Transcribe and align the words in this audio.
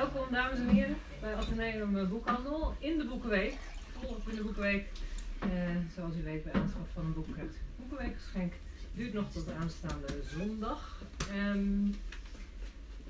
welkom 0.00 0.32
dames 0.32 0.58
en 0.58 0.68
heren 0.68 0.96
bij 1.20 1.34
Atheneum 1.34 2.08
Boekhandel 2.08 2.74
in 2.78 2.98
de 2.98 3.04
Boekenweek. 3.04 3.54
Volop 3.92 4.28
in 4.28 4.36
de 4.36 4.42
Boekenweek. 4.42 4.86
Eh, 5.38 5.48
zoals 5.94 6.14
u 6.16 6.22
weet 6.22 6.44
bij 6.44 6.52
aanschaf 6.52 6.88
van 6.94 7.04
een 7.04 7.12
boek 7.12 7.26
een 7.26 7.50
Boekenweekgeschenk. 7.76 8.52
Duurt 8.94 9.12
nog 9.12 9.32
tot 9.32 9.46
de 9.46 9.52
aanstaande 9.52 10.06
zondag. 10.36 11.02
Ehm, 11.30 11.90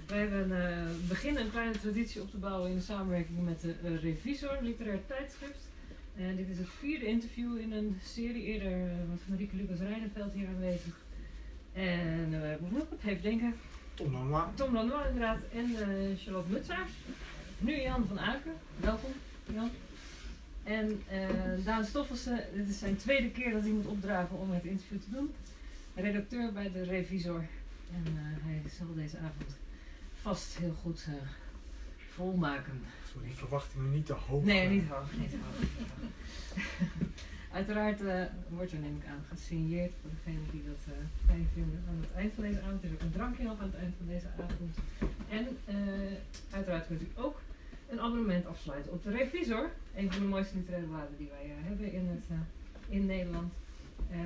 wij 0.06 0.26
eh, 0.26 1.08
beginnen 1.08 1.42
een 1.42 1.50
kleine 1.50 1.78
traditie 1.78 2.20
op 2.20 2.30
te 2.30 2.36
bouwen 2.36 2.70
in 2.70 2.80
samenwerking 2.80 3.44
met 3.44 3.60
de 3.60 3.74
eh, 3.82 4.02
Revisor, 4.02 4.58
literair 4.62 5.06
tijdschrift. 5.06 5.68
En 6.16 6.36
dit 6.36 6.48
is 6.48 6.58
het 6.58 6.68
vierde 6.78 7.06
interview 7.06 7.58
in 7.58 7.72
een 7.72 7.98
serie. 8.02 8.42
Eerder 8.42 8.88
was 9.10 9.18
Marieke 9.26 9.56
Lucas 9.56 9.78
Rijneveld 9.78 10.32
hier 10.32 10.48
aanwezig. 10.48 10.94
En 11.72 12.32
uh, 12.32 12.50
even 13.04 13.22
denken. 13.22 13.54
Tom 14.00 14.12
Lanois. 14.12 14.44
Tom 14.54 14.74
Lanois 14.74 15.06
inderdaad 15.06 15.38
en 15.52 15.64
eh, 15.64 16.18
Charlotte 16.18 16.50
Mutsaars. 16.50 16.90
Nu 17.58 17.80
Jan 17.80 18.06
van 18.06 18.20
Aken. 18.20 18.52
Welkom 18.76 19.10
Jan. 19.54 19.70
En 20.62 21.02
eh 21.08 21.64
Daan 21.64 21.84
Stoffelsen, 21.84 22.44
dit 22.54 22.68
is 22.68 22.78
zijn 22.78 22.96
tweede 22.96 23.30
keer 23.30 23.52
dat 23.52 23.62
hij 23.62 23.70
moet 23.70 23.86
opdragen 23.86 24.38
om 24.38 24.50
het 24.50 24.64
interview 24.64 25.00
te 25.00 25.10
doen. 25.10 25.34
Redacteur 25.94 26.52
bij 26.52 26.72
de 26.72 26.82
Revisor. 26.82 27.46
En 27.94 28.04
eh, 28.06 28.44
hij 28.44 28.62
zal 28.78 28.94
deze 28.94 29.16
avond 29.16 29.58
vast 30.22 30.56
heel 30.58 30.74
goed 30.82 31.06
volmaken. 32.14 32.82
Sorry, 33.12 33.26
die 33.26 33.36
verwachtingen 33.36 33.92
niet 33.92 34.06
te 34.06 34.12
hoog. 34.12 34.44
Nee, 34.44 34.68
niet 34.68 34.88
hoog. 34.88 35.12
Niet 35.18 35.32
hoog. 35.32 35.68
Uiteraard 37.52 38.00
eh, 38.00 38.22
wordt 38.48 38.72
er 38.72 38.78
neem 38.78 38.96
ik 38.96 39.06
aan 39.06 39.24
gesigneerd 39.28 39.92
voor 40.00 40.10
degenen 40.10 40.46
die 40.50 40.62
dat 40.64 40.94
eh, 40.94 41.26
fijn 41.26 41.48
vinden 41.54 41.84
aan 41.88 42.00
het 42.00 42.12
eind 42.14 42.34
van 42.34 42.44
deze 42.44 42.60
avond. 42.60 42.82
Er 42.82 42.88
is 42.88 42.94
ook 42.94 43.00
een 43.00 43.12
drankje 43.12 43.42
nog 43.42 43.60
aan 43.60 43.70
het 43.72 43.80
eind 43.80 43.94
van 43.96 44.06
deze 44.06 44.26
avond. 44.38 44.76
En 45.28 45.46
eh, 45.64 45.74
uiteraard 46.50 46.86
kunt 46.86 47.02
u 47.02 47.08
ook 47.14 47.40
een 47.88 48.00
abonnement 48.00 48.46
afsluiten 48.46 48.92
op 48.92 49.02
de 49.02 49.10
Revisor. 49.10 49.70
Een 49.94 50.12
van 50.12 50.22
de 50.22 50.28
mooiste 50.28 50.56
literaire 50.56 50.88
bladen 50.88 51.16
die 51.18 51.28
wij 51.28 51.52
hebben 51.54 51.92
in, 51.92 52.06
het, 52.06 52.24
in 52.88 53.06
Nederland. 53.06 53.52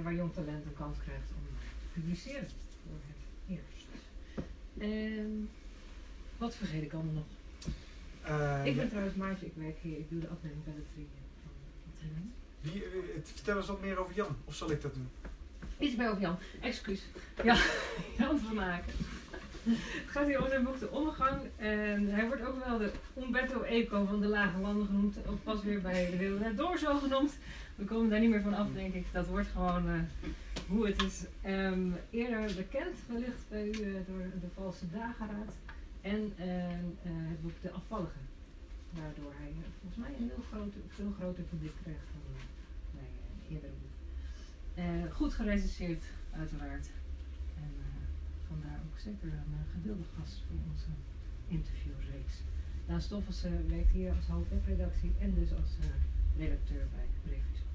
waar 0.02 0.14
jong 0.14 0.32
talent 0.32 0.64
een 0.64 0.74
kans 0.74 0.98
krijgt 0.98 1.30
om 1.30 1.56
te 1.78 2.00
publiceren 2.00 2.48
voor 2.82 2.98
het 3.06 3.58
eerst. 3.58 3.86
En 4.78 5.48
wat 6.36 6.54
vergeet 6.56 6.82
ik 6.82 6.92
allemaal 6.92 7.14
nog? 7.14 7.26
Ik 8.64 8.76
ben 8.76 8.88
trouwens 8.88 9.16
Maartje, 9.16 9.46
ik 9.46 9.54
werk 9.56 9.78
hier, 9.78 9.98
ik 9.98 10.08
doe 10.08 10.20
de 10.20 10.28
afdeling 10.28 10.64
Belletrie 10.64 11.08
van 11.42 11.52
Atheneum. 11.94 12.32
Eh, 12.72 12.80
vertel 13.22 13.56
eens 13.56 13.66
wat 13.66 13.80
meer 13.80 13.98
over 13.98 14.14
Jan, 14.14 14.36
of 14.44 14.54
zal 14.54 14.70
ik 14.70 14.82
dat 14.82 14.94
doen? 14.94 15.08
Iets 15.78 15.96
bij 15.96 16.08
over 16.08 16.20
Jan, 16.20 16.36
excuus. 16.60 17.02
Ja, 17.44 17.56
Jan 18.18 18.38
van 18.38 18.60
Aken. 18.60 18.92
Het 19.64 20.10
gaat 20.10 20.26
hier 20.26 20.42
om 20.42 20.48
zijn 20.48 20.64
boek 20.64 20.78
De 20.78 20.90
Omgang. 20.90 21.40
En 21.56 22.08
hij 22.08 22.26
wordt 22.26 22.46
ook 22.46 22.64
wel 22.64 22.78
de 22.78 22.92
Umberto 23.18 23.62
Eco 23.62 24.04
van 24.04 24.20
de 24.20 24.26
Lage 24.26 24.58
Landen 24.58 24.86
genoemd. 24.86 25.16
Ook 25.26 25.42
pas 25.44 25.62
weer 25.62 25.80
bij 25.80 26.10
de 26.10 26.16
Wereld 26.16 26.56
Door 26.56 26.78
zo 26.78 26.98
genoemd. 26.98 27.32
We 27.74 27.84
komen 27.84 28.10
daar 28.10 28.20
niet 28.20 28.30
meer 28.30 28.42
van 28.42 28.54
af, 28.54 28.66
denk 28.74 28.94
ik. 28.94 29.06
Dat 29.12 29.26
wordt 29.26 29.48
gewoon 29.48 29.88
eh, 29.88 30.00
hoe 30.68 30.86
het 30.86 31.02
is. 31.02 31.24
Ehm, 31.42 31.88
eerder 32.10 32.54
bekend 32.56 32.96
wellicht 33.06 33.48
bij 33.48 33.66
u 33.66 33.70
eh, 33.70 33.92
door 34.06 34.22
De 34.40 34.46
Valse 34.54 34.90
Dageraad. 34.90 35.52
En 36.00 36.32
eh, 36.36 36.72
eh, 36.72 36.80
het 37.02 37.42
boek 37.42 37.62
De 37.62 37.70
Afvallige. 37.70 38.18
Waardoor 38.90 39.32
hij 39.36 39.52
volgens 39.80 40.00
mij 40.02 40.10
een 40.18 40.30
heel 40.32 40.44
groot, 40.50 40.74
veel 40.88 41.12
groter 41.18 41.42
publiek 41.42 41.76
krijgt 41.82 42.08
eh, 42.14 42.40
bij 42.94 43.10
eh, 43.48 43.52
eerdere 43.54 43.72
boeken. 43.72 43.92
Eh, 44.74 44.84
goed 45.12 45.34
gerecenseerd, 45.34 46.04
uiteraard. 46.32 46.86
En 47.56 47.72
eh, 47.78 48.48
vandaar 48.48 48.80
ook 48.86 48.98
zeker 48.98 49.28
een 49.28 49.52
uh, 49.52 49.74
gewilde 49.74 50.04
gast 50.18 50.42
voor 50.46 50.56
onze 50.72 50.90
interviewreeks. 51.48 52.34
Daan 52.86 53.00
Stoffelsen 53.00 53.68
werkt 53.68 53.90
hier 53.90 54.12
als 54.16 54.26
hoofdwebredactie 54.26 55.12
en 55.18 55.34
dus 55.34 55.50
als 55.50 55.70
eh, 55.80 55.86
redacteur 56.38 56.86
bij 56.94 57.06
Revisor. 57.24 57.66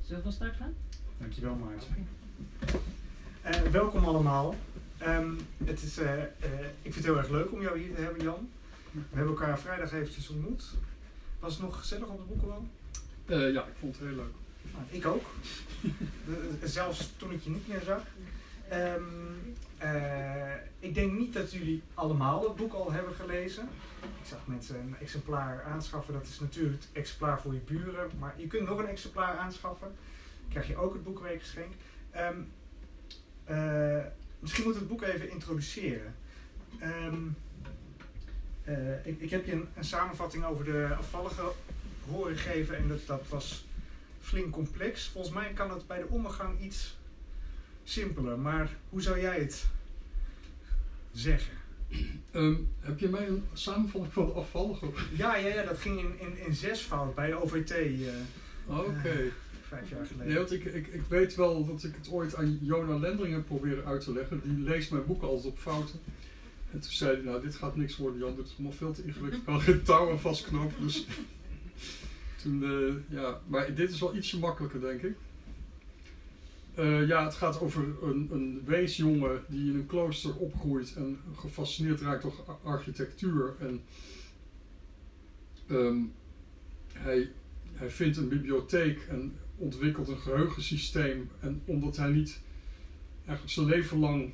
Zullen 0.00 0.16
we 0.16 0.22
van 0.22 0.32
start 0.32 0.56
gaan? 0.56 0.74
Dankjewel. 1.18 1.58
Eh, 3.42 3.60
welkom 3.60 4.04
allemaal. 4.04 4.54
Ehm, 4.98 5.30
het 5.64 5.82
is, 5.82 5.98
eh, 5.98 6.22
eh, 6.22 6.28
ik 6.82 6.92
vind 6.92 6.94
het 6.94 7.04
heel 7.04 7.16
erg 7.16 7.28
leuk 7.28 7.52
om 7.52 7.62
jou 7.62 7.78
hier 7.78 7.94
te 7.94 8.00
hebben 8.00 8.22
Jan. 8.22 8.48
We 8.90 9.16
hebben 9.16 9.36
elkaar 9.36 9.58
vrijdag 9.58 9.92
eventjes 9.92 10.28
ontmoet. 10.28 10.74
Was 11.40 11.52
het 11.52 11.62
nog 11.62 11.78
gezellig 11.78 12.08
op 12.08 12.16
de 12.16 12.24
boekenwal? 12.24 12.66
Eh, 13.26 13.52
ja, 13.52 13.64
ik 13.64 13.74
vond 13.78 13.98
het 13.98 14.06
heel 14.06 14.16
leuk. 14.16 14.34
Nou, 14.72 14.84
ik 14.88 15.06
ook. 15.06 15.24
Zelfs 16.62 17.12
toen 17.16 17.32
ik 17.32 17.42
je 17.42 17.50
niet 17.50 17.68
meer 17.68 17.82
zag. 17.84 18.02
Ehm, 18.68 19.02
eh, 19.78 20.54
ik 20.78 20.94
denk 20.94 21.12
niet 21.12 21.32
dat 21.32 21.52
jullie 21.52 21.82
allemaal 21.94 22.42
het 22.42 22.56
boek 22.56 22.72
al 22.72 22.92
hebben 22.92 23.14
gelezen. 23.14 23.68
Ik 24.02 24.26
zag 24.26 24.46
mensen 24.46 24.80
een 24.80 24.96
exemplaar 25.00 25.62
aanschaffen. 25.62 26.14
Dat 26.14 26.26
is 26.26 26.40
natuurlijk 26.40 26.82
het 26.82 26.88
exemplaar 26.92 27.40
voor 27.40 27.54
je 27.54 27.60
buren. 27.60 28.10
Maar 28.18 28.34
je 28.36 28.46
kunt 28.46 28.68
nog 28.68 28.78
een 28.78 28.88
exemplaar 28.88 29.36
aanschaffen. 29.36 29.88
Dan 30.40 30.48
krijg 30.48 30.66
je 30.66 30.76
ook 30.76 30.92
het 30.92 31.04
boekweekgeschenk. 31.04 31.72
Ehm, 32.10 32.38
eh, 33.44 34.04
misschien 34.38 34.64
moet 34.64 34.74
het 34.74 34.88
boek 34.88 35.02
even 35.02 35.30
introduceren. 35.30 36.14
Ehm, 36.78 37.16
eh, 38.64 39.06
ik, 39.06 39.20
ik 39.20 39.30
heb 39.30 39.46
je 39.46 39.52
een, 39.52 39.68
een 39.74 39.84
samenvatting 39.84 40.44
over 40.44 40.64
de 40.64 40.94
afvallige 40.98 41.52
horen 42.08 42.36
geven. 42.36 42.76
En 42.76 42.88
dat, 42.88 43.06
dat 43.06 43.28
was 43.28 43.65
flink 44.26 44.52
complex. 44.52 45.08
Volgens 45.08 45.34
mij 45.34 45.52
kan 45.52 45.70
het 45.70 45.86
bij 45.86 45.98
de 45.98 46.08
omgang 46.08 46.60
iets 46.60 46.96
simpeler. 47.84 48.38
Maar 48.38 48.76
hoe 48.88 49.02
zou 49.02 49.20
jij 49.20 49.38
het 49.38 49.66
zeggen? 51.12 51.52
Ehm, 52.30 52.54
heb 52.80 52.98
je 52.98 53.08
mij 53.08 53.26
een 53.26 53.44
samenvatting 53.52 54.12
van 54.12 54.26
de 54.26 54.32
afvallige? 54.32 54.86
Ja, 55.16 55.36
ja, 55.36 55.46
ja 55.46 55.62
dat 55.62 55.78
ging 55.78 55.98
in, 55.98 56.14
in, 56.18 56.46
in 56.46 56.54
zesvoud 56.54 57.14
bij 57.14 57.30
de 57.30 57.42
OVT 57.42 57.70
eh, 57.70 57.88
Oké. 58.66 59.32
vijf 59.68 59.90
jaar 59.90 60.06
geleden. 60.06 60.26
Nee, 60.26 60.36
want 60.36 60.52
ik, 60.52 60.64
ik, 60.64 60.86
ik 60.86 61.02
weet 61.08 61.34
wel 61.34 61.66
dat 61.66 61.84
ik 61.84 61.94
het 61.94 62.10
ooit 62.10 62.34
aan 62.36 62.58
Jona 62.62 62.98
Lendering 62.98 63.34
heb 63.34 63.46
proberen 63.46 63.84
uit 63.84 64.00
te 64.04 64.12
leggen. 64.12 64.40
Die 64.44 64.58
leest 64.58 64.90
mijn 64.90 65.06
boeken 65.06 65.28
altijd 65.28 65.46
op 65.52 65.58
fouten. 65.58 66.00
En 66.72 66.80
toen 66.80 66.90
zei 66.90 67.14
hij, 67.14 67.24
nou 67.24 67.42
dit 67.42 67.54
gaat 67.54 67.76
niks 67.76 67.96
worden 67.96 68.20
Jan, 68.20 68.36
dit 68.36 68.46
is 68.46 68.52
allemaal 68.52 68.72
veel 68.72 68.92
te 68.92 69.04
ingewikkeld. 69.04 69.40
Ik 69.40 69.46
kan 69.46 69.60
geen 69.60 69.82
touwen 69.82 70.20
vastknopen. 70.20 70.82
Dus 70.82 71.06
eh, 72.46 73.16
ja. 73.16 73.40
Maar 73.46 73.74
dit 73.74 73.90
is 73.90 74.00
wel 74.00 74.16
ietsje 74.16 74.38
makkelijker 74.38 74.80
denk 74.80 75.02
ik. 75.02 75.16
Eh, 76.74 77.06
ja, 77.06 77.24
het 77.24 77.34
gaat 77.34 77.60
over 77.60 77.84
een, 78.02 78.28
een 78.32 78.62
weesjongen 78.64 79.44
die 79.48 79.70
in 79.70 79.78
een 79.78 79.86
klooster 79.86 80.36
opgroeit 80.36 80.94
en 80.96 81.18
gefascineerd 81.36 82.00
raakt 82.00 82.22
door 82.22 82.34
ar- 82.46 82.72
architectuur. 82.72 83.54
En 83.60 83.80
ehm, 85.66 85.98
hij, 86.92 87.30
hij 87.72 87.90
vindt 87.90 88.16
een 88.16 88.28
bibliotheek 88.28 89.06
en 89.08 89.36
ontwikkelt 89.56 90.08
een 90.08 90.18
geheugensysteem. 90.18 91.30
En 91.40 91.62
omdat 91.64 91.96
hij 91.96 92.10
niet 92.10 92.40
eigenlijk 93.18 93.50
zijn 93.50 93.66
leven 93.66 93.98
lang 93.98 94.32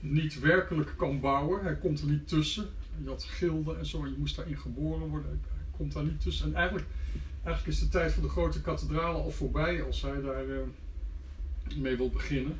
niet 0.00 0.40
werkelijk 0.40 0.94
kan 0.96 1.20
bouwen, 1.20 1.62
hij 1.62 1.76
komt 1.76 2.00
er 2.00 2.06
niet 2.06 2.28
tussen. 2.28 2.68
Je 3.02 3.08
had 3.08 3.24
gilden 3.24 3.78
en 3.78 3.86
zo, 3.86 4.06
je 4.06 4.14
moest 4.18 4.36
daarin 4.36 4.58
geboren 4.58 5.08
worden. 5.08 5.40
Komt 5.80 5.92
daar 5.92 6.04
niet 6.04 6.20
tussen. 6.20 6.46
En 6.46 6.54
eigenlijk, 6.54 6.86
eigenlijk 7.44 7.76
is 7.76 7.78
de 7.82 7.88
tijd 7.88 8.12
van 8.12 8.22
de 8.22 8.28
grote 8.28 8.60
kathedralen 8.60 9.22
al 9.22 9.30
voorbij 9.30 9.82
als 9.82 10.02
hij 10.02 10.20
daar 10.20 10.48
eh, 10.48 10.58
mee 11.76 11.96
wil 11.96 12.10
beginnen. 12.10 12.56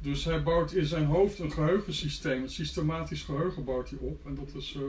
Dus 0.00 0.24
hij 0.24 0.42
bouwt 0.42 0.72
in 0.72 0.86
zijn 0.86 1.04
hoofd 1.04 1.38
een 1.38 1.52
geheugensysteem, 1.52 2.42
een 2.42 2.50
systematisch 2.50 3.22
geheugen 3.22 3.64
bouwt 3.64 3.90
hij 3.90 3.98
op. 3.98 4.26
En 4.26 4.34
dat, 4.34 4.54
is, 4.54 4.74
eh, 4.74 4.82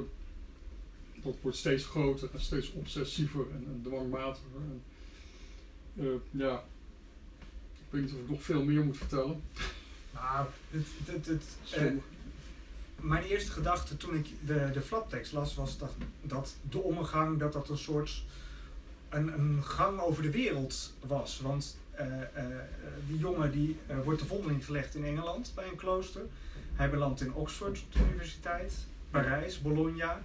dat 1.24 1.36
wordt 1.42 1.58
steeds 1.58 1.86
groter 1.86 2.30
en 2.34 2.42
steeds 2.42 2.72
obsessiever 2.72 3.46
en, 3.52 3.66
en 3.68 3.82
dwangmatiger. 3.84 4.50
En, 4.56 4.82
eh, 6.04 6.40
ja, 6.40 6.64
ik 7.74 7.88
weet 7.90 8.02
niet 8.02 8.12
of 8.12 8.20
ik 8.20 8.30
nog 8.30 8.44
veel 8.44 8.64
meer 8.64 8.84
moet 8.84 8.98
vertellen. 8.98 9.42
Nou, 10.14 10.48
het, 10.72 10.88
het, 11.06 11.26
het, 11.26 11.58
mijn 13.02 13.24
eerste 13.24 13.52
gedachte 13.52 13.98
toen 13.98 14.16
ik 14.16 14.28
de, 14.46 14.70
de 14.74 14.82
flaptekst 14.82 15.34
las 15.34 15.56
was 15.56 15.78
dat, 15.78 15.92
dat 16.22 16.56
de 16.70 16.80
omgang 16.80 17.40
dat 17.40 17.54
dat 17.54 17.70
een 17.70 17.78
soort 17.78 18.24
een, 19.10 19.40
een 19.40 19.64
gang 19.64 20.00
over 20.00 20.24
de 20.24 20.32
wereld 20.32 20.94
was. 21.08 21.40
Want 21.42 21.78
eh, 21.92 22.22
eh, 22.22 22.46
die 23.08 23.18
jongen 23.18 23.52
die 23.52 23.78
eh, 23.88 23.96
wordt 24.04 24.20
de 24.20 24.26
vondeling 24.26 24.66
gelegd 24.66 24.96
in 24.96 25.06
Engeland 25.06 25.52
bij 25.56 25.68
een 25.68 25.76
klooster. 25.76 26.22
Hij 26.74 26.90
belandt 26.90 27.22
in 27.22 27.34
Oxford 27.34 27.84
op 27.84 27.94
de 27.94 28.00
universiteit, 28.10 28.74
Parijs, 29.10 29.62
Bologna, 29.62 30.22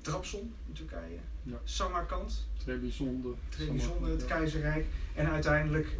Trabzon 0.00 0.54
in 0.66 0.72
Turkije, 0.72 1.18
Ja. 1.42 1.60
Samarkand, 1.64 2.46
Trebizonde. 2.56 3.28
Trebizonde, 3.48 4.10
het 4.10 4.24
keizerrijk. 4.24 4.86
En 5.14 5.30
uiteindelijk 5.30 5.98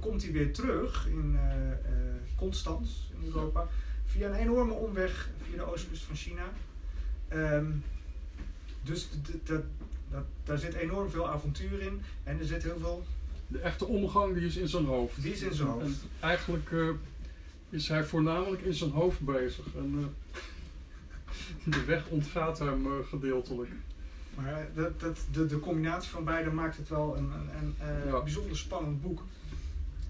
komt 0.00 0.22
hij 0.22 0.32
weer 0.32 0.52
terug 0.52 1.06
in 1.08 1.38
Constans 2.36 3.10
in 3.20 3.26
Europa. 3.26 3.68
Via 4.14 4.28
een 4.28 4.34
enorme 4.34 4.72
omweg 4.72 5.28
via 5.42 5.56
de 5.56 5.72
oostkust 5.72 6.02
van 6.02 6.16
China. 6.16 6.52
Ehm, 7.28 7.66
dus 8.82 9.08
daar 10.44 10.58
zit 10.58 10.74
enorm 10.74 11.10
veel 11.10 11.28
avontuur 11.28 11.82
in. 11.82 12.02
En 12.22 12.38
er 12.38 12.44
zit 12.44 12.62
heel 12.62 12.78
veel... 12.78 13.04
De 13.46 13.58
echte 13.58 13.84
omgang 13.84 14.34
die 14.34 14.46
is 14.46 14.56
in 14.56 14.68
zijn 14.68 14.84
hoofd. 14.84 15.22
Die 15.22 15.32
is 15.32 15.42
in 15.42 15.54
zijn 15.54 15.68
hoofd. 15.68 15.84
En 15.84 15.96
eigenlijk 16.20 16.72
eh, 16.72 16.88
is 17.70 17.88
hij 17.88 18.04
voornamelijk 18.04 18.62
in 18.62 18.74
zijn 18.74 18.90
hoofd 18.90 19.20
bezig. 19.20 19.66
En, 19.76 20.12
eh, 21.64 21.72
de 21.74 21.84
weg 21.84 22.08
ontgaat 22.08 22.58
hem 22.58 22.86
uh, 22.86 22.92
gedeeltelijk. 23.08 23.70
Maar 24.34 24.68
dat, 24.74 25.00
dat, 25.00 25.18
de, 25.32 25.46
de 25.46 25.60
combinatie 25.60 26.10
van 26.10 26.24
beide 26.24 26.50
maakt 26.50 26.76
het 26.76 26.88
wel 26.88 27.16
een, 27.16 27.30
een, 27.32 27.74
een 27.88 28.08
ja. 28.08 28.22
bijzonder 28.22 28.56
spannend 28.56 29.02
boek. 29.02 29.22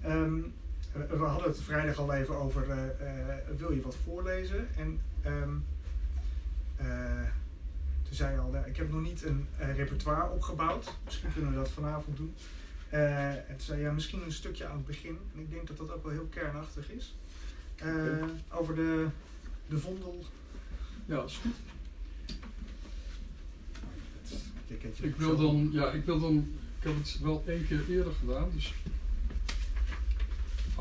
Um, 0.05 0.53
we 0.95 1.23
hadden 1.23 1.47
het 1.47 1.61
vrijdag 1.61 1.97
al 1.97 2.13
even 2.13 2.35
over, 2.35 2.67
uh, 2.67 2.75
uh, 2.75 3.57
wil 3.57 3.71
je 3.71 3.81
wat 3.81 3.95
voorlezen? 4.03 4.67
En 4.75 4.99
um, 5.25 5.65
toen 8.03 8.15
zei 8.15 8.33
je 8.33 8.39
al, 8.39 8.55
ik 8.65 8.77
heb 8.77 8.91
nog 8.91 9.01
niet 9.01 9.23
een 9.23 9.47
repertoire 9.57 10.29
opgebouwd. 10.29 10.93
Misschien 11.05 11.33
kunnen 11.33 11.51
we 11.51 11.57
dat 11.57 11.69
vanavond 11.69 12.17
doen. 12.17 12.33
en 12.89 13.45
toen 13.47 13.59
zei 13.59 13.81
ja, 13.81 13.91
misschien 13.91 14.23
een 14.23 14.31
stukje 14.31 14.65
aan 14.65 14.77
het 14.77 14.85
begin. 14.85 15.17
En 15.33 15.39
ik 15.39 15.51
denk 15.51 15.67
dat 15.67 15.77
dat 15.77 15.91
ook 15.91 16.03
wel 16.03 16.11
heel 16.11 16.27
kernachtig 16.29 16.91
is. 16.91 17.15
over 18.51 18.75
de, 18.75 19.07
de 19.67 19.77
vondel. 19.77 20.25
Ja, 21.05 21.23
is 21.23 21.37
goed. 21.41 21.55
Ik 25.01 25.15
wil 25.15 25.37
dan, 25.37 25.69
ja, 25.71 25.91
ik 25.91 26.05
wil 26.05 26.19
dan, 26.19 26.37
ik 26.79 26.83
heb 26.87 26.95
het 26.95 27.19
wel 27.21 27.43
één 27.47 27.67
keer 27.67 27.89
eerder 27.89 28.13
gedaan, 28.13 28.49
dus 28.53 28.73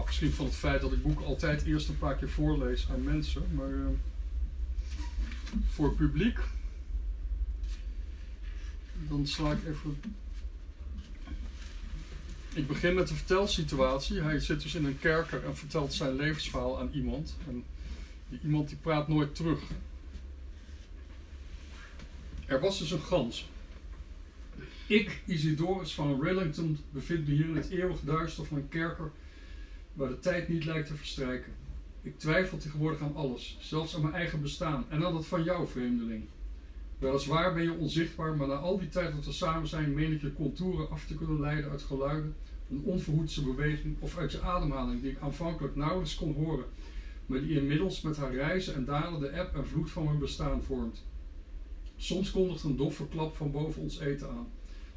afgezien 0.05 0.33
van 0.33 0.45
het 0.45 0.55
feit 0.55 0.81
dat 0.81 0.93
ik 0.93 1.03
boeken 1.03 1.27
altijd 1.27 1.65
eerst 1.65 1.89
een 1.89 1.99
paar 1.99 2.17
keer 2.17 2.29
voorlees 2.29 2.89
aan 2.91 3.03
mensen, 3.03 3.43
maar 3.55 3.69
uh, 3.69 3.87
voor 5.69 5.87
het 5.87 5.97
publiek, 5.97 6.39
dan 9.09 9.27
sla 9.27 9.53
ik 9.53 9.59
even. 9.67 10.01
Ik 12.55 12.67
begin 12.67 12.95
met 12.95 13.09
de 13.09 13.15
vertelsituatie. 13.15 14.21
Hij 14.21 14.41
zit 14.41 14.62
dus 14.62 14.75
in 14.75 14.85
een 14.85 14.99
kerker 14.99 15.45
en 15.45 15.56
vertelt 15.56 15.93
zijn 15.93 16.17
levensverhaal 16.17 16.81
aan 16.81 16.91
iemand. 16.93 17.37
En 17.49 17.65
die 18.29 18.41
iemand 18.43 18.69
die 18.69 18.79
praat 18.79 19.09
nooit 19.09 19.35
terug. 19.35 19.61
Er 22.47 22.61
was 22.61 22.79
dus 22.79 22.91
een 22.91 23.01
gans. 23.01 23.49
Ik, 24.87 25.23
Isidorus 25.25 25.95
van 25.95 26.23
Rillington, 26.23 26.79
bevind 26.91 27.27
me 27.27 27.35
hier 27.35 27.49
in 27.49 27.56
het 27.56 27.71
eeuwig 27.71 28.01
duister 28.01 28.47
van 28.47 28.56
een 28.56 28.69
kerker 28.69 29.11
waar 29.94 30.08
de 30.08 30.19
tijd 30.19 30.49
niet 30.49 30.64
lijkt 30.64 30.87
te 30.87 30.94
verstrijken. 30.94 31.52
Ik 32.02 32.19
twijfel 32.19 32.58
tegenwoordig 32.58 33.00
aan 33.00 33.17
alles, 33.17 33.56
zelfs 33.61 33.94
aan 33.94 34.02
mijn 34.02 34.14
eigen 34.14 34.41
bestaan 34.41 34.85
en 34.88 35.05
aan 35.05 35.12
dat 35.12 35.26
van 35.26 35.44
jou, 35.44 35.69
vreemdeling. 35.69 36.25
Weliswaar 36.99 37.55
ben 37.55 37.62
je 37.62 37.79
onzichtbaar, 37.79 38.37
maar 38.37 38.46
na 38.46 38.55
al 38.55 38.79
die 38.79 38.88
tijd 38.88 39.14
dat 39.14 39.25
we 39.25 39.32
samen 39.32 39.69
zijn, 39.69 39.94
meen 39.94 40.12
ik 40.12 40.20
je 40.20 40.32
contouren 40.32 40.91
af 40.91 41.06
te 41.06 41.14
kunnen 41.14 41.41
leiden 41.41 41.70
uit 41.70 41.82
geluiden, 41.82 42.35
een 42.70 42.82
onverhoedse 42.85 43.44
beweging 43.44 43.96
of 43.99 44.19
uit 44.19 44.32
je 44.32 44.41
ademhaling, 44.41 45.02
die 45.02 45.11
ik 45.11 45.20
aanvankelijk 45.20 45.76
nauwelijks 45.76 46.14
kon 46.14 46.35
horen, 46.35 46.64
maar 47.26 47.41
die 47.41 47.61
inmiddels 47.61 48.00
met 48.00 48.17
haar 48.17 48.35
reizen 48.35 48.75
en 48.75 48.85
dalen 48.85 49.20
de 49.20 49.29
eb 49.29 49.55
en 49.55 49.67
vloed 49.67 49.91
van 49.91 50.05
mijn 50.05 50.19
bestaan 50.19 50.62
vormt. 50.62 51.05
Soms 51.96 52.31
kondigt 52.31 52.62
een 52.62 52.76
doffe 52.76 53.08
klap 53.08 53.37
van 53.37 53.50
boven 53.50 53.82
ons 53.82 53.99
eten 53.99 54.29
aan. 54.29 54.49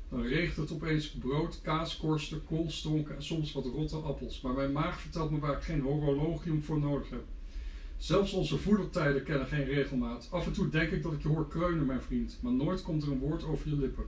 Dan 0.10 0.22
regent 0.22 0.56
het 0.56 0.72
opeens 0.72 1.10
brood, 1.12 1.62
kaaskorsten, 1.62 2.44
koolstronken 2.44 3.16
en 3.16 3.24
soms 3.24 3.54
wat 3.54 3.66
rotte 3.66 3.96
appels. 3.96 4.42
Maar 4.42 4.54
mijn 4.54 4.72
maag 4.72 5.00
vertelt 5.00 5.32
me 5.32 5.40
waar 5.40 5.58
ik 5.58 5.64
geen 5.64 5.82
horologium 5.82 6.64
voor 6.64 6.80
nodig 6.80 7.10
heb. 7.10 7.24
Zelfs 7.98 8.34
onze 8.34 8.58
voedertijden 8.58 9.24
kennen 9.24 9.48
geen 9.48 9.66
regelmaat. 9.66 10.28
Af 10.32 10.46
en 10.46 10.54
toe 10.54 10.70
denk 10.70 10.92
ik 10.92 11.04
dat 11.04 11.14
ik 11.14 11.22
je 11.22 11.28
hoor 11.28 11.48
kreunen, 11.48 11.86
mijn 11.86 12.02
vriend, 12.02 12.38
maar 12.42 12.52
nooit 12.52 12.82
komt 12.82 13.04
er 13.04 13.12
een 13.12 13.20
woord 13.20 13.44
over 13.44 13.70
je 13.70 13.76
lippen. 13.76 14.06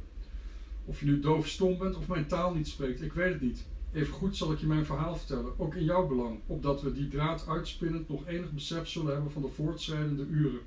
Of 0.85 0.99
je 0.99 1.05
nu 1.05 1.19
doof 1.19 1.47
stom 1.47 1.77
bent 1.77 1.95
of 1.95 2.07
mijn 2.07 2.27
taal 2.27 2.53
niet 2.53 2.67
spreekt, 2.67 3.01
ik 3.01 3.13
weet 3.13 3.33
het 3.33 3.41
niet. 3.41 3.65
Even 3.93 4.13
goed 4.13 4.37
zal 4.37 4.51
ik 4.51 4.59
je 4.59 4.67
mijn 4.67 4.85
verhaal 4.85 5.15
vertellen, 5.15 5.59
ook 5.59 5.75
in 5.75 5.83
jouw 5.83 6.07
belang, 6.07 6.39
opdat 6.45 6.81
we 6.81 6.91
die 6.91 7.07
draad 7.07 7.47
uitspinnend 7.47 8.09
nog 8.09 8.27
enig 8.27 8.51
besef 8.51 8.87
zullen 8.87 9.13
hebben 9.13 9.31
van 9.31 9.41
de 9.41 9.47
voortschrijdende 9.47 10.25
uren. 10.25 10.61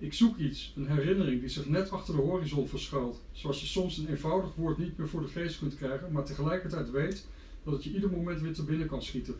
Ik 0.00 0.12
zoek 0.12 0.38
iets, 0.38 0.72
een 0.76 0.86
herinnering 0.86 1.40
die 1.40 1.48
zich 1.48 1.66
net 1.66 1.90
achter 1.90 2.14
de 2.14 2.20
horizon 2.20 2.68
verschuilt, 2.68 3.20
zoals 3.32 3.60
je 3.60 3.66
soms 3.66 3.98
een 3.98 4.08
eenvoudig 4.08 4.54
woord 4.54 4.78
niet 4.78 4.98
meer 4.98 5.08
voor 5.08 5.20
de 5.20 5.28
geest 5.28 5.58
kunt 5.58 5.76
krijgen, 5.76 6.12
maar 6.12 6.24
tegelijkertijd 6.24 6.90
weet 6.90 7.26
dat 7.64 7.74
het 7.74 7.84
je 7.84 7.92
ieder 7.92 8.10
moment 8.10 8.40
weer 8.40 8.54
te 8.54 8.64
binnen 8.64 8.88
kan 8.88 9.02
schieten. 9.02 9.34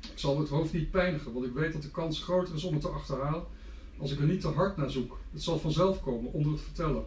Ik 0.00 0.18
zal 0.18 0.38
het 0.38 0.48
hoofd 0.48 0.72
niet 0.72 0.90
pijnigen, 0.90 1.32
want 1.32 1.46
ik 1.46 1.52
weet 1.52 1.72
dat 1.72 1.82
de 1.82 1.90
kans 1.90 2.22
groter 2.22 2.54
is 2.54 2.64
om 2.64 2.72
het 2.72 2.82
te 2.82 2.88
achterhalen 2.88 3.44
als 3.98 4.12
ik 4.12 4.18
er 4.18 4.26
niet 4.26 4.40
te 4.40 4.48
hard 4.48 4.76
naar 4.76 4.90
zoek. 4.90 5.18
Het 5.32 5.42
zal 5.42 5.58
vanzelf 5.58 6.02
komen 6.02 6.32
onder 6.32 6.52
het 6.52 6.60
vertellen. 6.60 7.04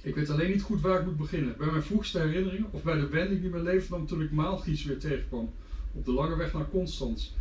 Ik 0.00 0.14
weet 0.14 0.30
alleen 0.30 0.50
niet 0.50 0.62
goed 0.62 0.80
waar 0.80 1.00
ik 1.00 1.06
moet 1.06 1.16
beginnen. 1.16 1.54
Bij 1.58 1.70
mijn 1.70 1.82
vroegste 1.82 2.18
herinneringen 2.18 2.68
of 2.70 2.82
bij 2.82 2.96
de 3.00 3.08
wending 3.08 3.40
die 3.40 3.50
mijn 3.50 3.62
leven 3.62 3.90
nam 3.90 4.06
toen 4.06 4.22
ik 4.22 4.30
Maalgies 4.30 4.84
weer 4.84 4.98
tegenkwam. 4.98 5.50
Op 5.92 6.04
de 6.04 6.12
lange 6.12 6.36
weg 6.36 6.52
naar 6.52 6.70
Constans. 6.70 7.34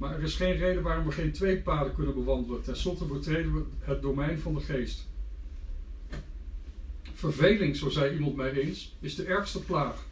Maar 0.00 0.14
er 0.14 0.22
is 0.22 0.34
geen 0.34 0.56
reden 0.56 0.82
waarom 0.82 1.04
we 1.04 1.12
geen 1.12 1.32
twee 1.32 1.56
paden 1.56 1.94
kunnen 1.94 2.14
bewandelen. 2.14 2.62
Ten 2.62 2.76
slotte 2.76 3.04
betreden 3.04 3.54
we 3.54 3.62
het 3.80 4.02
domein 4.02 4.38
van 4.38 4.54
de 4.54 4.60
geest. 4.60 5.06
Verveling, 7.14 7.76
zo 7.76 7.88
zei 7.88 8.14
iemand 8.14 8.36
mij 8.36 8.52
eens, 8.52 8.96
is 9.00 9.14
de 9.14 9.24
ergste 9.24 9.62
plaag. 9.62 10.04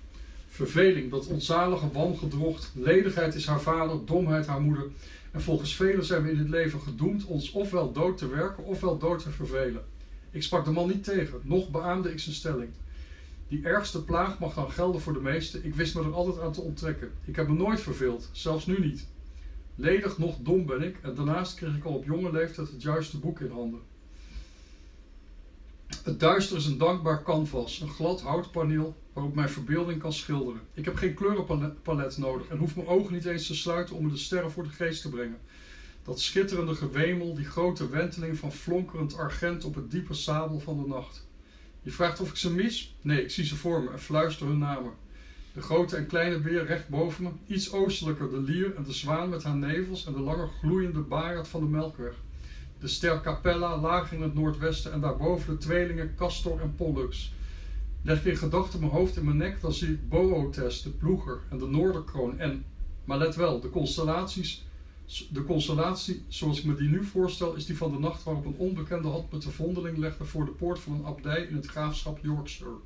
Verveling, 0.49 1.11
dat 1.11 1.27
onzalige 1.27 1.89
wangedrocht, 1.93 2.73
ledigheid 2.75 3.35
is 3.35 3.47
haar 3.47 3.61
vader, 3.61 3.99
domheid 4.05 4.47
haar 4.47 4.61
moeder. 4.61 4.87
En 5.31 5.41
volgens 5.41 5.77
velen 5.77 6.05
zijn 6.05 6.23
we 6.23 6.31
in 6.31 6.39
het 6.39 6.49
leven 6.49 6.81
gedoemd 6.81 7.25
ons 7.25 7.51
ofwel 7.51 7.93
dood 7.93 8.19
te 8.19 8.29
werken 8.29 8.65
ofwel 8.65 8.99
dood 8.99 9.23
te 9.23 9.31
vervelen. 9.31 9.85
Ik 10.31 10.43
sprak 10.43 10.65
de 10.65 10.71
man 10.71 10.89
niet 10.89 11.05
tegen, 11.05 11.41
nog 11.43 11.71
beaamde 11.71 12.11
ik 12.13 12.19
zijn 12.19 12.35
stelling. 12.35 12.71
Die 13.49 13.65
ergste 13.65 14.05
plaag 14.05 14.39
mag 14.39 14.55
dan 14.55 14.71
gelden 14.71 15.01
voor 15.01 15.13
de 15.13 15.21
meesten. 15.21 15.65
Ik 15.65 15.75
wist 15.75 15.95
me 15.95 16.03
er 16.03 16.15
altijd 16.15 16.41
aan 16.41 16.53
te 16.53 16.61
onttrekken. 16.61 17.11
Ik 17.25 17.37
heb 17.37 17.49
me 17.49 17.55
nooit 17.55 17.81
verveeld, 17.81 18.29
zelfs 18.33 18.67
nu 18.67 18.79
niet. 18.79 19.07
Ledig 19.81 20.19
nog 20.19 20.37
dom 20.39 20.67
ben 20.67 20.83
ik 20.83 20.97
en 21.03 21.15
daarnaast 21.15 21.55
kreeg 21.55 21.77
ik 21.77 21.85
al 21.85 21.95
op 21.95 22.05
jonge 22.05 22.33
leeftijd 22.33 22.71
het 22.71 22.83
juiste 22.83 23.19
boek 23.19 23.41
in 23.41 23.51
handen. 23.51 23.81
Het 26.03 26.21
duister 26.21 26.57
is 26.57 26.67
een 26.67 26.79
dankbaar 26.79 27.23
canvas, 27.23 27.81
een 27.81 27.89
glad 27.89 28.21
houtpaneel 28.21 28.97
waarop 29.13 29.35
mijn 29.35 29.49
verbeelding 29.49 30.01
kan 30.01 30.13
schilderen. 30.13 30.61
Ik 30.75 30.85
heb 30.85 30.97
geen 30.97 31.15
kleurenpalet 31.15 32.19
nodig 32.19 32.49
en 32.49 32.59
hoef 32.59 32.77
mijn 32.77 32.89
ogen 32.89 33.13
niet 33.13 33.25
eens 33.25 33.47
te 33.47 33.55
sluiten 33.55 33.97
om 33.97 34.05
me 34.05 34.11
de 34.11 34.17
sterren 34.17 34.51
voor 34.51 34.63
de 34.63 34.69
geest 34.69 35.03
te 35.03 35.09
brengen. 35.09 35.39
Dat 36.03 36.21
schitterende 36.21 36.75
gewemel, 36.75 37.35
die 37.35 37.45
grote 37.45 37.89
wenteling 37.89 38.39
van 38.39 38.53
flonkerend 38.53 39.17
argent 39.17 39.65
op 39.65 39.75
het 39.75 39.91
diepe 39.91 40.15
sabel 40.15 40.61
van 40.61 40.83
de 40.83 40.89
nacht. 40.89 41.27
Je 41.83 41.91
vraagt 41.91 42.21
of 42.21 42.31
ik 42.31 42.37
ze 42.37 42.53
mis? 42.53 42.95
Nee, 43.03 43.23
ik 43.23 43.31
zie 43.31 43.45
ze 43.45 43.57
voor 43.57 43.83
me 43.83 43.91
en 43.91 44.01
fluister 44.01 44.47
hun 44.47 44.59
namen. 44.59 44.93
De 45.59 45.65
grote 45.65 45.97
en 45.97 46.07
kleine 46.07 46.39
beer 46.39 46.67
recht 46.67 46.89
boven 46.89 47.25
me, 47.25 47.31
iets 47.47 47.73
oostelijker 47.73 48.31
de 48.31 48.41
lier 48.41 48.77
en 48.77 48.83
de 48.83 48.93
zwaan 48.93 49.29
met 49.29 49.43
haar 49.43 49.57
nevels 49.57 50.07
en 50.07 50.13
de 50.13 50.21
lange 50.21 50.47
gloeiende 50.47 51.01
baard 51.01 51.49
van 51.49 51.61
de 51.61 51.67
melkweg. 51.67 52.15
De 52.81 52.89
ster 52.89 53.21
Capella 53.21 53.81
lager 53.81 54.17
in 54.17 54.23
het 54.23 54.35
noordwesten 54.35 54.93
en 54.93 55.01
daarboven 55.01 55.53
de 55.53 55.59
tweelingen 55.59 56.15
Castor 56.17 56.61
en 56.61 56.75
Pollux. 56.75 57.33
Leg 58.03 58.25
in 58.25 58.37
gedachten 58.37 58.81
mijn 58.81 58.93
hoofd 58.93 59.17
in 59.17 59.25
mijn 59.25 59.37
nek, 59.37 59.61
dan 59.61 59.73
zie 59.73 59.89
ik 59.89 60.09
Boötes, 60.09 60.83
de 60.83 60.91
ploeger 60.91 61.39
en 61.51 61.59
de 61.59 61.67
Noorderkroon 61.67 62.39
en, 62.39 62.65
maar 63.05 63.19
let 63.19 63.37
wel, 63.37 63.61
de 63.61 63.71
constellaties, 63.71 64.65
de 65.31 65.45
constellatie 65.45 66.25
zoals 66.29 66.59
ik 66.59 66.65
me 66.65 66.75
die 66.75 66.89
nu 66.89 67.05
voorstel 67.05 67.55
is 67.55 67.67
die 67.67 67.77
van 67.77 67.93
de 67.93 67.99
nacht 67.99 68.23
waarop 68.23 68.47
een 68.47 68.57
onbekende 68.57 69.09
hand 69.09 69.33
met 69.33 69.43
de 69.43 69.51
vondeling 69.51 69.97
legde 69.97 70.25
voor 70.25 70.45
de 70.45 70.51
poort 70.51 70.79
van 70.79 70.93
een 70.93 71.07
abdij 71.07 71.43
in 71.43 71.57
het 71.57 71.67
graafschap 71.67 72.19
Yorkshire. 72.23 72.77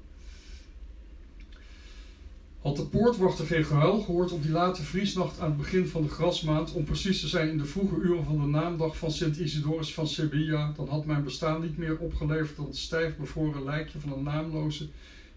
Had 2.63 2.77
de 2.77 2.87
poortwachter 2.87 3.47
geen 3.47 3.65
gehuil 3.65 4.01
gehoord 4.01 4.33
op 4.33 4.43
die 4.43 4.51
late 4.51 4.83
vriesnacht 4.83 5.41
aan 5.41 5.49
het 5.49 5.57
begin 5.57 5.87
van 5.87 6.03
de 6.03 6.09
grasmaand, 6.09 6.73
om 6.73 6.85
precies 6.85 7.21
te 7.21 7.29
zijn 7.29 7.49
in 7.49 7.59
de 7.59 7.65
vroege 7.65 7.97
uren 7.97 8.25
van 8.25 8.41
de 8.41 8.47
naamdag 8.47 8.97
van 8.97 9.11
Sint 9.11 9.39
Isidorus 9.39 9.95
van 9.95 10.07
Sevilla, 10.07 10.73
dan 10.77 10.89
had 10.89 11.05
mijn 11.05 11.25
bestaan 11.25 11.61
niet 11.61 11.79
meer 11.79 11.99
opgeleverd 11.99 12.57
dan 12.57 12.67
het 12.67 12.77
stijf 12.77 13.17
bevroren 13.17 13.65
lijkje 13.65 14.01
van 14.01 14.13
een 14.13 14.23
naamloze 14.23 14.89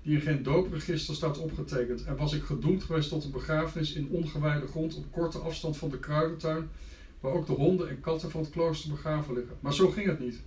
die 0.01 0.15
in 0.15 0.21
geen 0.21 0.43
doopregister 0.43 1.15
staat 1.15 1.37
opgetekend, 1.37 2.03
en 2.03 2.17
was 2.17 2.33
ik 2.33 2.43
gedoemd 2.43 2.83
geweest 2.83 3.09
tot 3.09 3.23
een 3.23 3.31
begrafenis 3.31 3.93
in 3.93 4.09
ongewijde 4.09 4.67
grond 4.67 4.95
op 4.95 5.11
korte 5.11 5.39
afstand 5.39 5.77
van 5.77 5.89
de 5.89 5.99
kruidentuin, 5.99 6.69
waar 7.19 7.33
ook 7.33 7.45
de 7.45 7.53
honden 7.53 7.89
en 7.89 8.01
katten 8.01 8.31
van 8.31 8.41
het 8.41 8.49
klooster 8.49 8.89
begraven 8.89 9.33
liggen. 9.33 9.55
Maar 9.59 9.73
zo 9.73 9.89
ging 9.89 10.07
het 10.07 10.19
niet. 10.19 10.41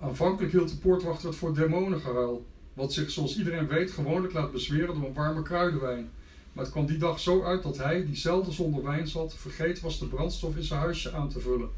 Aanvankelijk 0.00 0.52
hield 0.52 0.68
de 0.68 0.76
poortwachter 0.76 1.28
het 1.28 1.36
voor 1.36 1.54
demonengehuil, 1.54 2.46
wat 2.74 2.92
zich 2.92 3.10
zoals 3.10 3.36
iedereen 3.36 3.66
weet 3.66 3.90
gewoonlijk 3.90 4.32
laat 4.32 4.52
bezweren 4.52 4.94
door 4.94 5.04
een 5.04 5.14
warme 5.14 5.42
kruidenwijn. 5.42 6.08
Maar 6.52 6.64
het 6.64 6.72
kwam 6.72 6.86
die 6.86 6.98
dag 6.98 7.20
zo 7.20 7.44
uit 7.44 7.62
dat 7.62 7.76
hij, 7.76 8.04
die 8.04 8.16
zelden 8.16 8.52
zonder 8.52 8.82
wijn 8.82 9.06
zat, 9.06 9.34
vergeten 9.36 9.82
was 9.82 9.98
de 9.98 10.06
brandstof 10.06 10.56
in 10.56 10.62
zijn 10.62 10.80
huisje 10.80 11.12
aan 11.12 11.28
te 11.28 11.40
vullen. 11.40 11.68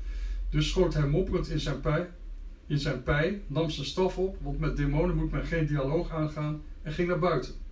Dus 0.50 0.68
schoot 0.68 0.94
hij 0.94 1.06
mopperend 1.06 1.48
in 1.48 1.60
zijn 1.60 1.80
pij, 1.80 2.08
in 2.66 2.78
zijn 2.78 3.02
pij 3.02 3.42
nam 3.46 3.70
zijn 3.70 3.86
staf 3.86 4.18
op, 4.18 4.36
want 4.40 4.58
met 4.58 4.76
demonen 4.76 5.16
moet 5.16 5.30
men 5.30 5.44
geen 5.44 5.66
dialoog 5.66 6.10
aangaan, 6.10 6.60
en 6.82 6.92
ging 6.92 7.08
naar 7.08 7.18
buiten. 7.18 7.65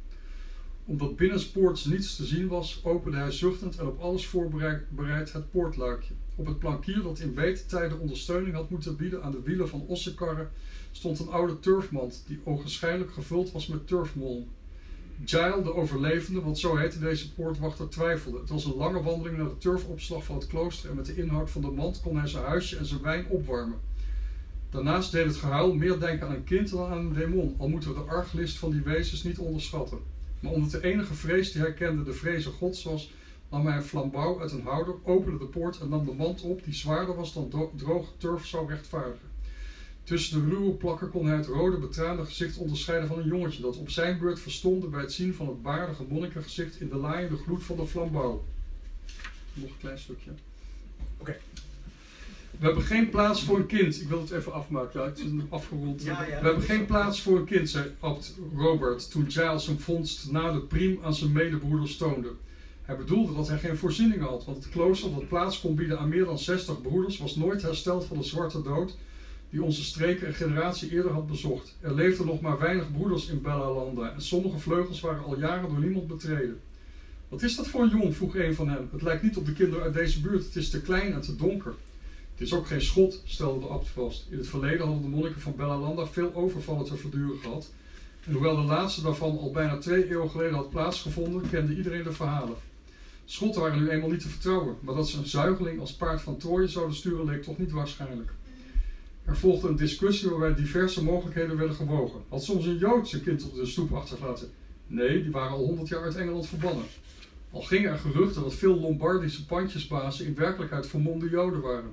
Omdat 0.87 1.17
binnenspoorts 1.17 1.85
niets 1.85 2.17
te 2.17 2.25
zien 2.25 2.49
was, 2.49 2.81
opende 2.85 3.17
hij 3.17 3.31
zuchtend 3.31 3.77
en 3.77 3.87
op 3.87 4.01
alles 4.01 4.27
voorbereid 4.27 5.33
het 5.33 5.51
poortluikje. 5.51 6.15
Op 6.37 6.47
het 6.47 6.59
plankier 6.59 7.03
dat 7.03 7.19
in 7.19 7.35
beter 7.35 7.67
tijden 7.67 8.01
ondersteuning 8.01 8.55
had 8.55 8.71
moeten 8.71 8.97
bieden 8.97 9.23
aan 9.23 9.33
de 9.33 9.43
wielen 9.43 9.69
van 9.69 9.85
ossenkarren, 9.87 10.51
stond 10.93 11.19
een 11.19 11.29
oude 11.29 11.61
turfmand 11.61 12.25
die 12.27 12.41
ogenschijnlijk 12.45 13.13
gevuld 13.13 13.53
was 13.53 13.67
met 13.67 13.87
turfmol. 13.87 14.49
Giles, 15.25 15.65
de 15.65 15.75
overlevende, 15.75 16.41
want 16.41 16.59
zo 16.59 16.77
heette 16.77 16.99
deze 16.99 17.33
poortwachter, 17.33 17.89
twijfelde. 17.89 18.39
Het 18.39 18.49
was 18.49 18.65
een 18.65 18.77
lange 18.77 19.03
wandeling 19.03 19.37
naar 19.37 19.49
de 19.49 19.59
turfopslag 19.59 20.25
van 20.25 20.37
het 20.37 20.47
klooster 20.47 20.91
en 20.91 20.97
met 20.97 21.07
de 21.07 21.17
inhoud 21.17 21.51
van 21.51 21.61
de 21.61 21.71
mand 21.71 22.01
kon 22.01 22.17
hij 22.17 22.29
zijn 22.29 22.45
huisje 22.45 22.77
en 22.77 22.87
zijn 22.87 23.03
wijn 23.03 23.27
opwarmen. 23.29 23.79
Daarnaast 24.71 25.13
deed 25.13 25.27
het 25.27 25.37
gehuil 25.37 25.75
meer 25.75 25.99
denken 25.99 26.27
aan 26.27 26.35
een 26.35 26.45
kind 26.45 26.71
dan 26.71 26.91
aan 26.91 26.99
een 26.99 27.13
demon, 27.13 27.55
al 27.59 27.69
moeten 27.69 27.89
we 27.89 27.95
de 27.95 28.11
arglist 28.11 28.59
van 28.59 28.71
die 28.71 28.83
wezens 28.83 29.23
niet 29.23 29.39
onderschatten. 29.39 29.99
Maar 30.45 30.53
omdat 30.53 30.71
de 30.71 30.89
enige 30.89 31.15
vrees 31.15 31.53
die 31.53 31.63
hij 31.63 31.73
kende 31.73 32.03
de 32.03 32.13
vreze 32.13 32.51
gods 32.51 32.83
was, 32.83 33.13
nam 33.51 33.67
hij 33.67 33.77
een 33.77 33.83
flambouw 33.83 34.41
uit 34.41 34.53
een 34.53 34.63
houder, 34.63 34.95
opende 35.03 35.39
de 35.39 35.45
poort 35.45 35.81
en 35.81 35.89
nam 35.89 36.07
de 36.07 36.13
mand 36.13 36.43
op 36.43 36.65
die 36.65 36.75
zwaarder 36.75 37.17
was 37.17 37.33
dan 37.33 37.73
droge 37.77 38.11
turf 38.17 38.47
zou 38.47 38.69
rechtvaardigen. 38.69 39.29
Tussen 40.03 40.41
de 40.41 40.55
ruwe 40.55 40.71
plakken 40.73 41.11
kon 41.11 41.27
hij 41.27 41.37
het 41.37 41.47
rode 41.47 41.77
betraande 41.77 42.25
gezicht 42.25 42.57
onderscheiden 42.57 43.09
van 43.09 43.19
een 43.19 43.27
jongetje 43.27 43.63
dat 43.63 43.77
op 43.77 43.91
zijn 43.91 44.19
beurt 44.19 44.41
verstomde 44.41 44.87
bij 44.87 45.01
het 45.01 45.13
zien 45.13 45.35
van 45.35 45.47
het 45.47 45.63
baardige 45.63 46.05
monnikengezicht 46.09 46.81
in 46.81 46.89
de 46.89 46.97
laaiende 46.97 47.37
gloed 47.37 47.63
van 47.63 47.77
de 47.77 47.87
flambouw. 47.87 48.45
Nog 49.53 49.71
een 49.71 49.79
klein 49.79 49.99
stukje. 49.99 50.31
Oké. 51.19 51.37
We 52.59 52.65
hebben 52.65 52.83
geen 52.83 53.09
plaats 53.09 53.43
voor 53.43 53.59
een 53.59 53.67
kind. 53.67 54.01
Ik 54.01 54.09
wil 54.09 54.21
het 54.21 54.31
even 54.31 54.53
afmaken. 54.53 55.01
Ja, 55.01 55.07
het 55.07 55.19
is 55.19 55.25
afgerond. 55.49 56.03
Ja, 56.03 56.23
ja. 56.23 56.41
We 56.41 56.47
hebben 56.47 56.63
geen 56.63 56.87
plaats 56.87 57.23
voor 57.23 57.39
een 57.39 57.45
kind, 57.45 57.71
zei 57.71 57.85
abt 57.99 58.35
Robert 58.57 59.11
toen 59.11 59.31
Giles 59.31 59.65
zijn 59.65 59.81
vondst 59.81 60.31
na 60.31 60.53
de 60.53 60.61
priem 60.61 60.99
aan 61.03 61.15
zijn 61.15 61.33
medebroeders 61.33 61.97
toonde. 61.97 62.33
Hij 62.83 62.97
bedoelde 62.97 63.35
dat 63.35 63.49
hij 63.49 63.59
geen 63.59 63.77
voorzieningen 63.77 64.27
had, 64.27 64.45
want 64.45 64.65
het 64.65 64.73
klooster 64.73 65.11
dat 65.11 65.29
plaats 65.29 65.61
kon 65.61 65.75
bieden 65.75 65.99
aan 65.99 66.09
meer 66.09 66.25
dan 66.25 66.39
60 66.39 66.83
broeders 66.83 67.19
was 67.19 67.37
nooit 67.37 67.63
hersteld 67.63 68.05
van 68.05 68.17
de 68.17 68.25
zwarte 68.25 68.63
dood 68.63 68.97
die 69.51 69.63
onze 69.63 69.85
streken 69.85 70.27
een 70.27 70.35
generatie 70.35 70.91
eerder 70.91 71.13
had 71.13 71.27
bezocht. 71.27 71.77
Er 71.81 71.95
leefden 71.95 72.27
nog 72.27 72.41
maar 72.41 72.59
weinig 72.59 72.93
broeders 72.93 73.29
in 73.29 73.43
Bellalanda 73.43 74.13
en 74.13 74.23
sommige 74.23 74.59
vleugels 74.59 75.01
waren 75.01 75.25
al 75.25 75.39
jaren 75.39 75.69
door 75.69 75.79
niemand 75.79 76.07
betreden. 76.07 76.61
Wat 77.29 77.43
is 77.43 77.57
dat 77.57 77.69
voor 77.69 77.83
een 77.83 77.89
jong? 77.89 78.17
vroeg 78.17 78.37
een 78.37 78.55
van 78.55 78.69
hen. 78.69 78.89
Het 78.93 79.03
lijkt 79.03 79.23
niet 79.23 79.37
op 79.37 79.47
de 79.47 79.53
kinderen 79.53 79.85
uit 79.85 79.95
deze 79.95 80.21
buurt, 80.21 80.45
het 80.45 80.57
is 80.57 80.71
te 80.71 80.81
klein 80.81 81.13
en 81.13 81.21
te 81.21 81.37
donker. 81.37 81.75
Het 82.35 82.47
is 82.47 82.55
ook 82.55 82.67
geen 82.67 82.83
schot, 82.83 83.23
stelde 83.25 83.61
de 83.61 83.67
abt 83.67 83.89
vast. 83.89 84.27
In 84.31 84.39
het 84.39 84.49
verleden 84.49 84.87
hadden 84.87 85.03
de 85.03 85.09
monniken 85.09 85.41
van 85.41 85.57
Bellalanda 85.57 86.07
veel 86.07 86.35
overvallen 86.35 86.85
te 86.85 86.97
verduren 86.97 87.39
gehad. 87.39 87.71
En 88.25 88.33
hoewel 88.33 88.57
de 88.57 88.63
laatste 88.63 89.03
daarvan 89.03 89.39
al 89.39 89.51
bijna 89.51 89.79
twee 89.79 90.11
eeuwen 90.11 90.31
geleden 90.31 90.55
had 90.55 90.71
plaatsgevonden, 90.71 91.51
kende 91.51 91.77
iedereen 91.77 92.03
de 92.03 92.13
verhalen. 92.13 92.57
Schotten 93.25 93.61
waren 93.61 93.79
nu 93.79 93.89
eenmaal 93.89 94.11
niet 94.11 94.21
te 94.21 94.29
vertrouwen, 94.29 94.77
maar 94.81 94.95
dat 94.95 95.09
ze 95.09 95.19
een 95.19 95.27
zuigeling 95.27 95.81
als 95.81 95.95
paard 95.95 96.21
van 96.21 96.37
Troje 96.37 96.69
zouden 96.69 96.97
sturen 96.97 97.25
leek 97.25 97.43
toch 97.43 97.59
niet 97.59 97.71
waarschijnlijk. 97.71 98.33
Er 99.25 99.37
volgde 99.37 99.69
een 99.69 99.77
discussie 99.77 100.31
waarbij 100.31 100.55
diverse 100.55 101.05
mogelijkheden 101.05 101.57
werden 101.57 101.77
gewogen. 101.77 102.21
Had 102.29 102.45
soms 102.45 102.67
een 102.67 102.79
Jood 102.79 103.09
zijn 103.09 103.23
kind 103.23 103.45
op 103.45 103.55
de 103.55 103.67
stoep 103.67 103.93
achtergelaten? 103.93 104.51
Nee, 104.87 105.23
die 105.23 105.33
waren 105.33 105.53
al 105.53 105.65
honderd 105.65 105.89
jaar 105.89 106.03
uit 106.03 106.17
Engeland 106.17 106.47
verbannen. 106.47 106.85
Al 107.51 107.63
gingen 107.63 107.91
er 107.91 107.99
geruchten 107.99 108.43
dat 108.43 108.55
veel 108.55 108.81
Lombardische 108.81 109.47
pandjesbazen 109.47 110.27
in 110.27 110.35
werkelijkheid 110.35 110.87
vermomde 110.87 111.29
Joden 111.29 111.61
waren. 111.61 111.93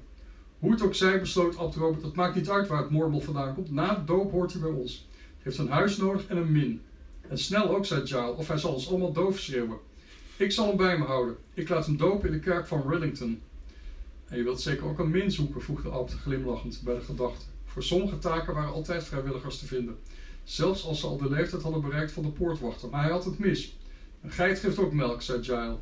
Hoe 0.61 0.71
het 0.71 0.81
ook 0.81 0.95
zij, 0.95 1.19
besloot 1.19 1.57
Abt 1.57 1.75
Robert, 1.75 2.03
het 2.03 2.15
maakt 2.15 2.35
niet 2.35 2.49
uit 2.49 2.67
waar 2.67 2.81
het 2.81 2.89
mormel 2.89 3.21
vandaan 3.21 3.53
komt. 3.53 3.71
Na 3.71 3.95
de 3.95 4.03
doop 4.03 4.31
hoort 4.31 4.51
hij 4.51 4.61
bij 4.61 4.71
ons. 4.71 5.07
Hij 5.11 5.35
heeft 5.37 5.57
een 5.57 5.69
huis 5.69 5.97
nodig 5.97 6.27
en 6.27 6.37
een 6.37 6.51
min. 6.51 6.81
En 7.27 7.37
snel 7.37 7.75
ook, 7.75 7.85
zei 7.85 8.07
Giles, 8.07 8.35
of 8.35 8.47
hij 8.47 8.57
zal 8.57 8.73
ons 8.73 8.89
allemaal 8.89 9.11
doof 9.11 9.39
schreeuwen. 9.39 9.77
Ik 10.37 10.51
zal 10.51 10.67
hem 10.67 10.77
bij 10.77 10.97
me 10.97 11.05
houden. 11.05 11.37
Ik 11.53 11.69
laat 11.69 11.85
hem 11.85 11.97
dopen 11.97 12.27
in 12.27 12.33
de 12.33 12.39
kerk 12.39 12.67
van 12.67 12.89
Rillington. 12.89 13.41
En 14.27 14.37
je 14.37 14.43
wilt 14.43 14.61
zeker 14.61 14.85
ook 14.85 14.99
een 14.99 15.09
min 15.09 15.31
zoeken, 15.31 15.61
voegde 15.61 15.89
Abt 15.89 16.13
glimlachend 16.13 16.81
bij 16.83 16.95
de 16.95 17.01
gedachte. 17.01 17.45
Voor 17.65 17.83
sommige 17.83 18.17
taken 18.17 18.53
waren 18.53 18.73
altijd 18.73 19.03
vrijwilligers 19.03 19.59
te 19.59 19.65
vinden. 19.65 19.97
Zelfs 20.43 20.85
als 20.85 20.99
ze 20.99 21.07
al 21.07 21.17
de 21.17 21.29
leeftijd 21.29 21.61
hadden 21.61 21.81
bereikt 21.81 22.11
van 22.11 22.23
de 22.23 22.29
poortwachter. 22.29 22.89
Maar 22.89 23.01
hij 23.01 23.11
had 23.11 23.25
het 23.25 23.39
mis. 23.39 23.77
Een 24.21 24.31
geit 24.31 24.59
geeft 24.59 24.77
ook 24.77 24.93
melk, 24.93 25.21
zei 25.21 25.43
Giles. 25.43 25.77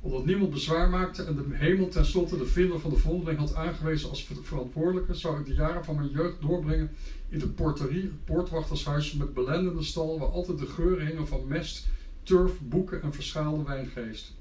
Omdat 0.00 0.24
niemand 0.24 0.50
bezwaar 0.50 0.90
maakte 0.90 1.24
en 1.24 1.36
de 1.36 1.44
hemel 1.50 1.88
tenslotte 1.88 2.38
de 2.38 2.46
vinder 2.46 2.80
van 2.80 2.90
de 2.90 2.96
vondeling 2.96 3.38
had 3.38 3.54
aangewezen 3.54 4.08
als 4.08 4.28
verantwoordelijke, 4.42 5.14
zou 5.14 5.40
ik 5.40 5.46
de 5.46 5.54
jaren 5.54 5.84
van 5.84 5.94
mijn 5.96 6.10
jeugd 6.10 6.40
doorbrengen 6.40 6.90
in 7.28 7.38
de 7.38 7.48
porterie, 7.48 8.02
het 8.02 8.24
poortwachtershuisje 8.24 9.18
met 9.18 9.34
belendende 9.34 9.82
stal, 9.82 10.18
waar 10.18 10.28
altijd 10.28 10.58
de 10.58 10.66
geuren 10.66 11.06
hingen 11.06 11.28
van 11.28 11.46
mest, 11.46 11.86
turf, 12.22 12.52
boeken 12.60 13.02
en 13.02 13.14
verschaalde 13.14 13.64
wijngeest. 13.64 14.32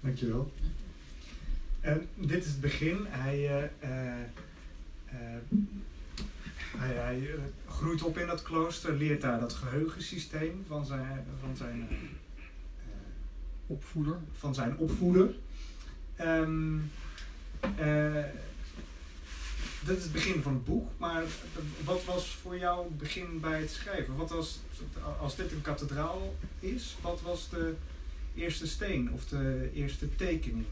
Dankjewel. 0.00 0.52
En 1.80 2.06
dit 2.14 2.44
is 2.44 2.50
het 2.50 2.60
begin. 2.60 2.98
Hij, 3.08 3.38
uh, 3.40 3.68
hij, 6.76 6.94
hij 6.94 7.28
groeit 7.68 8.02
op 8.02 8.18
in 8.18 8.26
dat 8.26 8.42
klooster, 8.42 8.94
leert 8.94 9.20
daar 9.20 9.40
dat 9.40 9.52
geheugensysteem 9.52 10.64
van 10.66 10.86
zijn, 10.86 11.24
van 11.40 11.56
zijn 11.56 11.88
opvoeder. 13.72 14.18
Van 14.38 14.54
zijn 14.54 14.76
opvoeder. 14.76 15.34
Um, 16.20 16.90
dat 19.86 19.96
is 19.96 20.02
het 20.02 20.12
begin 20.12 20.42
van 20.42 20.52
het 20.52 20.64
boek, 20.64 20.88
maar 20.98 21.24
wat 21.84 22.04
was 22.04 22.26
voor 22.26 22.58
jou 22.58 22.84
het 22.84 22.98
begin 22.98 23.40
bij 23.40 23.60
het 23.60 23.70
schrijven? 23.70 24.16
Wat 24.16 24.30
was, 24.30 24.60
als 25.20 25.36
dit 25.36 25.52
een 25.52 25.62
kathedraal 25.62 26.34
is, 26.60 26.96
wat 27.00 27.22
was 27.22 27.48
de 27.48 27.74
eerste 28.34 28.66
steen 28.66 29.12
of 29.12 29.28
de 29.28 29.70
eerste 29.74 30.16
tekening? 30.16 30.64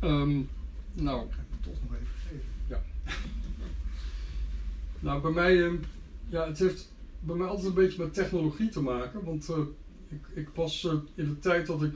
Um, 0.00 0.48
nou, 0.92 1.26
ik 1.26 1.32
ga 1.32 1.38
het 1.50 1.62
toch 1.62 1.82
nog 1.82 1.94
even 1.94 2.06
geven. 2.28 2.48
Ja. 2.66 2.82
nou, 5.06 5.22
bij 5.22 5.30
mij, 5.30 5.54
uh, 5.54 5.72
ja, 6.28 6.46
het 6.46 6.58
heeft 6.58 6.88
bij 7.20 7.36
mij 7.36 7.46
altijd 7.46 7.66
een 7.66 7.74
beetje 7.74 8.02
met 8.02 8.14
technologie 8.14 8.68
te 8.68 8.80
maken. 8.80 9.24
Want 9.24 9.48
uh, 9.48 9.56
ik, 10.10 10.26
ik 10.34 10.48
was 10.54 10.84
uh, 10.84 10.92
in 11.14 11.28
de 11.28 11.38
tijd 11.38 11.66
dat 11.66 11.82
ik 11.82 11.92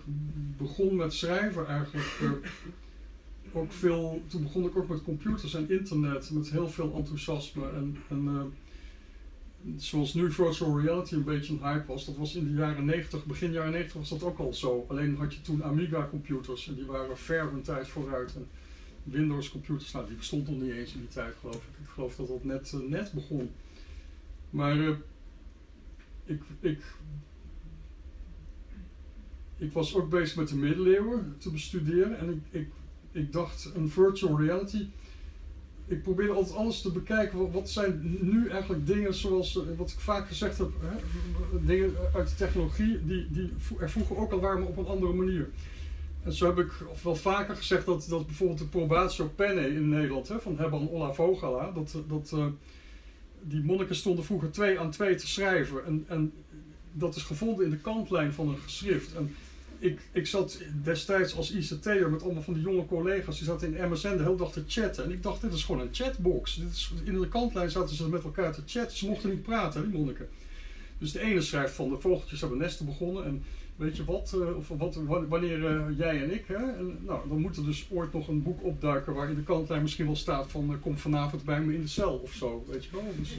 begon 0.56 0.96
met 0.96 1.12
schrijven 1.12 1.66
eigenlijk 1.66 2.40
ook 3.52 3.72
veel. 3.72 4.22
Toen 4.26 4.42
begon 4.42 4.64
ik 4.64 4.76
ook 4.76 4.88
met 4.88 5.02
computers 5.02 5.54
en 5.54 5.70
internet 5.70 6.30
met 6.30 6.50
heel 6.50 6.68
veel 6.68 6.94
enthousiasme. 6.94 7.70
En, 7.70 7.96
en 8.08 8.52
zoals 9.76 10.14
nu 10.14 10.32
virtual 10.32 10.80
reality 10.80 11.14
een 11.14 11.24
beetje 11.24 11.52
een 11.52 11.62
hype 11.62 11.86
was, 11.86 12.04
dat 12.04 12.16
was 12.16 12.34
in 12.34 12.44
de 12.44 12.52
jaren 12.52 12.84
90, 12.84 13.24
begin 13.24 13.52
jaren 13.52 13.72
90 13.72 13.94
was 13.94 14.08
dat 14.08 14.22
ook 14.22 14.38
al 14.38 14.54
zo. 14.54 14.84
Alleen 14.88 15.16
had 15.16 15.34
je 15.34 15.40
toen 15.40 15.64
Amiga 15.64 16.08
computers 16.10 16.68
en 16.68 16.74
die 16.74 16.84
waren 16.84 17.18
ver 17.18 17.52
een 17.52 17.62
tijd 17.62 17.88
vooruit. 17.88 18.34
En 18.34 18.46
Windows 19.02 19.50
computers, 19.50 19.92
nou 19.92 20.06
die 20.06 20.16
bestond 20.16 20.48
nog 20.48 20.60
niet 20.60 20.72
eens 20.72 20.94
in 20.94 21.00
die 21.00 21.08
tijd 21.08 21.34
geloof 21.40 21.56
ik. 21.56 21.84
Ik 21.84 21.88
geloof 21.88 22.16
dat 22.16 22.28
dat 22.28 22.44
net, 22.44 22.74
net 22.88 23.12
begon. 23.12 23.50
Maar 24.50 24.76
ik, 26.24 26.42
ik, 26.60 26.82
ik 29.58 29.72
was 29.72 29.94
ook 29.94 30.10
bezig 30.10 30.36
met 30.36 30.48
de 30.48 30.56
middeleeuwen 30.56 31.34
te 31.38 31.50
bestuderen 31.50 32.18
en 32.18 32.30
ik, 32.30 32.60
ik, 32.60 32.68
ik 33.12 33.32
dacht 33.32 33.70
een 33.74 33.88
virtual 33.88 34.40
reality 34.40 34.86
ik 35.86 36.02
probeer 36.02 36.30
altijd 36.30 36.56
alles 36.56 36.80
te 36.80 36.92
bekijken. 36.92 37.52
Wat, 37.52 37.70
zijn 37.70 38.18
nu 38.20 38.48
eigenlijk 38.48 38.86
dingen 38.86 39.14
zoals, 39.14 39.56
uh, 39.56 39.62
wat 39.76 39.90
ik 39.90 39.98
vaak 39.98 40.26
gezegd 40.26 40.58
heb, 40.58 40.70
hè, 40.80 40.96
dingen 41.66 41.92
uit 42.14 42.28
de 42.28 42.34
technologie 42.34 43.04
die, 43.04 43.30
die 43.30 43.52
er 43.78 43.90
vroeger 43.90 44.16
ook 44.16 44.32
al 44.32 44.40
waren, 44.40 44.60
maar 44.60 44.68
op 44.68 44.76
een 44.76 44.86
andere 44.86 45.12
manier. 45.12 45.50
En 46.22 46.32
zo 46.32 46.46
heb 46.46 46.58
ik 46.58 46.72
wel 47.02 47.16
vaker 47.16 47.56
gezegd 47.56 47.86
dat, 47.86 48.06
dat 48.08 48.26
bijvoorbeeld 48.26 48.58
de 48.58 48.66
probatio 48.66 49.28
penne 49.34 49.74
in 49.74 49.88
Nederland, 49.88 50.28
hè, 50.28 50.40
van 50.40 50.58
Hebban 50.58 50.88
Olla 50.88 51.12
Vogala, 51.12 51.70
dat, 51.70 51.96
dat 52.08 52.32
uh, 52.34 52.46
die 53.42 53.62
monniken 53.62 53.96
stonden 53.96 54.24
vroeger 54.24 54.50
twee 54.50 54.78
aan 54.78 54.90
twee 54.90 55.14
te 55.14 55.26
schrijven. 55.26 55.84
En, 55.84 56.04
en 56.08 56.32
dat 56.92 57.16
is 57.16 57.22
gevonden 57.22 57.64
in 57.64 57.70
de 57.70 57.78
kantlijn 57.78 58.32
van 58.32 58.48
een 58.48 58.58
geschrift. 58.58 59.14
En 59.14 59.34
ik, 59.78 60.00
ik 60.12 60.26
zat 60.26 60.62
destijds 60.82 61.36
als 61.36 61.50
ICT'er 61.50 62.10
met 62.10 62.22
allemaal 62.22 62.42
van 62.42 62.54
die 62.54 62.62
jonge 62.62 62.86
collega's, 62.86 63.38
die 63.38 63.46
zaten 63.46 63.74
in 63.74 63.90
MSN 63.90 64.16
de 64.16 64.22
hele 64.22 64.36
dag 64.36 64.52
te 64.52 64.64
chatten. 64.66 65.04
En 65.04 65.10
ik 65.10 65.22
dacht, 65.22 65.40
dit 65.40 65.52
is 65.52 65.64
gewoon 65.64 65.80
een 65.80 65.94
chatbox. 65.94 66.54
Dit 66.54 66.70
is, 66.70 66.92
in 67.04 67.20
de 67.20 67.28
kantlijn 67.28 67.70
zaten 67.70 67.96
ze 67.96 68.08
met 68.08 68.24
elkaar 68.24 68.52
te 68.52 68.62
chatten. 68.66 68.96
Ze 68.96 69.06
mochten 69.06 69.30
niet 69.30 69.42
praten, 69.42 69.82
die 69.82 69.98
monniken. 69.98 70.28
Dus 70.98 71.12
de 71.12 71.20
ene 71.20 71.40
schrijft 71.40 71.74
van 71.74 71.88
de 71.88 72.00
vogeltjes 72.00 72.40
hebben 72.40 72.58
nesten 72.58 72.86
begonnen. 72.86 73.24
En 73.24 73.42
weet 73.76 73.96
je 73.96 74.04
wat, 74.04 74.32
uh, 74.36 74.56
of 74.56 74.68
wat 74.68 74.98
wanneer 75.28 75.58
uh, 75.58 75.98
jij 75.98 76.22
en 76.22 76.34
ik. 76.34 76.44
Hè? 76.46 76.72
En, 76.72 76.98
nou, 77.00 77.28
dan 77.28 77.40
moet 77.40 77.56
er 77.56 77.64
dus 77.64 77.86
ooit 77.90 78.12
nog 78.12 78.28
een 78.28 78.42
boek 78.42 78.64
opduiken 78.64 79.14
waar 79.14 79.28
in 79.28 79.34
de 79.34 79.42
kantlijn 79.42 79.82
misschien 79.82 80.06
wel 80.06 80.16
staat 80.16 80.50
van 80.50 80.70
uh, 80.70 80.76
kom 80.80 80.98
vanavond 80.98 81.44
bij 81.44 81.60
me 81.60 81.74
in 81.74 81.80
de 81.80 81.88
cel 81.88 82.14
of 82.14 82.32
zo. 82.32 82.64
Weet 82.68 82.84
je 82.84 82.90
wel. 82.92 83.14
Dus, 83.18 83.38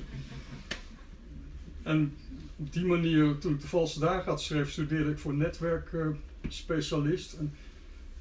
en 1.84 2.14
op 2.56 2.74
die 2.74 2.86
manier, 2.86 3.38
toen 3.38 3.54
ik 3.54 3.62
de 3.62 3.68
valse 3.68 4.00
dagen 4.00 4.32
had 4.32 4.42
schreef, 4.42 4.72
studeerde 4.72 5.12
ik 5.12 5.18
voor 5.18 5.34
netwerkspecialist. 5.34 7.34
en 7.34 7.54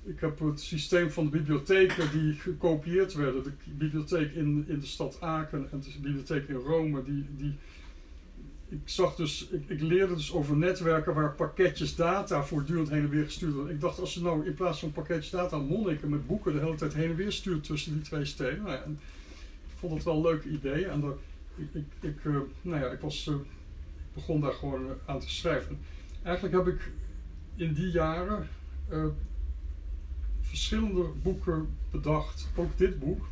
ik 0.04 0.20
heb 0.20 0.38
het 0.38 0.60
systeem 0.60 1.10
van 1.10 1.24
de 1.24 1.30
bibliotheken 1.30 2.10
die 2.10 2.32
gekopieerd 2.32 3.14
werden, 3.14 3.42
de 3.42 3.52
bibliotheek 3.64 4.34
in, 4.34 4.64
in 4.68 4.80
de 4.80 4.86
stad 4.86 5.20
Aken 5.20 5.68
en 5.70 5.80
de 5.80 5.90
bibliotheek 6.00 6.48
in 6.48 6.54
Rome, 6.54 7.04
die, 7.04 7.26
die 7.36 7.54
ik 8.68 8.80
zag 8.84 9.14
dus, 9.14 9.48
ik, 9.48 9.68
ik, 9.68 9.80
leerde 9.80 10.14
dus 10.14 10.32
over 10.32 10.56
netwerken 10.56 11.14
waar 11.14 11.34
pakketjes 11.34 11.94
data 11.94 12.44
voortdurend 12.44 12.88
heen 12.88 13.02
en 13.02 13.08
weer 13.08 13.24
gestuurd 13.24 13.54
worden. 13.54 13.74
Ik 13.74 13.80
dacht, 13.80 13.98
als 13.98 14.14
je 14.14 14.20
nou 14.20 14.46
in 14.46 14.54
plaats 14.54 14.80
van 14.80 14.92
pakketjes 14.92 15.30
data 15.30 15.58
monniken 15.58 16.08
met 16.08 16.26
boeken 16.26 16.52
de 16.52 16.58
hele 16.58 16.74
tijd 16.74 16.94
heen 16.94 17.10
en 17.10 17.16
weer 17.16 17.32
stuurt 17.32 17.64
tussen 17.64 17.92
die 17.92 18.02
twee 18.02 18.24
steden. 18.24 18.62
Nou 18.62 18.70
ja, 18.70 18.84
ik 18.84 19.78
vond 19.78 19.94
het 19.94 20.04
wel 20.04 20.16
een 20.16 20.22
leuk 20.22 20.44
idee. 20.44 20.86
En 20.86 21.04
ik, 21.56 21.66
ik, 21.72 21.84
ik, 22.00 22.24
uh, 22.24 22.38
nou 22.62 22.80
ja, 22.80 22.90
ik 22.90 23.00
was 23.00 23.26
uh, 23.26 23.34
begon 24.14 24.40
daar 24.40 24.52
gewoon 24.52 24.98
aan 25.06 25.20
te 25.20 25.30
schrijven. 25.30 25.78
Eigenlijk 26.22 26.54
heb 26.54 26.74
ik 26.74 26.90
in 27.54 27.72
die 27.72 27.90
jaren 27.90 28.48
uh, 28.90 29.06
verschillende 30.40 31.08
boeken 31.22 31.76
bedacht, 31.90 32.48
ook 32.54 32.78
dit 32.78 32.98
boek. 32.98 33.26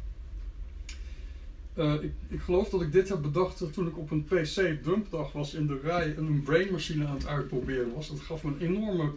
Uh, 1.78 1.94
ik, 2.02 2.12
ik, 2.28 2.40
geloof 2.40 2.68
dat 2.68 2.82
ik 2.82 2.92
dit 2.92 3.08
heb 3.08 3.22
bedacht 3.22 3.72
toen 3.72 3.86
ik 3.86 3.98
op 3.98 4.10
een 4.10 4.24
PC 4.24 4.84
dumpdag 4.84 5.32
was 5.32 5.54
in 5.54 5.66
de 5.66 5.80
rij 5.82 6.14
en 6.16 6.26
een 6.26 6.42
brainmachine 6.42 7.06
aan 7.06 7.14
het 7.14 7.26
uitproberen 7.26 7.94
was. 7.94 8.08
Dat 8.08 8.20
gaf 8.20 8.44
me 8.44 8.50
een 8.50 8.60
enorme 8.60 9.12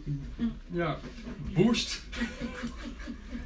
ja, 0.70 0.98
boost. 1.54 2.02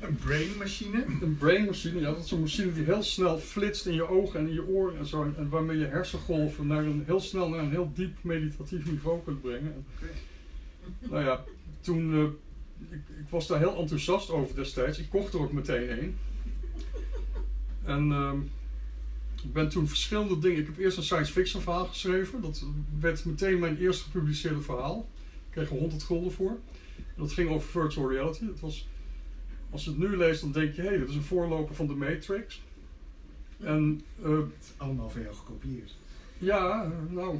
Een 0.00 0.16
brainmachine? 0.16 1.04
Een 1.20 1.36
brainmachine, 1.38 2.00
ja, 2.00 2.10
dat 2.10 2.24
is 2.24 2.30
een 2.30 2.40
machine 2.40 2.72
die 2.72 2.84
heel 2.84 3.02
snel 3.02 3.38
flitst 3.38 3.86
in 3.86 3.94
je 3.94 4.08
ogen 4.08 4.40
en 4.40 4.46
in 4.46 4.54
je 4.54 4.66
oren 4.66 4.98
en 4.98 5.06
zo. 5.06 5.32
En 5.36 5.48
waarmee 5.48 5.78
je 5.78 5.86
hersengolven 5.86 6.66
naar 6.66 6.84
een, 6.84 7.02
heel 7.06 7.20
snel 7.20 7.48
naar 7.48 7.60
een 7.60 7.70
heel 7.70 7.90
diep 7.94 8.16
meditatief 8.20 8.90
niveau 8.90 9.20
kunt 9.24 9.40
brengen. 9.40 9.84
Okay. 9.96 10.14
Nou 11.10 11.24
ja, 11.24 11.44
toen, 11.80 12.12
uh, 12.12 12.22
ik, 12.90 13.02
ik, 13.18 13.28
was 13.28 13.46
daar 13.46 13.58
heel 13.58 13.76
enthousiast 13.76 14.30
over 14.30 14.54
destijds. 14.54 14.98
Ik 14.98 15.08
kocht 15.08 15.34
er 15.34 15.40
ook 15.40 15.52
meteen 15.52 15.90
een. 15.90 16.16
En... 17.84 18.08
Uh, 18.08 18.32
ik 19.42 19.52
ben 19.52 19.68
toen 19.68 19.88
verschillende 19.88 20.38
dingen. 20.38 20.60
Ik 20.60 20.66
heb 20.66 20.78
eerst 20.78 20.96
een 20.96 21.02
science 21.02 21.32
fiction 21.32 21.62
verhaal 21.62 21.86
geschreven. 21.86 22.40
Dat 22.40 22.64
werd 23.00 23.24
meteen 23.24 23.58
mijn 23.58 23.78
eerste 23.78 24.04
gepubliceerde 24.04 24.60
verhaal. 24.60 25.08
Ik 25.46 25.50
kreeg 25.50 25.70
er 25.70 25.76
100 25.76 26.02
gulden 26.02 26.32
voor. 26.32 26.58
En 26.96 27.16
dat 27.16 27.32
ging 27.32 27.50
over 27.50 27.68
virtual 27.68 28.10
reality. 28.10 28.46
Dat 28.46 28.60
was, 28.60 28.88
als 29.70 29.84
je 29.84 29.90
het 29.90 29.98
nu 29.98 30.16
leest, 30.16 30.40
dan 30.40 30.52
denk 30.52 30.74
je: 30.74 30.82
hé, 30.82 30.88
hey, 30.88 30.98
dat 30.98 31.08
is 31.08 31.14
een 31.14 31.22
voorloper 31.22 31.74
van 31.74 31.86
de 31.86 31.94
Matrix. 31.94 32.62
En, 33.58 34.00
uh, 34.24 34.38
allemaal 34.76 35.10
veel 35.10 35.32
gekopieerd. 35.34 35.94
Ja, 36.38 36.92
nou. 37.08 37.38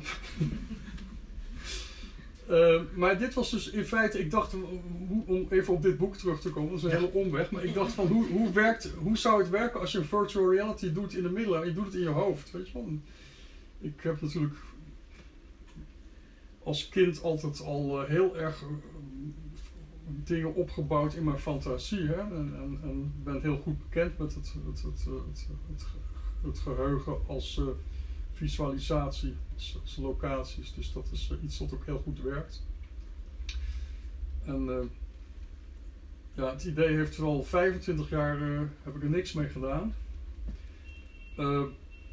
Uh, 2.51 2.81
maar 2.95 3.19
dit 3.19 3.35
was 3.35 3.51
dus 3.51 3.71
in 3.71 3.85
feite, 3.85 4.19
ik 4.19 4.31
dacht, 4.31 4.53
hoe, 5.09 5.23
om 5.27 5.47
even 5.51 5.75
op 5.75 5.83
dit 5.83 5.99
boek 5.99 6.17
terug 6.17 6.41
te 6.41 6.51
komen, 6.51 6.71
dat 6.71 6.79
is 6.79 6.85
een 6.85 6.91
hele 6.91 7.13
omweg, 7.13 7.51
maar 7.51 7.65
ik 7.65 7.75
dacht 7.75 7.93
van 7.93 8.07
hoe, 8.07 8.27
hoe, 8.27 8.53
werkt, 8.53 8.93
hoe 8.99 9.17
zou 9.17 9.41
het 9.41 9.51
werken 9.51 9.81
als 9.81 9.93
je 9.93 9.99
een 9.99 10.05
virtual 10.05 10.53
reality 10.53 10.93
doet 10.93 11.15
in 11.15 11.23
de 11.23 11.31
middelen 11.31 11.61
en 11.61 11.67
je 11.67 11.75
doet 11.75 11.85
het 11.85 11.95
in 11.95 12.01
je 12.01 12.09
hoofd, 12.09 12.51
weet 12.51 12.69
je 12.69 12.73
wel. 12.73 12.89
Ik 13.79 14.01
heb 14.03 14.21
natuurlijk 14.21 14.55
als 16.63 16.89
kind 16.89 17.23
altijd 17.23 17.61
al 17.61 18.03
uh, 18.03 18.09
heel 18.09 18.39
erg 18.39 18.63
uh, 18.63 18.69
dingen 20.05 20.55
opgebouwd 20.55 21.15
in 21.15 21.25
mijn 21.25 21.39
fantasie 21.39 22.07
hè? 22.07 22.21
En, 22.21 22.55
en, 22.55 22.79
en, 22.83 23.13
ben 23.25 23.41
heel 23.43 23.57
goed 23.57 23.79
bekend 23.79 24.19
met 24.19 24.35
het, 24.35 24.55
het, 24.67 24.83
het, 24.83 25.07
het, 25.69 25.87
het 26.43 26.59
geheugen 26.59 27.17
als 27.27 27.61
visualisatie 28.33 29.37
als, 29.83 29.97
locaties. 29.97 30.75
Dus 30.75 30.93
dat 30.93 31.09
is 31.13 31.29
eh, 31.31 31.43
iets 31.43 31.59
wat 31.59 31.75
ook 31.75 31.85
heel 31.85 31.99
goed 31.99 32.23
werkt. 32.23 32.63
En 34.45 34.67
uh, 34.67 34.79
ja, 36.35 36.51
het 36.51 36.65
idee 36.65 36.97
heeft 36.97 37.17
er 37.17 37.25
al 37.25 37.43
25 37.43 38.11
jaar 38.11 38.39
uh, 38.39 38.61
heb 38.83 38.97
ik 38.97 39.03
er 39.03 39.11
niks 39.11 39.33
mee 39.33 39.49
gedaan. 39.49 39.95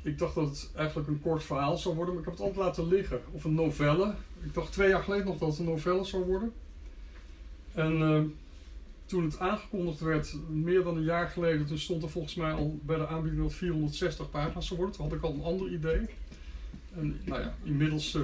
ik 0.03 0.17
dacht 0.17 0.35
dat 0.35 0.49
het 0.49 0.71
eigenlijk 0.75 1.07
een 1.07 1.21
kort 1.21 1.43
verhaal 1.43 1.77
zou 1.77 1.95
worden, 1.95 2.13
maar 2.13 2.23
ik 2.23 2.29
heb 2.29 2.37
het 2.37 2.47
altijd 2.47 2.65
laten 2.65 2.87
liggen. 2.87 3.21
Of 3.31 3.43
een 3.43 3.53
novelle. 3.53 4.15
Ik 4.43 4.53
dacht 4.53 4.71
twee 4.71 4.89
jaar 4.89 5.03
geleden 5.03 5.25
nog 5.25 5.37
dat 5.37 5.49
het 5.49 5.59
een 5.59 5.65
novelle 5.65 6.03
zou 6.03 6.25
worden. 6.25 6.53
En 7.73 8.33
toen 9.07 9.23
het 9.23 9.39
aangekondigd 9.39 9.99
werd, 9.99 10.35
meer 10.49 10.83
dan 10.83 10.97
een 10.97 11.03
jaar 11.03 11.29
geleden, 11.29 11.65
toen 11.65 11.77
stond 11.77 12.03
er 12.03 12.09
volgens 12.09 12.35
mij 12.35 12.51
al 12.51 12.79
bij 12.83 12.97
de 12.97 13.07
aanbieding 13.07 13.43
dat 13.43 13.53
460 13.53 14.29
pagina's 14.29 14.67
zou 14.67 14.79
worden. 14.79 14.95
Toen 14.95 15.05
had 15.05 15.17
ik 15.17 15.23
al 15.23 15.33
een 15.33 15.43
ander 15.43 15.71
idee. 15.71 16.09
En 16.97 17.19
nou 17.25 17.41
ja, 17.41 17.55
inmiddels. 17.63 18.13
Uh, 18.13 18.21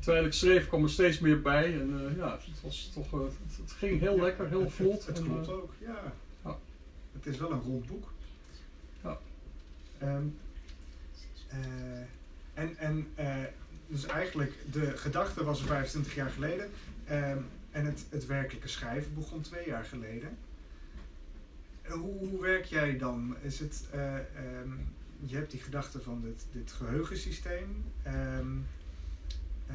terwijl 0.00 0.24
ik 0.24 0.32
schreef, 0.32 0.68
kwam 0.68 0.82
er 0.82 0.90
steeds 0.90 1.18
meer 1.18 1.42
bij. 1.42 1.80
En 1.80 1.90
uh, 1.90 2.16
ja, 2.16 2.32
het, 2.32 2.60
was 2.62 2.90
toch, 2.94 3.12
uh, 3.14 3.20
het, 3.20 3.56
het, 3.56 3.72
ging 3.72 4.00
heel 4.00 4.20
lekker, 4.20 4.48
heel 4.48 4.70
vlot. 4.70 5.06
Het, 5.06 5.16
het 5.16 5.26
klopt 5.26 5.48
ook, 5.48 5.72
ja. 5.78 6.12
ja. 6.44 6.58
Het 7.12 7.26
is 7.26 7.38
wel 7.38 7.52
een 7.52 7.60
rond 7.60 7.86
boek. 7.86 8.12
Ja. 9.02 9.18
Um, 10.02 10.36
en 12.54 12.76
en 12.76 13.06
dus 13.86 14.06
eigenlijk, 14.06 14.52
de 14.72 14.96
gedachte 14.96 15.44
was 15.44 15.60
er 15.60 15.66
25 15.66 16.14
jaar 16.14 16.30
geleden. 16.30 16.70
Um, 17.10 17.46
en 17.70 17.84
het, 17.84 18.04
het 18.10 18.26
werkelijke 18.26 18.68
schrijven 18.68 19.14
begon 19.14 19.40
twee 19.40 19.66
jaar 19.66 19.84
geleden. 19.84 20.38
Hoe, 21.88 22.28
hoe 22.28 22.40
werk 22.40 22.64
jij 22.64 22.98
dan? 22.98 23.36
Is 23.42 23.58
het, 23.58 23.84
um, 23.94 24.94
je 25.26 25.36
hebt 25.36 25.50
die 25.50 25.60
gedachte 25.60 26.00
van 26.00 26.20
dit, 26.22 26.46
dit 26.52 26.72
geheugensysteem. 26.72 27.84
Um, 28.06 28.66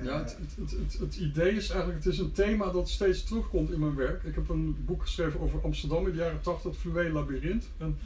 ja, 0.04 0.18
het, 0.18 0.38
het, 0.56 1.00
het, 1.00 1.16
idee 1.16 1.52
is 1.52 1.70
eigenlijk, 1.70 2.04
het 2.04 2.14
is 2.14 2.20
een 2.20 2.32
thema 2.32 2.72
dat 2.72 2.90
steeds 2.90 3.24
terugkomt 3.24 3.72
in 3.72 3.80
mijn 3.80 3.96
werk. 3.96 4.24
Ik 4.24 4.36
heb 4.36 4.50
een 4.50 4.86
boek 4.86 5.02
geschreven 5.02 5.40
over 5.40 5.62
Amsterdam 5.62 6.06
in 6.06 6.12
de 6.12 6.18
jaren 6.18 6.42
80, 6.42 6.72
het 6.72 6.80
Fluweel 6.80 7.12
Labyrinth. 7.12 7.66
een 7.78 7.98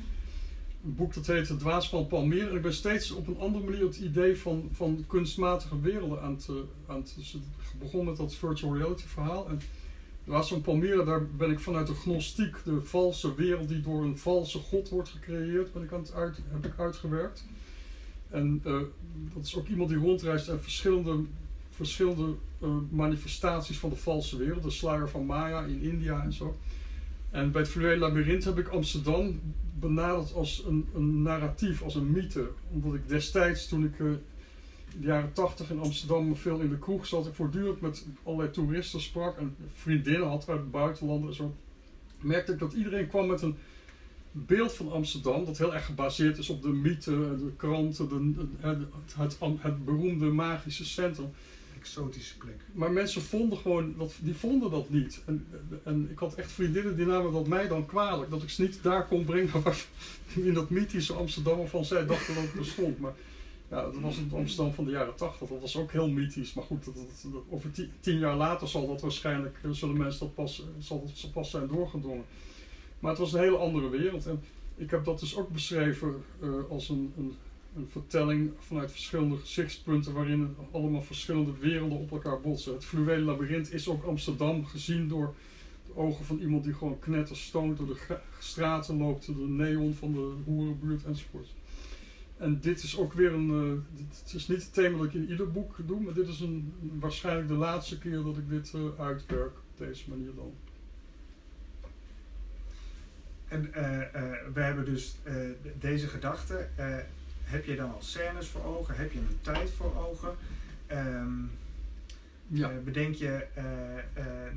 boek 0.82 1.14
dat 1.14 1.28
heet 1.28 1.48
Het 1.48 1.60
Dwaas 1.60 1.90
van 1.90 2.08
Palmyra. 2.08 2.48
En 2.48 2.56
ik 2.56 2.62
ben 2.62 2.74
steeds 2.74 3.12
op 3.12 3.28
een 3.28 3.40
andere 3.40 3.66
manier 3.66 3.84
het 3.86 3.98
idee 3.98 4.38
van, 4.38 4.70
van 4.72 5.04
kunstmatige 5.08 5.80
werelden 5.80 6.22
aan 6.22 6.34
het... 6.34 6.50
Aan 6.88 6.98
het 6.98 7.14
dus 7.18 7.38
begon 7.80 8.06
met 8.06 8.18
dat 8.18 8.36
virtual 8.36 8.78
reality 8.78 9.06
verhaal. 9.06 9.50
En 9.50 9.62
Dwaas 10.24 10.48
van 10.48 10.62
Palmyra, 10.62 11.04
daar 11.04 11.26
ben 11.26 11.52
ik 11.52 11.60
vanuit 11.60 11.88
de 11.88 11.94
gnostiek, 11.94 12.56
de 12.64 12.82
valse 12.82 13.36
wereld 13.36 13.68
die 13.68 13.82
door 13.82 14.04
een 14.04 14.18
valse 14.18 14.58
god 14.58 14.90
wordt 14.90 15.10
gecreëerd, 15.10 15.74
ben 15.74 15.84
ik 15.84 15.92
aan 15.92 16.00
het 16.00 16.14
uit, 16.14 16.40
heb 16.52 16.66
ik 16.66 16.80
uitgewerkt. 16.80 17.46
En 18.30 18.62
uh, 18.66 18.82
dat 19.34 19.46
is 19.46 19.56
ook 19.56 19.68
iemand 19.68 19.90
die 19.90 19.98
rondreist 19.98 20.48
en 20.48 20.62
verschillende, 20.62 21.24
verschillende 21.70 22.36
uh, 22.64 22.70
manifestaties 22.90 23.78
van 23.78 23.90
de 23.90 23.96
valse 23.96 24.38
wereld. 24.38 24.64
De 24.64 24.70
sluier 24.70 25.10
van 25.10 25.26
Maya 25.26 25.64
in 25.64 25.82
India 25.82 26.24
en 26.24 26.34
zo. 26.34 26.58
En 27.30 27.52
bij 27.52 27.62
het 27.62 27.70
Fluweel 27.70 27.98
Labyrinth 27.98 28.44
heb 28.44 28.58
ik 28.58 28.68
Amsterdam 28.68 29.40
benaderd 29.80 30.34
als 30.34 30.64
een, 30.68 30.88
een 30.96 31.22
narratief, 31.22 31.82
als 31.82 31.96
een 31.96 32.12
mythe. 32.12 32.50
Omdat 32.72 32.94
ik 32.94 33.08
destijds, 33.08 33.68
toen 33.68 33.84
ik 33.84 34.00
in 34.00 34.20
de 35.00 35.08
jaren 35.08 35.34
tachtig 35.34 35.70
in 35.70 35.80
Amsterdam 35.80 36.36
veel 36.36 36.60
in 36.60 36.70
de 36.70 36.78
kroeg 36.78 37.06
zat, 37.06 37.28
ik 37.28 37.34
voortdurend 37.34 37.82
met 37.82 38.06
allerlei 38.24 38.52
toeristen 38.52 39.02
sprak 39.02 39.38
en 39.38 39.56
vriendinnen 39.74 40.28
had 40.28 40.50
uit 40.50 40.60
het 40.60 40.72
buitenland 40.72 41.28
en 41.28 41.34
zo. 41.34 41.56
Merkte 42.20 42.52
ik 42.52 42.60
dat 42.60 42.74
iedereen 42.74 43.08
kwam 43.08 43.28
met 43.28 43.42
een 43.42 43.56
beeld 44.32 44.74
van 44.74 44.92
Amsterdam 44.92 45.46
dat 45.46 45.58
heel 45.58 45.74
erg 45.74 45.86
gebaseerd 45.86 46.38
is 46.38 46.50
op 46.50 46.62
de 46.62 46.70
mythe, 46.70 47.12
de 47.38 47.52
kranten, 47.58 48.10
de, 48.10 48.46
het, 48.60 48.80
het, 49.18 49.38
het, 49.60 49.86
beroemde 49.86 50.26
magische 50.26 50.86
centrum. 50.86 51.30
Exotische 51.80 52.38
plek. 52.38 52.62
Maar 52.72 52.92
mensen 52.92 53.22
vonden 53.22 53.58
gewoon, 53.58 53.96
dat, 53.98 54.14
die 54.20 54.36
vonden 54.36 54.72
dat 54.72 54.90
niet. 54.90 55.22
En, 55.26 55.48
en 55.84 56.08
ik 56.12 56.18
had 56.18 56.36
echt 56.36 56.52
vriendinnen 56.52 56.96
die 56.96 57.06
namen 57.06 57.32
dat 57.32 57.48
mij 57.48 57.68
dan 57.68 57.86
kwalijk. 57.86 58.30
Dat 58.30 58.44
ik 58.44 58.50
ze 58.50 58.62
niet 58.62 58.80
daar 58.84 59.08
kon 59.08 59.26
brengen 59.26 59.62
waar, 59.62 59.86
in 60.36 60.54
dat 60.54 60.70
mythische 60.70 61.14
Amsterdam 61.14 61.58
waarvan 61.58 61.86
zij 61.86 62.06
dachten 62.06 62.36
dat 62.36 62.44
het 62.44 62.54
bestond. 62.54 63.00
Maar 63.00 63.14
ja, 63.70 63.84
dat 63.84 64.00
was 64.00 64.18
het 64.18 64.34
Amsterdam 64.34 64.74
van 64.74 64.86
de 64.86 64.92
jaren 64.92 65.16
80. 65.16 65.48
Dat 65.48 65.62
was 65.62 65.78
ook 65.78 65.92
heel 65.92 66.10
mythisch. 66.10 66.54
Maar 66.54 66.64
goed, 66.64 66.86
dat, 66.86 66.96
over 67.50 67.72
tien, 68.00 68.18
jaar 68.18 68.36
later 68.36 68.68
zal 68.68 68.88
dat 68.88 69.02
waarschijnlijk, 69.02 69.58
zullen 69.72 69.98
mensen 69.98 70.20
dat 70.20 70.34
pas, 70.36 70.66
zal 70.80 71.04
dat 71.06 71.32
pas 71.34 71.50
zijn 71.50 71.68
doorgedrongen. 71.68 72.26
Maar 73.00 73.12
het 73.12 73.20
was 73.20 73.34
een 73.34 73.40
hele 73.40 73.58
andere 73.58 73.90
wereld. 73.90 74.26
En 74.26 74.42
ik 74.76 74.90
heb 74.92 75.06
dat 75.06 75.20
dus 75.20 75.38
ook 75.38 75.50
beschreven 75.50 76.24
uh, 76.42 76.50
als 76.70 76.90
een, 76.90 77.14
een, 77.18 77.34
een, 77.76 77.88
vertelling 77.90 78.52
vanuit 78.60 78.92
verschillende 78.92 79.38
gezichtspunten, 79.38 80.14
waarin 80.14 80.56
allemaal 80.72 81.02
verschillende 81.02 81.52
werelden 81.60 81.98
op 81.98 82.12
elkaar 82.12 82.42
botsen. 82.42 82.74
Het 82.74 82.86
fluwele 82.86 83.24
labyrint 83.24 83.74
is 83.74 83.88
ook 83.88 84.04
Amsterdam 84.04 84.66
gezien 84.66 85.08
door 85.08 85.34
de 85.86 85.96
ogen 85.96 86.26
van 86.26 86.40
iemand 86.40 86.64
die 86.64 86.74
gewoon 86.74 87.00
knetterstoont 87.00 87.78
door 87.78 87.88
de 87.88 88.18
straten 88.40 88.98
loopt, 88.98 89.26
de 89.26 89.34
neon 89.34 89.94
van 89.94 90.14
de 90.14 90.34
hoerenbuurt 90.46 91.04
enzovoort. 91.04 91.48
En 92.44 92.60
dit 92.60 92.84
is 92.84 92.98
ook 92.98 93.14
weer 93.14 93.34
een. 93.34 93.50
Uh, 93.50 94.00
het 94.10 94.34
is 94.34 94.48
niet 94.48 94.64
het 94.64 94.74
thema 94.74 94.98
dat 94.98 95.06
ik 95.06 95.14
in 95.14 95.30
ieder 95.30 95.52
boek 95.52 95.76
doe, 95.86 96.00
maar 96.00 96.14
dit 96.14 96.28
is 96.28 96.40
een, 96.40 96.74
waarschijnlijk 97.00 97.48
de 97.48 97.54
laatste 97.54 97.98
keer 97.98 98.24
dat 98.24 98.38
ik 98.38 98.50
dit 98.50 98.74
uh, 98.76 98.82
uitwerk 98.98 99.56
op 99.58 99.78
deze 99.78 100.10
manier 100.10 100.36
dan. 100.36 100.54
En 103.48 103.66
uh, 103.66 103.74
we 104.54 104.62
hebben 104.62 104.86
dus 104.86 105.16
deze 105.80 106.08
gedachte. 106.08 106.68
heb 107.44 107.66
je 107.66 107.76
dan 107.76 107.94
al 107.94 108.02
scènes 108.02 108.48
voor 108.48 108.64
ogen? 108.64 108.96
Heb 108.96 109.12
je 109.12 109.20
een 109.20 109.38
tijd 109.42 109.70
voor 109.70 109.96
ogen? 109.98 110.36
Um, 110.92 111.52
ja. 112.48 112.72
bedenk 112.84 113.16
je, 113.16 113.46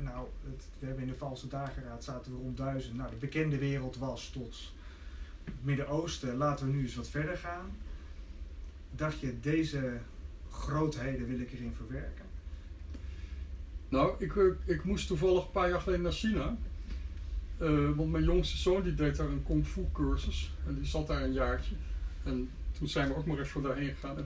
nou, 0.03 0.27
het, 0.43 0.63
we 0.79 0.85
hebben 0.85 1.03
in 1.03 1.09
de 1.09 1.17
Valse 1.17 1.47
Dageraad 1.47 2.03
zaten 2.03 2.31
we 2.31 2.37
rond 2.37 2.57
duizend. 2.57 2.95
Nou, 2.95 3.09
de 3.09 3.15
bekende 3.15 3.57
wereld 3.57 3.97
was 3.97 4.29
tot 4.29 4.71
Midden-Oosten, 5.61 6.37
laten 6.37 6.65
we 6.65 6.71
nu 6.73 6.81
eens 6.81 6.95
wat 6.95 7.09
verder 7.09 7.37
gaan. 7.37 7.71
Dacht 8.91 9.19
je, 9.19 9.39
deze 9.39 9.97
grootheden 10.51 11.27
wil 11.27 11.39
ik 11.39 11.51
erin 11.51 11.73
verwerken? 11.75 12.25
Nou, 13.89 14.13
ik, 14.17 14.35
eh, 14.35 14.43
ik 14.65 14.83
moest 14.83 15.07
toevallig 15.07 15.43
een 15.43 15.51
paar 15.51 15.69
jaar 15.69 15.81
geleden 15.81 16.03
naar 16.03 16.11
China. 16.11 16.57
Uh, 17.61 17.89
want 17.95 18.11
mijn 18.11 18.23
jongste 18.23 18.57
zoon 18.57 18.83
die 18.83 18.95
deed 18.95 19.15
daar 19.15 19.27
een 19.27 19.43
kung 19.43 19.65
fu 19.65 19.85
cursus. 19.93 20.51
En 20.67 20.75
die 20.75 20.85
zat 20.85 21.07
daar 21.07 21.23
een 21.23 21.33
jaartje. 21.33 21.75
En 22.23 22.49
toen 22.77 22.87
zijn 22.87 23.07
we 23.07 23.15
ook 23.15 23.25
maar 23.25 23.39
even 23.39 23.61
daarheen 23.61 23.93
gegaan. 23.93 24.17
En 24.17 24.25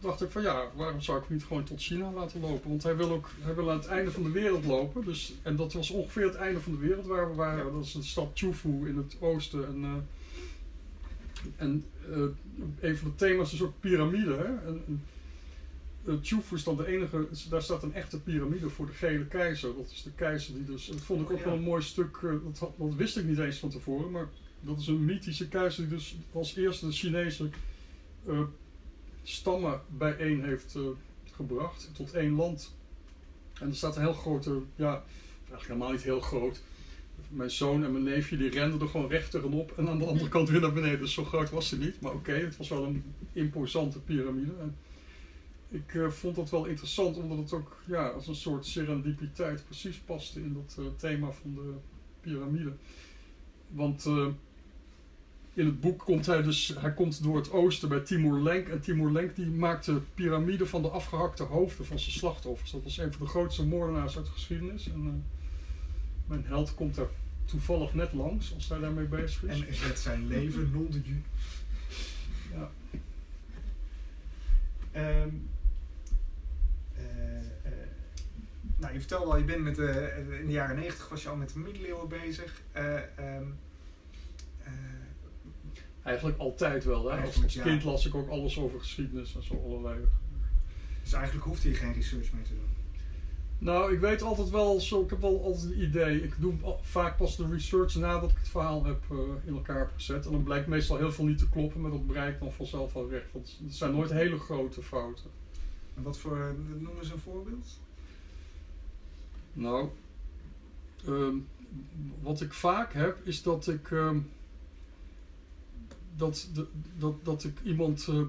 dacht 0.00 0.22
ik 0.22 0.30
van 0.30 0.42
ja, 0.42 0.66
waarom 0.74 1.00
zou 1.00 1.18
ik 1.18 1.24
hem 1.26 1.36
niet 1.36 1.46
gewoon 1.46 1.64
tot 1.64 1.80
China 1.80 2.12
laten 2.12 2.40
lopen? 2.40 2.68
Want 2.68 2.82
hij 2.82 2.96
wil 2.96 3.10
ook 3.10 3.30
hij 3.40 3.54
wil 3.54 3.70
aan 3.70 3.76
het 3.76 3.86
einde 3.86 4.10
van 4.10 4.22
de 4.22 4.30
wereld 4.30 4.64
lopen. 4.64 5.04
Dus, 5.04 5.34
en 5.42 5.56
dat 5.56 5.72
was 5.72 5.90
ongeveer 5.90 6.24
het 6.24 6.34
einde 6.34 6.60
van 6.60 6.72
de 6.72 6.78
wereld 6.78 7.06
waar 7.06 7.30
we 7.30 7.34
waren. 7.34 7.72
Dat 7.72 7.84
is 7.84 7.92
de 7.92 8.02
stad 8.02 8.30
Chufu 8.34 8.88
in 8.88 8.96
het 8.96 9.16
oosten. 9.20 9.66
En, 9.66 9.84
eh, 9.84 9.94
en 11.56 11.84
eh, 12.10 12.18
een 12.80 12.96
van 12.96 13.10
de 13.10 13.14
thema's 13.16 13.52
is 13.52 13.62
ook 13.62 13.80
piramide. 13.80 14.34
Hè? 14.34 14.44
En, 14.44 14.82
en, 14.86 15.02
uh, 16.04 16.14
Chufu 16.22 16.54
is 16.54 16.64
dan 16.64 16.76
de 16.76 16.86
enige, 16.86 17.28
daar 17.50 17.62
staat 17.62 17.82
een 17.82 17.94
echte 17.94 18.20
piramide 18.20 18.68
voor 18.70 18.86
de 18.86 18.92
gele 18.92 19.26
keizer. 19.26 19.76
Dat 19.76 19.90
is 19.90 20.02
de 20.02 20.12
keizer 20.14 20.54
die 20.54 20.64
dus, 20.64 20.86
dat 20.86 21.00
vond 21.00 21.20
ik 21.20 21.30
ook 21.30 21.38
ja. 21.38 21.44
wel 21.44 21.54
een 21.54 21.62
mooi 21.62 21.82
stuk, 21.82 22.16
eh, 22.22 22.30
dat, 22.44 22.58
had- 22.58 22.74
dat 22.78 22.94
wist 22.94 23.16
ik 23.16 23.24
niet 23.24 23.38
eens 23.38 23.58
van 23.58 23.70
tevoren, 23.70 24.10
maar 24.10 24.28
dat 24.60 24.78
is 24.78 24.86
een 24.86 25.04
mythische 25.04 25.48
keizer 25.48 25.88
die 25.88 25.96
dus 25.96 26.16
als 26.32 26.56
eerste 26.56 26.86
de 26.86 26.92
Chinese 26.92 27.50
eh, 28.26 28.40
stammen 29.22 29.80
bijeen 29.88 30.44
heeft 30.44 30.74
eh, 30.74 30.82
gebracht 31.32 31.90
tot 31.92 32.12
één 32.12 32.34
land. 32.34 32.74
En 33.60 33.68
er 33.68 33.76
staat 33.76 33.96
een 33.96 34.02
heel 34.02 34.12
grote, 34.12 34.60
ja, 34.76 35.02
eigenlijk 35.38 35.66
helemaal 35.66 35.92
niet 35.92 36.02
heel 36.02 36.20
groot. 36.20 36.62
Mijn 37.32 37.50
zoon 37.50 37.84
en 37.84 37.92
mijn 37.92 38.04
neefje 38.04 38.36
die 38.36 38.50
renden 38.50 38.80
er 38.80 38.88
gewoon 38.88 39.08
recht 39.08 39.30
tegenop 39.30 39.72
en 39.76 39.88
aan 39.88 39.98
de 39.98 40.06
andere 40.06 40.28
kant 40.28 40.48
weer 40.48 40.60
naar 40.60 40.72
beneden. 40.72 41.08
Zo 41.08 41.24
groot 41.24 41.50
was 41.50 41.68
ze 41.68 41.78
niet. 41.78 42.00
Maar 42.00 42.12
oké, 42.12 42.32
het 42.32 42.56
was 42.56 42.68
wel 42.68 42.84
een 42.84 43.04
imposante 43.32 44.00
piramide. 44.00 44.52
En 44.60 44.76
ik 45.68 45.94
eh, 45.94 46.08
vond 46.08 46.36
dat 46.36 46.50
wel 46.50 46.64
interessant 46.64 47.16
omdat 47.16 47.38
het 47.38 47.52
ook 47.52 47.76
ja, 47.86 48.08
als 48.08 48.26
een 48.26 48.34
soort 48.34 48.66
serendipiteit 48.66 49.64
precies 49.64 49.96
paste 49.96 50.40
in 50.40 50.52
dat 50.52 50.76
eh, 50.78 50.84
thema 50.96 51.30
van 51.30 51.54
de 51.54 51.72
piramide. 52.20 52.72
Want 53.68 54.06
eh, 54.06 54.26
in 55.54 55.66
het 55.66 55.80
boek 55.80 55.98
komt 55.98 56.26
hij 56.26 56.42
dus, 56.42 56.74
hij 56.78 56.92
komt 56.92 57.22
door 57.22 57.36
het 57.36 57.52
oosten 57.52 57.88
bij 57.88 58.00
Timur 58.00 58.40
Lenk. 58.40 58.68
En 58.68 58.80
Timur 58.80 59.12
Lenk 59.12 59.36
die 59.36 59.46
maakte 59.46 60.00
piramiden 60.14 60.68
van 60.68 60.82
de 60.82 60.88
afgehakte 60.88 61.42
hoofden 61.42 61.86
van 61.86 61.98
zijn 61.98 62.12
slachtoffers. 62.12 62.70
Dat 62.70 62.82
was 62.82 62.98
een 62.98 63.12
van 63.12 63.26
de 63.26 63.32
grootste 63.32 63.66
moordenaars 63.66 64.16
uit 64.16 64.26
de 64.26 64.32
geschiedenis. 64.32 64.88
En 64.88 65.24
mijn 66.26 66.44
held 66.44 66.74
komt 66.74 66.94
daar 66.94 67.08
toevallig 67.44 67.94
net 67.94 68.12
langs 68.12 68.54
als 68.54 68.68
hij 68.68 68.78
daarmee 68.78 69.06
bezig 69.06 69.42
is. 69.42 69.60
En 69.60 69.74
zet 69.74 69.98
zijn 69.98 70.26
leven 70.26 70.70
non 70.72 70.90
de 70.90 71.00
ju. 71.04 71.22
ja. 72.52 72.70
Ehm, 74.92 75.28
eh, 76.94 77.38
eh, 77.38 77.72
nou, 78.76 78.92
je 78.92 78.98
vertelde 78.98 79.30
al, 79.30 79.38
je 79.38 79.44
bent 79.44 79.62
met 79.62 79.74
de, 79.74 80.24
in 80.40 80.46
de 80.46 80.52
jaren 80.52 80.76
90 80.76 81.08
was 81.08 81.22
je 81.22 81.28
al 81.28 81.36
met 81.36 81.52
de 81.52 81.58
middeleeuwen 81.58 82.08
bezig. 82.08 82.62
Eh, 82.72 82.96
ehm, 82.96 83.44
eh, 84.62 84.72
Eigenlijk 86.02 86.38
altijd 86.38 86.84
wel. 86.84 87.10
Hè? 87.10 87.20
Als, 87.20 87.54
ja. 87.54 87.62
kind 87.62 87.82
las 87.82 88.06
ik 88.06 88.14
ook 88.14 88.28
alles 88.28 88.58
over 88.58 88.78
geschiedenis 88.78 89.34
en 89.34 89.42
zo 89.42 89.62
allerlei. 89.64 90.00
dus 91.02 91.12
eigenlijk 91.12 91.46
hoefde 91.46 91.68
je 91.68 91.74
geen 91.74 91.92
research 91.92 92.32
meer 92.32 92.44
te 92.44 92.54
doen. 92.54 92.81
Nou, 93.62 93.92
ik 93.94 94.00
weet 94.00 94.22
altijd 94.22 94.50
wel 94.50 94.80
zo, 94.80 95.02
ik 95.02 95.10
heb 95.10 95.20
wel 95.20 95.44
altijd 95.44 95.72
een 95.72 95.82
idee. 95.82 96.22
Ik 96.22 96.34
doe 96.38 96.54
al- 96.62 96.78
vaak 96.82 97.16
pas 97.16 97.36
de 97.36 97.46
research 97.48 97.94
nadat 97.94 98.30
ik 98.30 98.36
het 98.38 98.48
verhaal 98.48 98.84
heb 98.84 99.02
eh, 99.10 99.18
in 99.44 99.54
elkaar 99.54 99.78
heb 99.78 99.90
gezet. 99.94 100.26
En 100.26 100.32
dan 100.32 100.42
blijkt 100.42 100.66
meestal 100.66 100.96
heel 100.96 101.12
veel 101.12 101.24
niet 101.24 101.38
te 101.38 101.48
kloppen, 101.48 101.80
maar 101.80 101.90
dat 101.90 102.06
bereik 102.06 102.34
ik 102.34 102.40
dan 102.40 102.52
vanzelf 102.52 102.92
wel 102.92 103.08
recht. 103.10 103.32
Want 103.32 103.58
het 103.64 103.74
zijn 103.74 103.92
nooit 103.92 104.10
hele 104.12 104.38
grote 104.38 104.82
fouten. 104.82 105.30
En 105.96 106.02
wat 106.02 106.18
voor, 106.18 106.36
eh, 106.40 106.46
noem 106.78 106.98
eens 106.98 107.10
een 107.10 107.18
voorbeeld. 107.18 107.66
Nou, 109.52 109.88
ehm, 111.06 111.34
wat 112.22 112.40
ik 112.40 112.52
vaak 112.52 112.92
heb, 112.92 113.18
is 113.26 113.42
dat 113.42 113.68
ik, 113.68 113.90
ehm, 113.90 114.18
dat, 116.16 116.48
de- 116.54 116.66
dat, 116.98 117.14
dat 117.24 117.44
ik 117.44 117.58
iemand 117.62 118.06
eh, 118.08 118.20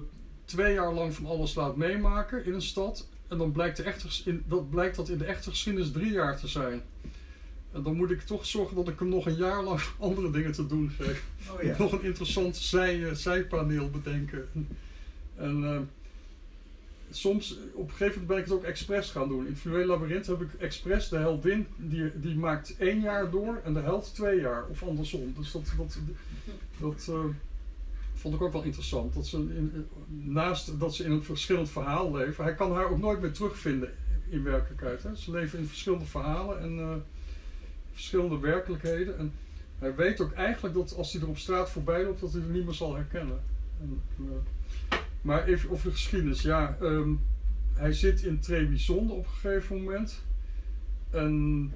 twee 0.44 0.72
jaar 0.74 0.92
lang 0.94 1.14
van 1.14 1.26
alles 1.26 1.54
laat 1.54 1.76
meemaken 1.76 2.44
in 2.44 2.54
een 2.54 2.62
stad. 2.62 3.08
En 3.34 3.40
dan 3.40 3.52
blijkt, 3.52 3.76
de 3.76 3.82
echte, 3.82 4.06
ges- 4.06 4.22
in, 4.22 4.42
dat 4.46 4.70
blijkt 4.70 4.96
dat 4.96 5.08
in 5.08 5.18
de 5.18 5.24
echte 5.24 5.50
geschiedenis 5.50 5.92
drie 5.92 6.12
jaar 6.12 6.38
te 6.38 6.48
zijn. 6.48 6.82
En 7.72 7.82
dan 7.82 7.96
moet 7.96 8.10
ik 8.10 8.20
toch 8.20 8.46
zorgen 8.46 8.76
dat 8.76 8.88
ik 8.88 8.98
hem 8.98 9.08
nog 9.08 9.26
een 9.26 9.36
jaar 9.36 9.62
lang 9.62 9.80
andere 9.98 10.30
dingen 10.30 10.52
te 10.52 10.66
doen 10.66 10.90
geef. 10.90 11.24
Oh 11.50 11.62
ja. 11.62 11.74
Nog 11.78 11.92
een 11.92 12.02
interessant 12.02 12.56
zij, 12.56 13.08
eh, 13.08 13.14
zijpaneel 13.14 13.90
bedenken. 13.90 14.48
En 15.36 15.64
eh, 15.64 15.80
soms, 17.10 17.58
op 17.72 17.88
een 17.88 17.94
gegeven 17.94 18.20
moment 18.20 18.26
ben 18.26 18.38
ik 18.38 18.44
het 18.44 18.52
ook 18.52 18.62
expres 18.62 19.10
gaan 19.10 19.28
doen. 19.28 19.46
In 19.46 19.52
het 19.52 19.60
Fluweel 19.60 19.86
Labyrinth 19.86 20.26
heb 20.26 20.40
ik 20.40 20.54
expres 20.58 21.08
de 21.08 21.16
heldin, 21.16 21.66
die, 21.76 22.20
die 22.20 22.34
maakt 22.36 22.76
één 22.78 23.00
jaar 23.00 23.30
door 23.30 23.60
en 23.64 23.74
de 23.74 23.80
held 23.80 24.14
twee 24.14 24.40
jaar. 24.40 24.66
Of 24.66 24.82
andersom. 24.82 25.34
Dus 25.36 25.52
dat, 25.52 25.72
dat, 25.76 25.98
dat 26.80 27.06
eh, 27.08 27.24
vond 28.14 28.34
ik 28.34 28.42
ook 28.42 28.52
wel 28.52 28.62
interessant. 28.62 29.14
Dat 29.14 29.26
ze 29.26 29.36
in, 29.36 29.86
naast 30.08 30.80
dat 30.80 30.94
ze 30.94 31.04
in 31.04 31.10
een 31.10 31.22
verschillend 31.22 31.70
verhaal 31.70 32.12
leven, 32.12 32.44
hij 32.44 32.54
kan 32.54 32.72
haar 32.72 32.90
ook 32.90 32.98
nooit 32.98 33.20
meer 33.20 33.32
terugvinden 33.32 33.92
in 34.28 34.42
werkelijkheid. 34.42 35.02
Hè. 35.02 35.16
Ze 35.16 35.30
leven 35.30 35.58
in 35.58 35.66
verschillende 35.66 36.04
verhalen 36.04 36.60
en 36.60 36.78
eh, 36.78 36.94
verschillende 37.92 38.38
werkelijkheden. 38.38 39.18
En 39.18 39.32
hij 39.78 39.94
weet 39.94 40.20
ook 40.20 40.32
eigenlijk 40.32 40.74
dat 40.74 40.96
als 40.96 41.12
hij 41.12 41.22
er 41.22 41.28
op 41.28 41.38
straat 41.38 41.70
voorbij 41.70 42.04
loopt, 42.04 42.20
dat 42.20 42.32
hij 42.32 42.42
er 42.42 42.48
niet 42.48 42.64
meer 42.64 42.74
zal 42.74 42.94
herkennen. 42.94 43.40
En, 43.80 44.02
eh, 44.18 44.98
maar 45.22 45.44
even 45.44 45.70
over 45.70 45.84
de 45.84 45.92
geschiedenis. 45.92 46.42
Ja, 46.42 46.76
ehm, 46.80 47.14
hij 47.72 47.92
zit 47.92 48.22
in 48.22 48.40
Trebizonde 48.40 49.12
op 49.12 49.24
een 49.24 49.30
gegeven 49.30 49.76
moment. 49.76 50.22
En 51.10 51.72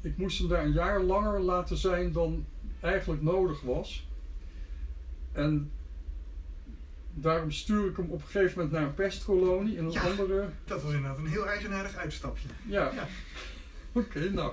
ik 0.00 0.16
moest 0.16 0.38
hem 0.38 0.48
daar 0.48 0.64
een 0.64 0.72
jaar 0.72 1.02
langer 1.02 1.40
laten 1.40 1.76
zijn 1.76 2.12
dan 2.12 2.44
eigenlijk 2.80 3.22
nodig 3.22 3.60
was. 3.60 4.06
En 5.34 5.70
daarom 7.14 7.50
stuur 7.50 7.88
ik 7.90 7.96
hem 7.96 8.10
op 8.10 8.20
een 8.20 8.26
gegeven 8.26 8.52
moment 8.56 8.72
naar 8.72 8.82
een 8.82 8.94
pestkolonie 8.94 9.76
in 9.76 9.84
een 9.84 9.90
Ja. 9.90 10.00
andere. 10.02 10.48
Dat 10.64 10.82
was 10.82 10.92
inderdaad 10.92 11.18
een 11.18 11.26
heel 11.26 11.46
eigenaardig 11.48 11.96
uitstapje. 11.96 12.48
Ja. 12.66 12.92
Ja. 12.94 13.06
Oké, 14.00 14.30
nou. 14.30 14.52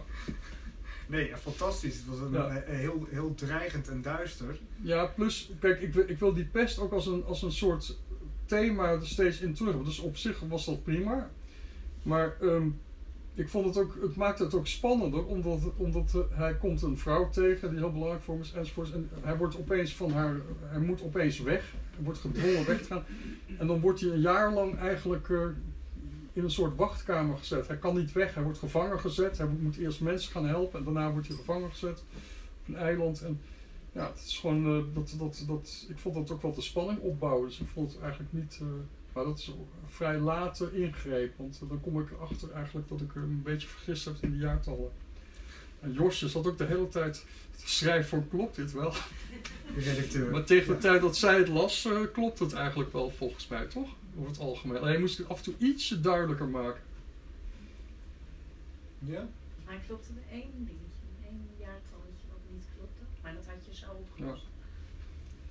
Nee, 1.08 1.38
fantastisch. 1.38 1.96
Het 1.96 2.06
was 2.06 2.20
een, 2.20 2.32
Ja. 2.32 2.48
eh, 2.50 2.78
heel, 2.78 3.08
heel 3.10 3.34
dreigend 3.36 3.88
en 3.90 4.02
duister. 4.02 4.60
Ja, 4.82 5.06
plus, 5.06 5.52
kijk, 5.60 5.82
ik, 5.82 5.94
wil- 5.94 6.10
ik 6.10 6.20
wil 6.20 6.34
die 6.34 6.46
pest 6.46 6.80
ook 6.80 6.92
als 6.92 7.06
een, 7.08 7.24
als 7.26 7.42
een 7.42 7.52
soort 7.52 7.98
thema 8.46 8.90
er 8.92 9.08
steeds 9.08 9.40
in 9.40 9.54
terug. 9.54 9.84
Dus 9.84 10.00
op 10.00 10.18
zich 10.18 10.40
was 10.40 10.66
dat 10.66 10.84
prima. 10.84 11.30
Maar 12.04 12.36
ehm, 12.42 12.68
ik 13.34 13.50
vond 13.50 13.66
het 13.66 13.78
ook, 13.78 13.98
het 14.02 14.16
maakte 14.16 14.44
het 14.44 14.54
ook 14.54 14.68
spannender, 14.68 15.26
omdat, 15.26 15.60
omdat 15.78 16.18
hij 16.30 16.56
komt 16.56 16.82
een 16.82 16.98
vrouw 16.98 17.30
tegen 17.30 17.70
die 17.70 17.80
heel 17.80 17.92
belangrijk 17.92 18.24
voor 18.24 18.34
hem 18.34 18.44
is 18.44 18.54
enzovoorts. 18.54 18.92
En 18.92 19.10
hij 19.22 19.38
wordt 19.38 19.58
opeens 19.58 19.96
van 19.96 20.12
haar, 20.12 20.36
hij 20.62 20.80
moet 20.80 21.04
opeens 21.04 21.40
weg. 21.40 21.74
Hij 21.96 22.04
wordt 22.04 22.20
gedwongen 22.20 22.66
weg 22.66 22.82
te 22.82 22.88
gaan. 22.88 23.04
En 23.58 23.68
dan 23.68 23.80
wordt 23.80 24.02
hij 24.02 24.10
een 24.10 24.22
jaar 24.22 24.54
lang 24.54 24.78
eigenlijk 24.78 25.30
eh, 25.30 25.46
in 26.34 26.44
een 26.44 26.52
soort 26.52 26.76
wachtkamer 26.76 27.38
gezet. 27.38 27.68
Hij 27.68 27.78
kan 27.78 27.96
niet 27.96 28.12
weg, 28.12 28.34
hij 28.34 28.44
wordt 28.44 28.60
gevangen 28.60 29.00
gezet. 29.00 29.38
Hij 29.38 29.48
moet 29.48 29.78
eerst 29.78 30.02
mensen 30.02 30.32
gaan 30.32 30.48
helpen 30.48 30.80
en 30.80 30.86
daarna 30.86 31.12
wordt 31.12 31.28
hij 31.28 31.36
gevangen 31.36 31.70
gezet 31.70 32.04
op 32.62 32.68
een 32.68 32.76
eiland. 32.76 33.22
En 33.22 33.42
ja, 33.92 34.08
het 34.08 34.24
is 34.26 34.40
gewoon, 34.40 34.66
eh, 34.66 34.96
dat, 34.96 35.16
dat, 35.18 35.44
dat, 35.48 35.86
ik 35.90 35.98
vond 35.98 36.16
dat 36.16 36.32
ook 36.32 36.42
wel 36.42 36.54
de 36.54 36.62
spanning 36.62 37.00
opbouwen. 37.00 37.48
Dus 37.48 37.60
ik 37.60 37.68
vond 37.68 37.92
het 37.92 38.02
eigenlijk 38.02 38.34
niet, 38.34 38.60
eh, 38.62 38.68
maar 39.14 39.24
dat 39.24 39.40
is 39.40 39.48
een 39.48 39.66
vrij 39.88 40.20
late 40.20 40.70
ingreep. 40.82 41.38
Want 41.38 41.60
eh, 41.64 41.70
dan 41.70 41.82
kom 41.82 42.00
ik 42.00 42.12
erachter 42.12 42.52
eigenlijk 42.52 42.88
dat 42.88 43.02
ik 43.02 43.16
een 43.16 43.42
beetje 43.44 43.68
vergist 43.68 44.06
heb 44.06 44.16
in 44.22 44.32
de 44.32 44.38
jaartallen. 44.38 44.92
En 45.80 45.94
Josje 45.94 46.30
zat 46.30 46.48
ook 46.48 46.58
de 46.58 46.66
hele 46.66 46.88
tijd 46.88 47.26
te 47.58 47.70
schrijven 47.70 48.10
van 48.10 48.28
klopt 48.30 48.56
dit 48.56 48.72
wel? 48.72 48.92
De 49.76 49.80
redacteur. 49.82 50.32
Maar 50.32 50.44
tegen 50.44 50.68
de 50.68 50.74
Ja. 50.74 50.80
tijd 50.80 51.02
dat 51.02 51.18
zij 51.18 51.38
het 51.38 51.48
las, 51.48 51.86
eh, 51.86 52.00
klopt 52.14 52.40
het 52.40 52.54
eigenlijk 52.54 52.92
wel 52.94 53.10
volgens 53.12 53.48
mij, 53.48 53.66
toch? 53.66 53.90
Over 54.18 54.30
het 54.30 54.40
algemeen. 54.40 54.78
Alleen 54.82 55.00
moest 55.00 55.14
ik 55.14 55.20
het 55.20 55.28
af 55.30 55.38
en 55.38 55.44
toe 55.44 55.54
ietsje 55.58 56.02
duidelijker 56.02 56.48
maken. 56.48 56.82
Ja? 59.00 59.28
Maar 59.66 59.80
klopte 59.88 60.10
er 60.10 60.34
één 60.34 60.52
dingetje, 60.56 61.08
één 61.24 61.48
jaartalletje 61.58 62.26
wat 62.30 62.40
niet 62.52 62.64
klopte. 62.78 63.02
Maar 63.22 63.34
dat 63.34 63.46
had 63.46 63.56
je 63.70 63.76
zo 63.76 63.86
opgelost. 63.92 64.46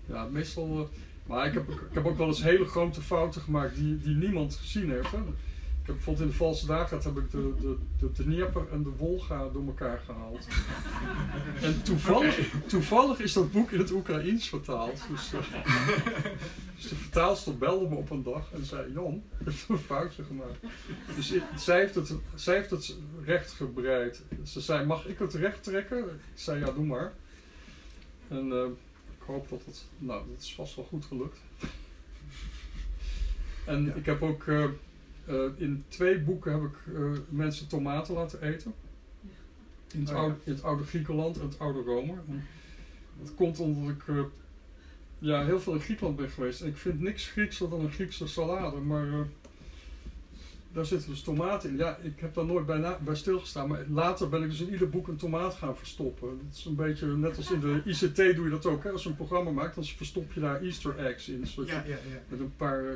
Ja, 0.07 0.25
meestal. 0.25 0.67
eh, 0.81 0.87
maar 1.31 1.47
ik 1.47 1.55
heb, 1.55 1.69
ik 1.69 1.77
heb 1.95 2.07
ook 2.07 2.17
wel 2.19 2.27
eens 2.27 2.43
hele 2.43 2.65
grote 2.65 3.01
fouten 3.01 3.41
gemaakt 3.41 3.75
die, 3.75 4.01
die 4.01 4.15
niemand 4.15 4.55
gezien 4.55 4.91
heeft. 4.91 5.11
Hè. 5.11 5.19
Ik 5.19 5.87
heb 5.87 5.95
bijvoorbeeld 5.95 6.25
in 6.25 6.31
de 6.31 6.37
valse 6.37 6.67
dagen 6.67 6.99
heb 7.03 7.17
ik 7.17 7.31
de, 7.31 7.55
de, 7.61 7.77
de, 7.99 8.13
de 8.13 8.23
Dnieper 8.23 8.63
en 8.73 8.83
de 8.83 8.91
Wolga 8.97 9.49
door 9.53 9.67
elkaar 9.67 10.01
gehaald. 10.07 10.47
En 11.63 11.83
toevallig, 11.83 12.53
toevallig 12.67 13.21
is 13.21 13.33
dat 13.33 13.53
boek 13.53 13.71
in 13.71 13.79
het 13.79 13.91
Oekraïens 13.91 14.49
vertaald. 14.49 15.03
Dus, 15.11 15.33
eh, 15.33 15.41
dus 16.77 16.89
de 16.89 16.95
vertaalster 16.95 17.59
belde 17.59 17.89
me 17.89 17.95
op 17.95 18.11
een 18.11 18.23
dag 18.23 18.53
en 18.53 18.65
zei: 18.65 18.93
Jan, 18.93 19.23
je 19.39 19.45
hebt 19.45 19.65
een 19.69 19.79
foutje 19.79 20.23
gemaakt. 20.25 20.59
Dus 21.17 21.31
ik- 21.33 21.43
zij, 21.57 21.79
heeft 21.81 21.95
het, 21.95 22.15
zij 22.35 22.55
heeft 22.55 22.71
het 22.71 22.97
recht 23.25 23.53
gebreid. 23.53 24.23
Ze 24.45 24.61
zei: 24.61 24.87
Mag 24.87 25.07
ik 25.07 25.19
het 25.19 25.35
recht 25.35 25.63
trekken? 25.63 25.99
Ik 25.99 26.21
zei: 26.35 26.61
Ja, 26.61 26.71
doe 26.73 26.85
maar. 26.87 27.13
En 28.29 28.53
eh, 28.53 28.65
hoop 29.31 29.49
dat 29.49 29.65
het. 29.65 29.85
Nou, 29.99 30.29
dat 30.31 30.41
is 30.43 30.55
vast 30.55 30.77
wel 30.77 30.85
goed 30.85 31.05
gelukt. 31.05 31.39
En 33.67 33.85
Ja. 33.85 33.95
ik 33.95 34.07
heb 34.07 34.23
ook. 34.23 34.47
eh, 34.47 34.65
eh, 35.27 35.45
in 35.57 35.85
twee 35.89 36.19
boeken 36.19 36.53
heb 36.53 36.63
ik 36.63 36.95
eh, 36.95 37.11
mensen 37.29 37.69
tomaten 37.69 38.15
laten 38.15 38.43
eten. 38.43 38.75
In 39.95 40.01
het, 40.01 40.11
Oh 40.11 40.17
oude, 40.17 40.37
in 40.45 40.53
het 40.53 40.63
oude 40.63 40.85
Griekenland 40.85 41.37
en 41.39 41.43
het 41.47 41.59
oude 41.59 41.81
Rome. 41.83 42.13
En 42.13 42.45
dat 43.23 43.35
komt 43.35 43.59
omdat 43.59 43.95
ik. 43.95 44.05
ja, 45.19 45.45
heel 45.45 45.61
veel 45.61 45.73
in 45.75 45.81
Griekenland 45.81 46.17
ben 46.17 46.31
geweest. 46.31 46.61
En 46.61 46.69
ik 46.69 46.77
vind 46.77 47.01
niks 47.01 47.27
Griekser 47.29 47.71
dan 47.71 47.81
een 47.81 47.93
Griekse 47.93 48.27
salade. 48.27 48.77
Maar 48.77 49.27
daar 50.73 50.87
zitten 50.87 51.09
dus 51.11 51.23
tomaten 51.23 51.71
in. 51.71 51.77
Ja, 51.77 51.99
ik 52.03 52.21
heb 52.21 52.35
daar 52.35 52.45
nooit 52.45 52.67
bij, 52.67 52.97
bij 53.01 53.15
stilgestaan. 53.15 53.69
Maar 53.69 53.85
later 53.89 54.29
ben 54.29 54.43
ik 54.43 54.51
dus 54.51 54.61
in 54.61 54.71
ieder 54.71 54.89
boek 54.91 55.09
een 55.09 55.17
tomaat 55.17 55.55
gaan 55.55 55.77
verstoppen. 55.77 56.29
Dat 56.29 56.57
is 56.57 56.65
een 56.65 56.75
beetje 56.75 57.07
net 57.07 57.37
als 57.37 57.51
in 57.51 57.61
de 57.61 57.83
ICT 57.85 58.17
doe 58.17 58.45
je 58.45 58.51
dat 58.51 58.67
ook. 58.67 58.85
Hè? 58.85 58.91
Als 58.91 59.03
je 59.03 59.09
een 59.09 59.17
programma 59.17 59.51
maakt, 59.51 59.75
dan 59.75 59.85
verstop 59.85 60.33
je 60.33 60.41
daar 60.41 60.61
easter 60.63 60.99
eggs 60.99 61.29
in. 61.29 61.47
Zodat 61.47 61.69
Ja, 61.71 61.83
je 61.83 61.89
ja, 61.89 61.97
ja. 62.11 62.23
met 62.29 62.41
een 62.41 62.57
paar 62.57 62.85
eh, 62.85 62.93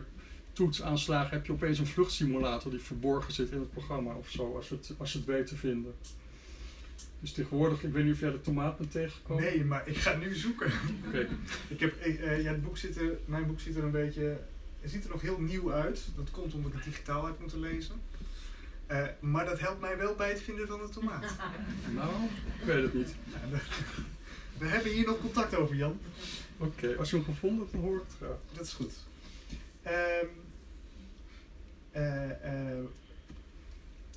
toetsaanslagen 0.52 1.30
heb 1.36 1.46
je 1.46 1.52
opeens 1.52 1.78
een 1.78 1.86
vluchtsimulator 1.86 2.70
die 2.70 2.80
verborgen 2.80 3.32
zit 3.32 3.50
in 3.50 3.58
het 3.58 3.70
programma 3.70 4.14
of 4.14 4.28
zo. 4.28 4.56
Als 4.56 4.68
je 4.68 4.74
het, 4.74 4.94
als 4.98 5.12
je 5.12 5.18
het 5.18 5.26
weet 5.26 5.46
te 5.46 5.56
vinden. 5.56 5.94
Dus 7.20 7.32
tegenwoordig, 7.32 7.82
ik 7.82 7.92
weet 7.92 8.04
niet 8.04 8.12
of 8.12 8.20
jij 8.20 8.30
de 8.30 8.40
tomaat 8.40 8.78
bent 8.78 8.90
tegengekomen. 8.90 9.42
Nee, 9.42 9.64
maar 9.64 9.88
ik 9.88 9.96
ga 9.96 10.16
nu 10.16 10.34
zoeken. 10.34 10.72
Oké. 11.06 11.28
Ik 11.68 11.80
heb, 11.80 11.94
ik, 12.04 12.20
eh, 12.20 12.42
ja, 12.42 12.50
het 12.52 12.62
boek 12.62 12.76
ziet 12.76 12.96
er, 12.96 13.18
mijn 13.24 13.46
boek 13.46 13.60
ziet 13.60 13.76
er 13.76 13.84
een 13.84 13.90
beetje, 13.90 14.36
het 14.84 14.92
ziet 14.92 15.04
er 15.04 15.10
nog 15.10 15.20
heel 15.20 15.40
nieuw 15.40 15.72
uit. 15.72 16.00
Dat 16.16 16.30
komt 16.30 16.54
omdat 16.54 16.70
ik 16.70 16.76
het 16.76 16.84
digitaal 16.84 17.26
heb 17.26 17.40
moeten 17.40 17.60
lezen. 17.60 17.94
Eh, 18.86 19.06
maar 19.20 19.44
dat 19.44 19.60
helpt 19.60 19.80
mij 19.80 19.96
wel 19.96 20.14
bij 20.14 20.28
het 20.28 20.42
vinden 20.42 20.66
van 20.66 20.80
de 20.80 20.88
tomaat. 20.88 21.24
Nou, 21.94 22.10
ik 22.60 22.64
weet 22.64 22.82
het 22.82 22.94
niet. 22.94 23.14
Ja, 23.24 23.48
we, 23.50 23.58
we 24.58 24.66
hebben 24.66 24.92
hier 24.92 25.06
nog 25.06 25.20
contact 25.20 25.54
over, 25.54 25.76
Jan. 25.76 26.00
Oké, 26.56 26.96
als 26.96 27.10
je 27.10 27.16
hem 27.16 27.24
gevonden 27.24 27.58
hebt, 27.58 27.72
dan 27.72 27.80
hoor 27.80 27.96
ik 27.96 28.02
het 28.06 28.16
graag. 28.16 28.36
Dat 28.52 28.66
is 28.66 28.72
goed. 28.72 28.92
Ehm, 29.82 30.26
eh, 31.90 32.30
eh, 32.30 32.84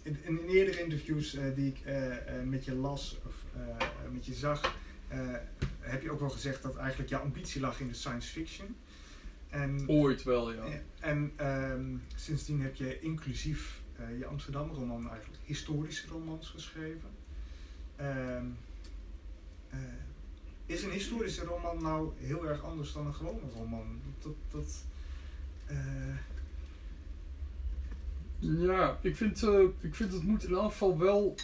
in, 0.01 0.17
in 0.23 0.39
eerdere 0.47 0.84
interviews 0.84 1.38
die 1.56 1.67
ik 1.67 1.80
met 2.45 2.65
je 2.65 2.75
las 2.75 3.17
of 3.25 3.36
met 4.12 4.25
je 4.25 4.34
zag, 4.34 4.75
heb 5.80 6.01
je 6.01 6.12
ook 6.12 6.19
wel 6.19 6.30
gezegd 6.30 6.63
dat 6.63 6.75
eigenlijk 6.75 7.10
jouw 7.10 7.21
ambitie 7.21 7.62
lag 7.62 7.80
in 7.80 7.88
de 7.88 7.93
science 7.93 8.30
fiction. 8.30 8.75
En, 9.49 9.83
Ooit 9.88 10.23
wel, 10.23 10.53
ja. 10.53 10.63
en 10.99 11.31
ehm, 11.36 11.95
sindsdien 12.15 12.62
heb 12.62 12.75
je 12.75 12.99
inclusief 12.99 13.81
eh, 13.95 14.17
je 14.17 14.25
Amsterdam 14.25 14.71
roman 14.71 15.10
eigenlijk 15.10 15.39
historische 15.43 16.07
romans 16.07 16.49
geschreven. 16.49 17.10
Ehm, 17.95 18.45
eh, 19.69 19.79
is 20.65 20.83
een 20.83 20.91
historische 20.91 21.45
roman 21.45 21.81
nou 21.81 22.12
heel 22.17 22.47
erg 22.47 22.63
anders 22.63 22.93
dan 22.93 23.05
een 23.05 23.13
gewone 23.13 23.49
roman? 23.55 24.01
Dat, 24.19 24.36
dat, 24.51 24.86
eh, 25.65 26.15
Ja, 28.39 28.99
ik 29.01 29.15
vind, 29.15 29.43
eh, 29.43 29.63
ik 29.79 29.95
vind 29.95 30.13
het 30.13 30.23
moet 30.23 30.43
in 30.43 30.53
elk 30.53 30.71
geval 30.71 30.97
wel. 30.97 31.36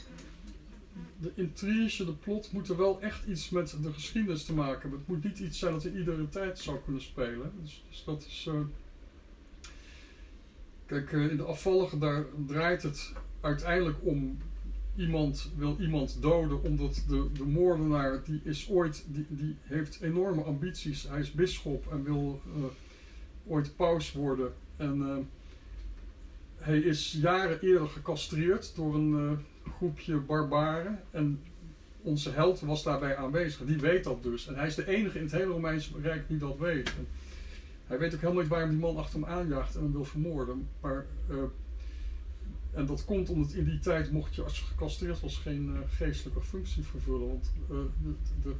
De 1.19 1.31
intrige, 1.35 2.05
de 2.05 2.13
plot 2.13 2.51
moeten 2.51 2.77
wel 2.77 3.01
echt 3.01 3.25
iets 3.25 3.49
met 3.49 3.75
de 3.81 3.93
geschiedenis 3.93 4.43
te 4.45 4.53
maken 4.53 4.81
hebben. 4.81 4.99
Het 4.99 5.07
moet 5.07 5.23
niet 5.23 5.39
iets 5.39 5.59
zijn 5.59 5.73
dat 5.73 5.85
in 5.85 5.97
iedere 5.97 6.29
tijd 6.29 6.59
zou 6.59 6.79
kunnen 6.83 7.01
spelen. 7.01 7.51
Dus, 7.61 7.83
dus 7.89 8.03
dat 8.03 8.25
is. 8.27 8.45
eh, 8.49 8.59
Kijk, 10.85 11.11
eh, 11.13 11.29
in 11.29 11.37
de 11.37 11.43
afvallige 11.43 11.97
daar 11.97 12.25
draait 12.47 12.83
het 12.83 13.13
uiteindelijk 13.41 13.97
om. 14.01 14.37
Iemand 14.95 15.51
wil 15.57 15.77
iemand 15.79 16.21
doden 16.21 16.63
omdat 16.63 17.03
de, 17.07 17.27
de 17.33 17.43
moordenaar 17.45 18.23
die 18.23 18.41
is 18.43 18.69
ooit, 18.69 19.05
die, 19.07 19.25
die 19.29 19.55
heeft 19.61 20.01
enorme 20.01 20.41
ambities. 20.43 21.07
Hij 21.07 21.19
is 21.19 21.31
bisschop 21.31 21.91
en 21.91 22.03
wil 22.03 22.41
eh, 22.55 22.63
ooit 23.47 23.75
paus 23.75 24.11
worden. 24.11 24.53
En 24.77 25.27
hij 26.57 26.79
is 26.79 27.17
jaren 27.21 27.61
eerder 27.61 27.87
gecastreerd 27.87 28.75
door 28.75 28.95
een 28.95 29.37
groepje 29.77 30.17
barbaren. 30.17 30.99
En 31.11 31.41
onze 32.01 32.29
held 32.29 32.59
was 32.59 32.83
daarbij 32.83 33.15
aanwezig. 33.15 33.65
Die 33.65 33.77
weet 33.79 34.03
dat 34.03 34.23
dus. 34.23 34.47
En 34.47 34.55
hij 34.55 34.67
is 34.67 34.75
de 34.75 34.87
enige 34.87 35.17
in 35.17 35.23
het 35.23 35.31
hele 35.33 35.51
Romeinse 35.51 35.91
Rijk 36.01 36.27
die 36.27 36.37
dat 36.37 36.57
weet. 36.57 36.87
En 36.97 37.07
hij 37.87 37.99
weet 37.99 38.13
ook 38.13 38.21
helemaal 38.21 38.41
niet 38.41 38.51
waarom 38.51 38.69
die 38.69 38.79
man 38.79 38.97
achter 38.97 39.19
hem 39.19 39.29
aanjaagt 39.29 39.75
en 39.75 39.81
hem 39.81 39.91
wil 39.91 40.05
vermoorden. 40.05 40.67
Maar, 40.81 41.05
eh, 41.29 41.35
en 42.71 42.85
dat 42.85 43.05
komt 43.05 43.29
omdat 43.29 43.53
in 43.53 43.65
die 43.65 43.79
tijd 43.79 44.11
mocht 44.11 44.35
je 44.35 44.43
als 44.43 44.59
je 44.59 44.65
gecastreerd 44.65 45.19
was 45.19 45.37
geen 45.37 45.71
eh, 45.75 45.97
geestelijke 45.97 46.41
functie 46.41 46.83
vervullen. 46.83 47.27
Want 47.27 47.51
eh, 47.69 47.75
de, 48.03 48.13
de, 48.41 48.53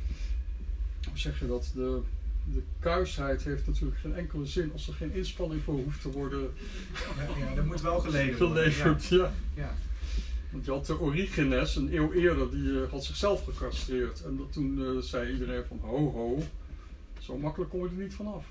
hoe 1.09 1.17
zeg 1.17 1.39
je 1.39 1.47
dat? 1.47 1.71
De, 1.75 2.01
de 2.53 2.61
kuisheid 2.79 3.43
heeft 3.43 3.67
natuurlijk 3.67 3.99
geen 3.99 4.15
enkele 4.15 4.45
zin 4.45 4.71
als 4.73 4.87
er 4.87 4.93
geen 4.93 5.13
inspanning 5.13 5.61
voor 5.61 5.73
hoeft 5.73 6.01
te 6.01 6.11
worden 6.11 6.49
ja, 7.17 7.45
ja, 7.45 7.55
dat 7.55 7.65
moet 7.65 7.81
wel 7.81 8.01
worden. 8.01 8.33
geleverd. 8.33 9.07
Ja. 9.07 9.31
Ja. 9.53 9.73
Want 10.53 10.65
je 10.65 10.71
had 10.71 10.85
de 10.85 10.99
Origenes, 10.99 11.75
een 11.75 11.95
eeuw 11.95 12.11
eerder, 12.11 12.51
die 12.51 12.81
eh, 12.83 12.91
had 12.91 13.03
zichzelf 13.03 13.43
gecastreerd. 13.43 14.23
En 14.23 14.37
dat, 14.37 14.53
toen 14.53 14.85
eh, 14.85 14.97
zei 15.01 15.31
iedereen 15.33 15.63
van 15.65 15.79
ho 15.81 16.11
ho, 16.11 16.43
zo 17.19 17.37
makkelijk 17.37 17.71
kom 17.71 17.83
je 17.83 17.87
er 17.89 18.03
niet 18.03 18.13
vanaf. 18.13 18.45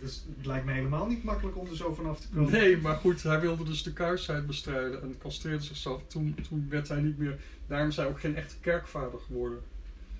Dus 0.00 0.24
het 0.36 0.46
lijkt 0.46 0.64
me 0.66 0.72
helemaal 0.72 1.06
niet 1.06 1.24
makkelijk 1.24 1.56
om 1.56 1.66
er 1.68 1.76
zo 1.76 1.94
vanaf 1.94 2.20
te 2.20 2.28
komen. 2.28 2.52
Nee, 2.52 2.76
maar 2.76 2.96
goed, 2.96 3.22
hij 3.22 3.40
wilde 3.40 3.64
dus 3.64 3.82
de 3.82 3.92
kuisheid 3.92 4.46
bestrijden 4.46 5.02
en 5.02 5.14
castreerde 5.18 5.64
zichzelf. 5.64 6.02
Toen, 6.06 6.34
toen 6.48 6.66
werd 6.68 6.88
hij 6.88 7.00
niet 7.00 7.18
meer, 7.18 7.38
daarom 7.66 7.88
is 7.88 7.96
hij 7.96 8.06
ook 8.06 8.20
geen 8.20 8.36
echte 8.36 8.54
kerkvader 8.60 9.20
geworden. 9.20 9.58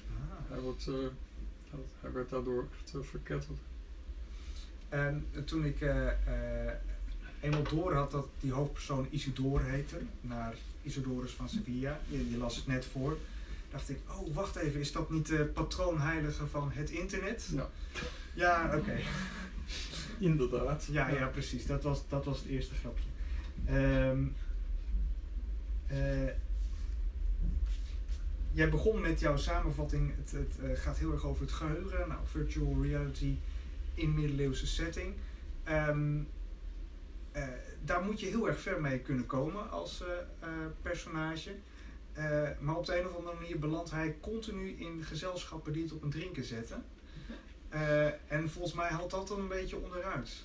Ah. 0.09 0.51
Hij, 0.51 0.61
wordt, 0.61 0.87
eh, 0.89 0.95
hij- 2.01 2.13
werd 2.13 2.31
daardoor 2.31 2.69
echt 2.85 3.07
verketterd. 3.07 3.59
En 4.89 5.27
toen 5.45 5.65
ik 5.65 5.81
eenmaal 7.41 7.63
door 7.63 7.95
had 7.95 8.11
dat 8.11 8.27
die 8.41 8.53
hoofdpersoon 8.53 9.07
Isidore 9.11 9.65
heette, 9.65 10.01
naar 10.21 10.55
Isidorus 10.83 11.33
van 11.33 11.49
Sevilla, 11.49 11.99
je, 12.09 12.31
je 12.31 12.37
las 12.37 12.57
het 12.57 12.67
net 12.67 12.85
voor, 12.85 13.19
dacht 13.71 13.89
ik, 13.89 13.99
oh 14.07 14.35
wacht 14.35 14.57
even, 14.57 14.81
is 14.81 14.93
dat 14.93 15.11
niet 15.11 15.27
de 15.27 15.45
patroonheilige 15.45 16.47
van 16.47 16.71
het 16.73 16.91
internet? 16.91 17.49
Ja. 17.55 17.69
Ja, 18.35 18.77
oké. 18.77 18.99
Inderdaad. 20.19 20.89
Ja, 20.91 21.09
ja, 21.09 21.27
precies. 21.27 21.67
Dat 21.67 21.83
was, 21.83 22.03
dat 22.09 22.25
was 22.25 22.39
het 22.39 22.47
eerste 22.47 22.75
grapje. 22.75 23.05
Ehm, 23.67 24.25
eh, 25.87 26.35
jij 28.53 28.69
begon 28.69 29.01
met 29.01 29.21
jouw 29.21 29.37
samenvatting. 29.37 30.13
Het, 30.17 30.31
het 30.31 30.59
eh, 30.63 30.79
gaat 30.79 30.99
heel 30.99 31.13
erg 31.13 31.25
over 31.25 31.43
het 31.43 31.53
geheugen. 31.53 32.09
Nou, 32.09 32.21
virtual 32.25 32.83
reality 32.83 33.35
in 33.95 34.15
middeleeuwse 34.15 34.67
setting. 34.67 35.15
Ehm, 35.65 36.19
eh, 37.33 37.49
daar 37.85 38.03
moet 38.03 38.21
je 38.21 38.27
heel 38.27 38.49
erg 38.49 38.61
ver 38.61 38.81
mee 38.81 38.99
kunnen 38.99 39.27
komen 39.27 39.71
als 39.71 40.03
eh, 40.03 40.09
eh, 40.41 40.49
personage. 40.83 41.55
Maar 42.61 42.77
op 42.77 42.87
de 42.87 42.99
een 43.01 43.07
of 43.07 43.17
andere 43.17 43.37
manier 43.37 43.59
belandt 43.59 43.91
hij 43.91 44.17
continu 44.21 44.69
in 44.79 45.03
gezelschappen 45.05 45.73
die 45.73 45.83
het 45.83 45.93
op 45.93 46.03
een 46.03 46.11
drinken 46.11 46.45
zetten. 46.45 46.85
En 48.29 48.51
volgens 48.51 48.75
mij 48.75 48.89
haalt 48.89 49.11
dat 49.11 49.29
dan 49.29 49.41
een 49.41 49.49
beetje 49.49 49.77
onderuit. 49.77 50.41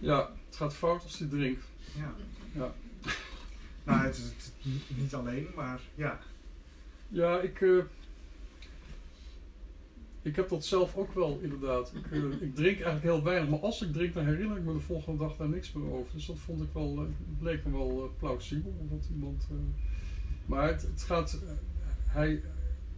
Ja, 0.00 0.30
het 0.46 0.56
gaat 0.56 0.74
fout 0.74 1.02
als 1.02 1.18
hij 1.18 1.28
drinkt. 1.28 1.64
Ja. 1.96 2.14
Ja. 2.52 2.74
Nou, 3.84 4.00
het 4.00 4.16
is 4.16 4.52
niet- 4.96 5.14
alleen, 5.14 5.48
maar 5.54 5.80
ja. 5.94 6.20
Ja, 7.08 7.40
ik, 7.40 7.64
ik 10.28 10.36
heb 10.36 10.48
dat 10.48 10.64
zelf 10.64 10.96
ook 10.96 11.14
wel 11.14 11.38
inderdaad. 11.42 11.92
Ik, 11.94 12.12
eh, 12.12 12.40
ik 12.40 12.54
drink 12.54 12.80
eigenlijk 12.80 13.02
heel 13.02 13.22
weinig, 13.22 13.48
maar 13.48 13.58
als 13.58 13.82
ik 13.82 13.92
drink, 13.92 14.14
dan 14.14 14.24
herinner 14.24 14.56
ik 14.56 14.64
me 14.64 14.72
de 14.72 14.80
volgende 14.80 15.18
dag 15.18 15.36
daar 15.36 15.48
niks 15.48 15.72
meer 15.72 15.92
over. 15.92 16.12
Dus 16.14 16.26
dat 16.26 16.38
vond 16.38 16.62
ik 16.62 16.68
wel, 16.72 16.96
eh, 16.96 17.38
bleek 17.38 17.64
me 17.64 17.72
wel 17.72 18.02
eh, 18.02 18.18
plausibel. 18.18 18.74
Omdat 18.78 19.08
iemand, 19.14 19.48
maar 20.46 20.68
het, 20.68 20.82
het 20.82 21.02
gaat, 21.02 21.38
hij, 22.06 22.42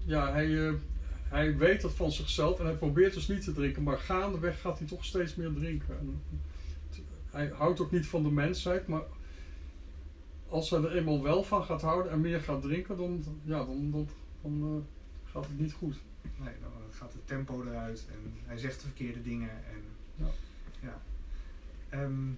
ja, 0.05 0.33
hij, 0.33 0.75
hij 1.23 1.57
weet 1.57 1.81
dat 1.81 1.93
van 1.93 2.13
zichzelf 2.13 2.59
en 2.59 2.65
hij 2.65 2.75
probeert 2.75 3.15
dus 3.15 3.29
niet 3.29 3.45
te 3.45 3.53
drinken, 3.53 3.83
maar 3.83 3.99
gaandeweg 3.99 4.61
gaat 4.61 4.79
hij 4.79 4.87
toch 4.87 5.05
steeds 5.05 5.35
meer 5.35 5.53
drinken. 5.53 6.21
Hij 7.31 7.53
houdt 7.55 7.81
ook 7.81 7.91
niet 7.91 8.07
van 8.07 8.23
de 8.23 8.31
mensheid, 8.31 8.87
maar 8.87 9.03
als 10.49 10.71
hij 10.71 10.81
er 10.81 10.97
eenmaal 10.97 11.23
wel 11.23 11.43
van 11.43 11.65
gaat 11.65 11.83
houden 11.83 12.13
en 12.13 12.21
meer 12.21 12.41
gaat 12.41 12.63
drinken, 12.63 12.97
dan, 12.97 13.25
ja, 13.43 13.65
dan, 13.65 13.91
dan, 13.91 14.09
dan 14.43 14.87
gaat 15.25 15.47
het 15.47 15.59
niet 15.59 15.73
goed. 15.73 15.97
Nee, 16.37 16.55
dan 16.61 16.80
gaat 17.01 17.13
het 17.13 17.27
tempo 17.27 17.63
eruit 17.65 18.07
en 18.13 18.35
hij 18.47 18.59
zegt 18.59 18.81
de 18.81 18.87
verkeerde 18.87 19.23
dingen. 19.23 19.51
En, 19.51 19.83
Ja. 20.15 20.31
ja. 20.81 21.01
Ehm, 21.89 22.31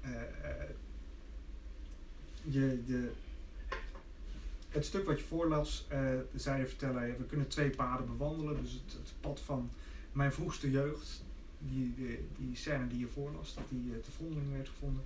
eh, 0.00 0.22
eh, 0.22 0.68
je, 2.44 3.10
het 4.68 4.84
stuk 4.84 5.06
wat 5.06 5.18
je 5.18 5.24
voorlas, 5.24 5.86
eh 5.88 6.10
zei 6.34 6.60
je 6.60 6.66
vertellen, 6.66 7.18
we 7.18 7.24
kunnen 7.26 7.48
twee 7.48 7.70
paden 7.70 8.06
bewandelen. 8.06 8.62
Dus 8.62 8.72
het, 8.72 8.92
het 8.92 9.12
pad 9.20 9.40
van 9.40 9.70
mijn 10.12 10.32
vroegste 10.32 10.70
jeugd, 10.70 11.22
die, 11.58 11.94
die, 11.96 12.28
die 12.38 12.56
scène 12.56 12.86
die 12.88 12.98
je 12.98 13.06
voorlas, 13.08 13.54
dat 13.54 13.64
die 13.68 14.00
te 14.00 14.10
vondeling 14.10 14.52
werd 14.52 14.68
gevonden, 14.68 15.04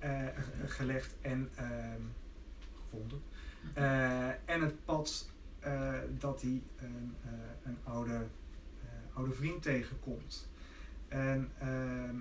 ge- 0.00 0.66
gelegd 0.68 1.14
en 1.20 1.50
ehm, 1.54 2.00
gevonden. 2.82 3.20
Eh, 3.74 4.28
en 4.28 4.60
het 4.62 4.84
pad 4.84 5.28
dat 6.18 6.42
hij 6.42 6.62
een, 6.76 7.14
eh, 7.24 7.30
een 7.64 7.78
oude, 7.84 8.14
eh, 8.14 9.16
oude 9.16 9.32
vriend 9.32 9.62
tegenkomt. 9.62 10.48
En 11.08 11.50
ehm, 11.58 12.14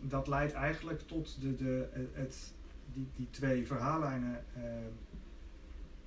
dat 0.00 0.26
leidt 0.26 0.52
eigenlijk 0.52 1.00
tot 1.00 1.40
de, 1.40 1.54
de, 1.54 1.88
het, 2.12 2.52
die, 2.92 3.08
die 3.16 3.30
twee 3.30 3.66
verhaallijnen 3.66 4.44
ehm, 4.54 4.92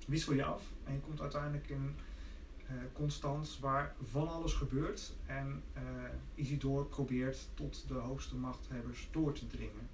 wissel 0.06 0.34
je 0.34 0.44
af. 0.44 0.62
En 0.84 0.92
je 0.92 1.00
komt 1.00 1.20
uiteindelijk 1.20 1.68
in 1.68 1.94
eh 2.66 2.74
Constans, 2.92 3.58
waar 3.58 3.94
van 4.02 4.28
alles 4.28 4.52
gebeurt. 4.52 5.14
En 5.26 5.62
eh 5.72 5.82
Isidore 6.34 6.84
probeert 6.84 7.48
tot 7.54 7.88
de 7.88 7.94
hoogste 7.94 8.36
machthebbers 8.36 9.08
door 9.12 9.32
te 9.32 9.46
dringen. 9.46 9.88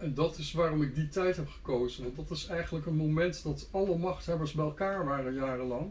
En 0.00 0.14
dat 0.14 0.38
is 0.38 0.52
waarom 0.52 0.82
ik 0.82 0.94
die 0.94 1.08
tijd 1.08 1.36
heb 1.36 1.48
gekozen. 1.48 2.02
Want 2.02 2.16
dat 2.16 2.30
is 2.30 2.46
eigenlijk 2.46 2.86
een 2.86 2.96
moment 2.96 3.42
dat 3.42 3.68
alle 3.70 3.98
machthebbers 3.98 4.52
bij 4.52 4.64
elkaar 4.64 5.04
waren 5.04 5.34
jarenlang. 5.34 5.90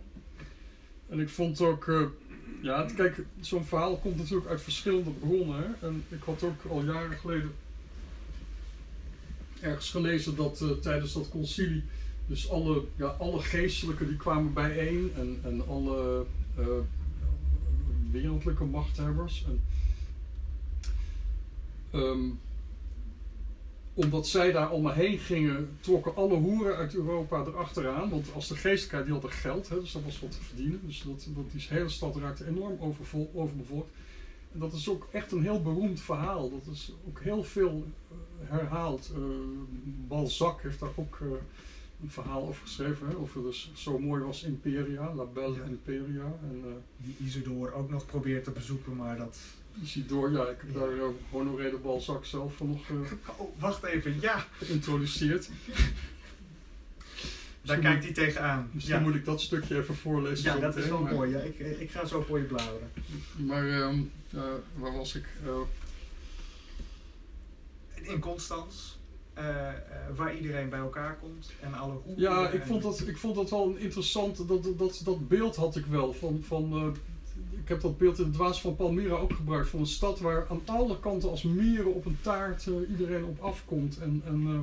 En 1.09 1.19
ik 1.19 1.29
vond 1.29 1.61
ook, 1.61 1.87
eh, 1.87 2.01
ja, 2.61 2.85
kijk, 2.95 3.23
zo'n 3.39 3.65
verhaal 3.65 3.97
komt 3.97 4.17
natuurlijk 4.17 4.49
uit 4.49 4.61
verschillende 4.61 5.09
bronnen. 5.09 5.75
En 5.81 6.03
ik 6.09 6.23
had 6.23 6.43
ook 6.43 6.63
al 6.69 6.83
jaren 6.83 7.17
geleden 7.17 7.51
ergens 9.61 9.91
gelezen 9.91 10.35
dat 10.35 10.61
eh, 10.61 10.69
tijdens 10.69 11.13
dat 11.13 11.29
concilie, 11.29 11.83
dus 12.27 12.49
alle, 12.49 12.83
ja, 12.95 13.07
alle 13.07 13.41
geestelijken 13.41 14.07
die 14.07 14.17
kwamen 14.17 14.53
bijeen 14.53 15.11
en, 15.15 15.39
en 15.43 15.67
alle 15.67 16.25
eh, 16.57 16.65
wereldlijke 18.11 18.63
machthebbers. 18.63 19.45
En, 19.47 19.61
ehm, 21.91 22.29
omdat 24.03 24.27
zij 24.27 24.51
daar 24.51 24.67
allemaal 24.67 24.93
heen 24.93 25.17
gingen, 25.17 25.77
trokken 25.79 26.15
alle 26.15 26.35
hoeren 26.35 26.75
uit 26.75 26.95
Europa 26.95 27.43
erachteraan. 27.45 28.09
Want 28.09 28.33
als 28.33 28.47
de 28.47 28.55
geestelijkheid, 28.55 29.03
die 29.03 29.13
hadden 29.13 29.31
geld, 29.31 29.69
hè, 29.69 29.79
dus 29.79 29.91
dat 29.91 30.03
was 30.03 30.19
wat 30.19 30.31
te 30.31 30.43
verdienen. 30.43 30.81
Dus 30.85 31.01
dat, 31.01 31.27
dat, 31.35 31.51
die 31.51 31.65
hele 31.69 31.89
stad 31.89 32.15
raakte 32.15 32.47
enorm 32.47 32.77
overvol, 32.79 33.31
overbevolkt. 33.33 33.91
En 34.53 34.59
dat 34.59 34.73
is 34.73 34.89
ook 34.89 35.07
echt 35.11 35.31
een 35.31 35.41
heel 35.41 35.61
beroemd 35.61 36.01
verhaal. 36.01 36.49
Dat 36.49 36.73
is 36.73 36.93
ook 37.07 37.19
heel 37.19 37.43
veel 37.43 37.85
eh, 38.11 38.49
herhaald. 38.49 39.11
Eh, 39.15 39.21
Balzac 40.07 40.61
heeft 40.61 40.79
daar 40.79 40.89
ook 40.95 41.17
eh, 41.21 41.27
een 42.01 42.11
verhaal 42.11 42.47
over 42.47 42.61
geschreven. 42.61 43.07
Hè, 43.07 43.15
over 43.15 43.41
dus 43.41 43.71
zo 43.75 43.99
mooi 43.99 44.23
was 44.23 44.43
Imperia, 44.43 45.13
La 45.15 45.23
Belle 45.23 45.55
Ja. 45.55 45.63
Imperia. 45.63 46.37
En 46.41 46.61
eh, 46.65 46.71
Die 46.97 47.15
Isidore 47.27 47.73
ook 47.73 47.89
nog 47.89 48.05
probeert 48.05 48.43
te 48.43 48.51
bezoeken, 48.51 48.95
maar 48.95 49.17
dat... 49.17 49.39
Isidore, 49.83 50.31
ja, 50.31 50.43
ik 50.47 50.57
heb 50.61 50.73
Ja. 50.73 50.79
daar 50.79 50.93
uh, 50.93 51.03
Honoré 51.29 51.69
de 51.69 51.77
Balzac 51.77 52.25
zelf 52.25 52.55
van 52.55 52.67
nog 52.67 52.89
eh, 52.89 52.95
Oh, 53.41 53.59
wacht 53.59 53.83
even, 53.83 54.17
ja! 54.21 54.45
geïntroduceerd. 54.57 55.49
Daar 57.61 57.77
kijkt 57.79 58.03
hij 58.03 58.13
tegenaan. 58.13 58.69
Misschien 58.73 58.95
Ja, 58.95 59.01
moet 59.01 59.15
ik 59.15 59.25
dat 59.25 59.41
stukje 59.41 59.77
even 59.77 59.95
voorlezen. 59.95 60.53
ja 60.53 60.59
dat 60.59 60.75
is 60.77 60.87
wel 60.87 61.01
maar- 61.01 61.13
mooi. 61.13 61.31
Ja, 61.31 61.39
ik, 61.39 61.59
ik 61.59 61.91
ga 61.91 62.05
zo 62.05 62.21
voor 62.21 62.37
je 62.39 62.43
bladeren. 62.45 62.91
Maar 63.35 63.69
ehm, 63.69 64.01
eh, 64.33 64.41
waar 64.75 64.95
was 64.97 65.15
ik? 65.15 65.25
Eh, 65.45 65.59
In 68.11 68.19
Constans, 68.19 68.97
eh, 69.33 69.67
eh, 69.69 69.75
waar 70.15 70.35
iedereen 70.35 70.69
bij 70.69 70.79
elkaar 70.79 71.17
komt 71.17 71.51
en 71.61 71.73
alle 71.73 71.93
ja, 72.15 72.49
ik 72.49 72.63
vond, 72.63 72.81
dat, 72.83 73.07
ik 73.07 73.17
vond 73.17 73.35
dat 73.35 73.49
wel 73.49 73.67
een 73.69 73.77
interessant. 73.79 74.37
Dat, 74.37 74.47
dat, 74.47 74.77
dat, 74.77 75.01
dat 75.03 75.27
beeld 75.27 75.55
had 75.55 75.75
ik 75.75 75.85
wel. 75.85 76.13
Van, 76.13 76.43
van, 76.47 76.73
eh, 76.73 76.87
ik 77.61 77.67
heb 77.67 77.81
dat 77.81 77.97
beeld 77.97 78.17
in 78.17 78.23
het 78.23 78.33
Dwaas 78.33 78.61
van 78.61 78.75
Palmyra 78.75 79.15
ook 79.15 79.33
gebruikt. 79.33 79.69
Van 79.69 79.79
een 79.79 79.85
stad 79.87 80.19
waar 80.19 80.47
aan 80.49 80.61
alle 80.65 80.99
kanten 80.99 81.29
als 81.29 81.43
mieren 81.43 81.93
op 81.93 82.05
een 82.05 82.17
taart 82.21 82.67
eh, 82.67 82.73
iedereen 82.89 83.23
op 83.25 83.39
afkomt. 83.41 83.97
En, 83.99 84.21
eh, 84.25 84.59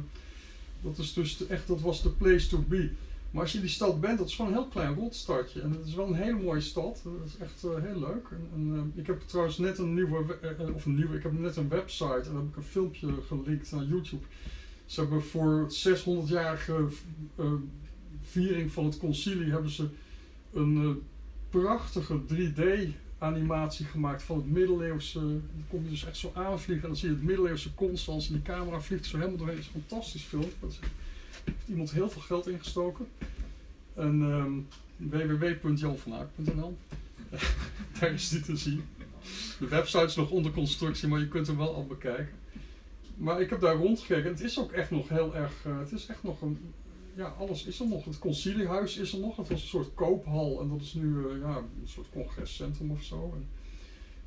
dat, 0.80 0.98
is 0.98 1.12
dus 1.12 1.36
de- 1.36 1.46
echt, 1.46 1.66
dat 1.68 1.80
was 1.80 2.02
de 2.02 2.10
place 2.10 2.48
to 2.48 2.64
be. 2.68 2.90
Maar 3.30 3.42
als 3.42 3.52
je 3.52 3.60
die 3.60 3.68
stad 3.68 4.00
bent, 4.00 4.18
dat 4.18 4.28
is 4.28 4.34
gewoon 4.34 4.50
een 4.50 4.56
heel 4.58 4.66
klein 4.68 4.94
rotstadje. 4.94 5.60
En 5.60 5.70
het 5.70 5.86
is 5.86 5.94
wel 5.94 6.06
een 6.06 6.14
hele 6.14 6.42
mooie 6.42 6.60
stad. 6.60 7.00
Dat 7.04 7.12
is 7.26 7.36
echt 7.36 7.64
eh, 7.64 7.70
heel 7.82 7.98
leuk. 8.00 8.26
En, 8.30 8.48
en, 8.54 8.92
ik 8.94 9.06
heb 9.06 9.20
trouwens 9.26 9.58
net 9.58 9.78
een 9.78 9.94
nieuwe, 9.94 10.24
we- 10.26 10.72
of 10.74 10.84
een 10.84 10.94
nieuwe, 10.94 11.16
ik 11.16 11.22
heb 11.22 11.38
net 11.38 11.56
een 11.56 11.68
website 11.68 12.04
en 12.14 12.22
daar 12.24 12.34
heb 12.34 12.48
ik 12.50 12.56
een 12.56 12.62
filmpje 12.62 13.08
gelinkt 13.26 13.72
naar 13.72 13.84
YouTube. 13.84 14.22
Ze 14.86 15.00
hebben 15.00 15.22
voor 15.22 15.58
het 15.60 15.88
600-jarige 15.88 16.86
eh, 17.36 17.52
viering 18.22 18.72
van 18.72 18.84
het 18.84 18.98
concilie 18.98 19.50
hebben 19.50 19.70
ze 19.70 19.88
een 20.54 21.02
prachtige 21.60 22.20
3D-animatie 22.34 23.86
gemaakt 23.86 24.22
van 24.22 24.36
het 24.36 24.50
middeleeuwse. 24.50 25.18
Dan 25.18 25.64
kom 25.68 25.84
je 25.84 25.90
dus 25.90 26.04
echt 26.06 26.16
zo 26.16 26.32
aanvliegen 26.34 26.82
en 26.82 26.88
dan 26.90 26.96
zie 26.96 27.08
je 27.08 27.14
het 27.14 27.24
middeleeuwse 27.24 27.74
Constans 27.74 28.26
en 28.28 28.32
die 28.32 28.42
camera 28.42 28.80
vliegt 28.80 29.06
zo 29.06 29.16
helemaal 29.16 29.38
doorheen. 29.38 29.56
Het 29.56 29.64
is 29.64 29.70
fantastisch 29.72 30.22
film. 30.22 30.50
Is, 30.68 30.78
heeft 31.44 31.68
iemand 31.68 31.90
heel 31.90 32.10
veel 32.10 32.22
geld 32.22 32.48
ingestoken. 32.48 33.06
En 33.94 34.66
www.janvanhaak.nl 34.96 36.76
Daar 38.00 38.12
is 38.12 38.28
die 38.28 38.40
te 38.40 38.56
zien. 38.56 38.84
De 39.58 39.68
website 39.68 40.04
is 40.04 40.16
nog 40.16 40.30
onder 40.30 40.52
constructie, 40.52 41.08
maar 41.08 41.20
je 41.20 41.28
kunt 41.28 41.46
hem 41.46 41.56
wel 41.56 41.74
al 41.74 41.86
bekijken. 41.86 42.34
Maar 43.16 43.40
ik 43.40 43.50
heb 43.50 43.60
daar 43.60 43.76
rondgekeken 43.76 44.24
en 44.24 44.30
het 44.30 44.40
is 44.40 44.58
ook 44.58 44.72
echt 44.72 44.90
nog 44.90 45.08
heel 45.08 45.34
erg. 45.36 45.52
eh, 45.64 45.78
het 45.78 45.92
is 45.92 46.06
echt 46.06 46.22
nog 46.22 46.40
een. 46.42 46.58
Ja, 47.16 47.34
alles 47.38 47.64
is 47.64 47.80
er 47.80 47.88
nog. 47.88 48.04
Het 48.04 48.18
conciliehuis 48.18 48.96
is 48.96 49.12
er 49.12 49.18
nog. 49.18 49.36
Het 49.36 49.48
was 49.48 49.62
een 49.62 49.68
soort 49.68 49.94
koophal 49.94 50.60
en 50.60 50.68
dat 50.68 50.80
is 50.80 50.94
nu 50.94 51.28
eh, 51.28 51.38
ja, 51.40 51.56
een 51.56 51.88
soort 51.88 52.06
congrescentrum 52.12 52.90
of 52.90 53.02
zo. 53.02 53.32
En, 53.34 53.48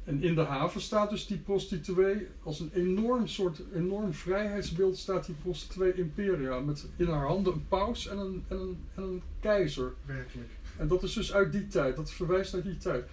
en 0.03 0.23
in 0.23 0.35
de 0.35 0.41
haven 0.41 0.81
staat 0.81 1.09
dus 1.09 1.27
die 1.27 1.37
prostituee 1.37 2.27
als 2.43 2.59
een 2.59 2.71
enorm 2.73 3.27
soort 3.27 3.61
enorm 3.73 4.13
vrijheidsbeeld 4.13 4.97
staat 4.97 5.25
die 5.25 5.35
prostituee 5.41 5.93
Imperia 5.93 6.59
met 6.59 6.87
in 6.95 7.07
haar 7.07 7.27
handen 7.27 7.53
een 7.53 7.67
paus 7.67 8.07
en 8.07 8.17
een, 8.17 8.43
en 8.47 8.57
een, 8.57 8.77
en 8.95 9.03
een 9.03 9.21
keizer. 9.39 9.93
Werkelijk. 10.05 10.49
En 10.77 10.87
dat 10.87 11.03
is 11.03 11.13
dus 11.13 11.33
uit 11.33 11.51
die 11.51 11.67
tijd, 11.67 11.95
dat 11.95 12.11
verwijst 12.11 12.53
naar 12.53 12.63
die 12.63 12.77
tijd. 12.77 13.05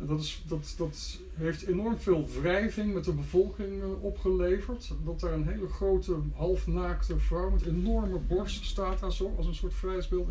En 0.00 0.06
dat, 0.06 0.20
is, 0.20 0.42
dat, 0.46 0.74
dat 0.76 1.18
heeft 1.34 1.62
enorm 1.66 1.98
veel 1.98 2.28
wrijving 2.40 2.94
met 2.94 3.04
de 3.04 3.12
bevolking 3.12 3.82
eh, 3.82 4.04
opgeleverd. 4.04 4.90
Dat 5.04 5.20
daar 5.20 5.32
een 5.32 5.48
hele 5.48 5.68
grote, 5.68 6.16
halfnaakte 6.36 7.18
vrouw 7.18 7.50
met 7.50 7.66
enorme 7.66 8.18
borst 8.18 8.64
staat 8.64 9.00
daar 9.00 9.12
zo, 9.12 9.34
als 9.36 9.46
een 9.46 9.54
soort 9.54 9.74
vrijheidsbeeld. 9.74 10.28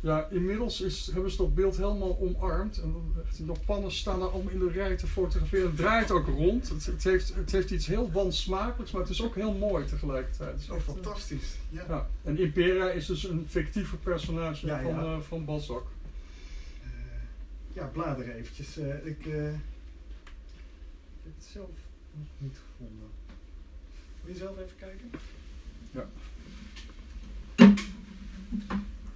Ja, 0.00 0.28
inmiddels 0.30 0.80
is, 0.80 1.10
hebben 1.12 1.30
ze 1.30 1.36
dat 1.36 1.54
beeld 1.54 1.76
helemaal 1.76 2.18
omarmd. 2.20 2.80
En 2.82 2.94
de 3.36 3.44
Japanners 3.44 3.98
staan 3.98 4.18
daar 4.18 4.28
allemaal 4.28 4.52
in 4.52 4.58
de 4.58 4.70
rij 4.70 4.96
te 4.96 5.06
fotograferen. 5.06 5.66
Het 5.66 5.76
draait 5.76 6.10
ook 6.10 6.26
rond. 6.26 6.68
Het, 6.68 6.86
het, 6.86 7.04
heeft, 7.04 7.34
het 7.34 7.52
heeft 7.52 7.70
iets 7.70 7.86
heel 7.86 8.10
wansmakelijks, 8.12 8.92
maar 8.92 9.00
het 9.00 9.10
is 9.10 9.22
ook 9.22 9.34
heel 9.34 9.52
mooi 9.52 9.84
tegelijkertijd. 9.84 10.52
Het 10.52 10.60
is 10.60 10.70
Oh, 10.70 10.76
echt, 10.76 10.84
fantastisch. 10.84 11.56
Ja. 11.68 11.84
ja. 11.88 12.06
En 12.22 12.38
Imperia 12.38 12.90
is 12.90 13.06
dus 13.06 13.24
een 13.28 13.44
fictieve 13.48 13.96
personage 13.96 14.66
Ja, 14.66 14.82
van, 14.82 14.90
ja. 14.94 15.00
eh, 15.02 15.18
van 15.20 15.44
Balzac. 15.44 15.86
Ja, 17.74 17.86
bladeren 17.86 18.34
eventjes. 18.34 18.78
Eh, 18.78 19.06
ik, 19.06 19.26
eh, 19.26 19.52
ik 19.52 19.60
heb 21.22 21.32
het 21.36 21.44
zelf 21.52 21.70
nog 22.12 22.26
niet 22.38 22.56
gevonden. 22.66 23.08
Wil 24.22 24.32
je 24.32 24.38
zelf 24.38 24.58
even 24.58 24.76
kijken? 24.76 25.10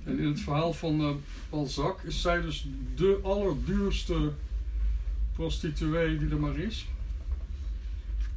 En 0.04 0.18
in 0.18 0.26
het 0.26 0.40
verhaal 0.40 0.72
van 0.72 1.00
eh, 1.00 1.14
Balzac 1.50 2.02
is 2.02 2.20
zij 2.20 2.40
dus 2.40 2.68
de 2.94 3.20
allerduurste 3.22 4.32
prostituee 5.32 6.18
die 6.18 6.30
er 6.30 6.40
maar 6.40 6.58
is. 6.58 6.86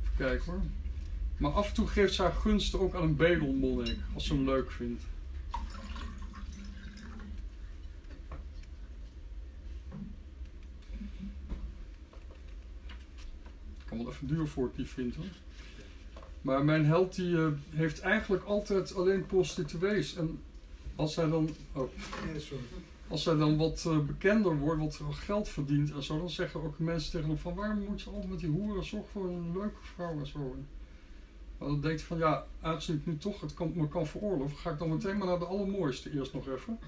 Even 0.01 0.15
kijken 0.17 0.51
hoor. 0.51 0.62
Maar 1.38 1.51
af 1.51 1.67
en 1.67 1.73
toe 1.73 1.88
geeft 1.88 2.13
ze 2.13 2.21
haar 2.21 2.34
gunsten 2.34 2.79
ook 2.79 2.95
aan 2.95 3.03
een 3.03 3.15
bedelmonnik, 3.15 3.97
als 4.13 4.25
ze 4.25 4.34
hem 4.34 4.45
leuk 4.45 4.71
vindt. 4.71 5.03
Kan 13.91 14.04
wel 14.04 14.13
even 14.13 14.27
duur 14.27 14.47
voor 14.47 14.71
die 14.75 14.86
vindt 14.86 15.15
hoor. 15.15 15.25
Maar 16.41 16.65
mijn 16.65 16.86
held 16.86 17.15
die 17.15 17.38
eh, 17.38 17.47
heeft 17.69 17.99
eigenlijk 17.99 18.43
altijd 18.43 18.95
alleen 18.95 19.25
prostituees. 19.25 20.15
En 20.15 20.39
als 20.95 21.15
hij 21.15 21.30
dan, 21.30 21.49
oh, 21.73 21.89
als 23.08 23.25
hij 23.25 23.36
dan 23.36 23.58
wat 23.58 23.86
eh, 23.88 23.99
bekender 23.99 24.58
wordt, 24.58 24.97
wat 24.97 25.15
geld 25.15 25.49
verdient 25.49 25.91
en 25.91 26.04
zo, 26.04 26.17
dan 26.17 26.30
zeggen 26.30 26.63
ook 26.63 26.80
mensen 26.80 27.12
tegen 27.12 27.27
hem 27.27 27.38
van 27.38 27.56
waarom 27.56 27.80
moet 27.80 28.01
je 28.01 28.10
altijd 28.10 28.30
met 28.30 28.39
die 28.39 28.49
hoeren 28.49 28.86
zorgen 28.86 29.10
voor 29.12 29.30
een 29.30 29.51
leuke 29.51 29.82
vrouw 29.82 30.19
en 30.19 30.27
zo. 30.27 30.56
Maar 31.58 31.67
dan 31.67 31.82
denkt 31.82 31.99
hij 31.99 32.08
van 32.08 32.17
ja, 32.17 32.45
aangezien 32.62 32.95
ik 32.95 33.06
nu 33.06 33.17
toch 33.17 33.41
het 33.41 33.54
kan, 33.54 33.71
me 33.75 33.88
kan 33.88 34.08
veroorloven, 34.08 34.58
ga 34.58 34.71
ik 34.71 34.80
dan 34.80 34.89
meteen 34.89 35.17
maar 35.17 35.27
naar 35.27 35.39
de 35.39 35.45
allermooiste 35.45 36.12
eerst 36.13 36.34
nog 36.34 36.47
even. 36.47 36.80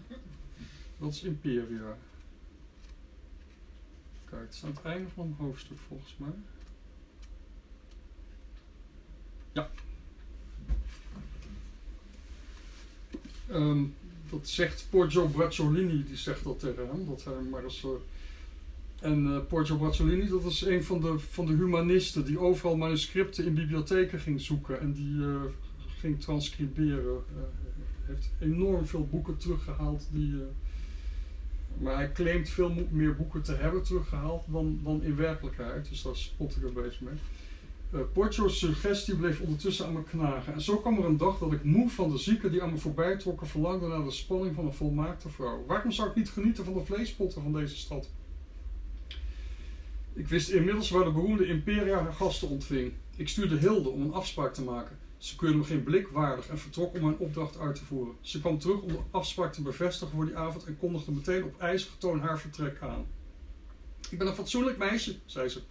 Dat 0.98 1.12
is 1.12 1.24
Imperia. 1.24 1.98
Kijk, 4.30 4.42
het 4.42 4.54
is 4.54 4.64
aan 4.64 4.70
het 4.70 4.82
einde 4.82 5.10
van 5.10 5.26
een 5.26 5.46
hoofdstuk 5.46 5.78
volgens 5.88 6.16
mij. 6.18 6.34
Ja. 9.54 9.70
Ehm, 13.50 13.84
dat 14.30 14.48
zegt 14.48 14.88
Poggio 14.90 15.28
Brazzolini, 15.28 16.04
die 16.04 16.18
zegt 16.18 16.44
dat 16.44 16.60
tegen 16.60 17.06
dat 17.08 17.24
hij 17.24 17.42
maar 17.52 17.64
eens... 17.64 17.84
eh, 17.84 17.90
en 19.10 19.36
eh 19.36 19.46
Poggio 19.48 19.78
Brazzolini, 19.78 20.28
dat 20.28 20.44
is 20.46 20.62
een 20.62 20.84
van 20.84 21.02
de, 21.02 21.20
van 21.20 21.46
de 21.46 21.54
humanisten 21.54 22.26
die 22.26 22.40
overal 22.40 22.78
manuscripten 22.78 23.46
in 23.46 23.54
bibliotheken 23.54 24.20
ging 24.20 24.42
zoeken 24.42 24.80
en 24.80 24.94
die 24.94 25.24
eh, 25.24 25.42
ging 26.00 26.22
transcriberen. 26.22 27.24
Heeft 28.06 28.30
enorm 28.40 28.86
veel 28.86 29.08
boeken 29.08 29.38
teruggehaald 29.38 30.08
die... 30.12 30.36
maar 31.78 31.96
hij 31.96 32.12
claimt 32.12 32.50
veel 32.50 32.88
meer 32.90 33.16
boeken 33.16 33.42
te 33.42 33.54
hebben 33.54 33.84
teruggehaald 33.84 34.44
dan, 34.48 34.80
dan 34.84 35.04
in 35.04 35.16
werkelijkheid, 35.16 35.90
dus 35.90 36.02
daar 36.02 36.16
spot 36.16 36.56
ik 36.56 36.64
een 36.64 36.74
beetje 36.74 37.06
mee. 37.06 37.20
Uh, 37.94 38.48
suggestie 38.48 39.16
bleef 39.16 39.40
ondertussen 39.40 39.86
aan 39.86 39.94
me 39.94 40.04
knagen. 40.04 40.54
En 40.54 40.62
zo 40.62 40.78
kwam 40.78 40.98
er 40.98 41.06
een 41.06 41.18
dag 41.18 41.38
dat 41.38 41.52
ik 41.52 41.64
moe 41.64 41.90
van 41.90 42.12
de 42.12 42.18
zieken 42.18 42.52
die 42.52 42.64
aan 42.64 42.72
me 42.72 42.78
voorbij 42.78 43.18
trokken 43.18 43.48
verlangde 43.48 43.88
naar 43.88 44.04
de 44.04 44.12
spanning 44.12 44.56
van 44.56 44.66
een 44.66 44.74
volmaakte 44.74 45.30
vrouw. 45.30 45.66
Waarom 45.68 45.92
zou 45.92 46.10
ik 46.10 46.16
niet 46.16 46.30
genieten 46.30 46.66
van 46.66 46.74
de 46.74 46.86
vleespotten 46.86 47.42
van 47.42 47.54
deze 47.54 47.78
stad? 47.78 48.10
Ik 50.14 50.28
wist 50.28 50.50
inmiddels 50.50 50.90
waar 50.90 51.04
de 51.04 51.12
beroemde 51.12 51.48
Imperia 51.48 52.02
haar 52.02 52.14
gasten 52.14 52.50
ontving. 52.50 52.94
Ik 53.16 53.30
stuurde 53.30 53.58
Hilde 53.58 53.90
om 53.90 54.02
een 54.02 54.14
afspraak 54.14 54.54
te 54.54 54.64
maken. 54.64 54.98
Ze 55.18 55.36
keurde 55.36 55.58
me 55.58 55.64
geen 55.64 55.84
blik 55.84 56.08
waardig 56.08 56.48
en 56.48 56.60
vertrok 56.60 56.94
om 56.94 57.02
mijn 57.02 57.18
opdracht 57.18 57.60
uit 57.60 57.76
te 57.76 57.86
voeren. 57.86 58.16
Ze 58.22 58.40
kwam 58.40 58.60
terug 58.60 58.82
om 58.82 58.88
de 58.88 59.00
afspraak 59.12 59.54
te 59.54 59.62
bevestigen 59.62 60.16
voor 60.16 60.26
die 60.26 60.38
avond 60.38 60.64
en 60.64 60.78
kondigde 60.78 61.12
meteen 61.12 61.44
op 61.44 61.60
ijzige 61.60 61.98
toon 61.98 62.20
haar 62.20 62.40
vertrek 62.40 62.82
aan. 62.82 63.06
Ik 64.10 64.18
ben 64.18 64.28
een 64.28 64.36
fatsoenlijk 64.36 64.78
meisje, 64.78 65.16
zei 65.26 65.50
ze. 65.50 65.62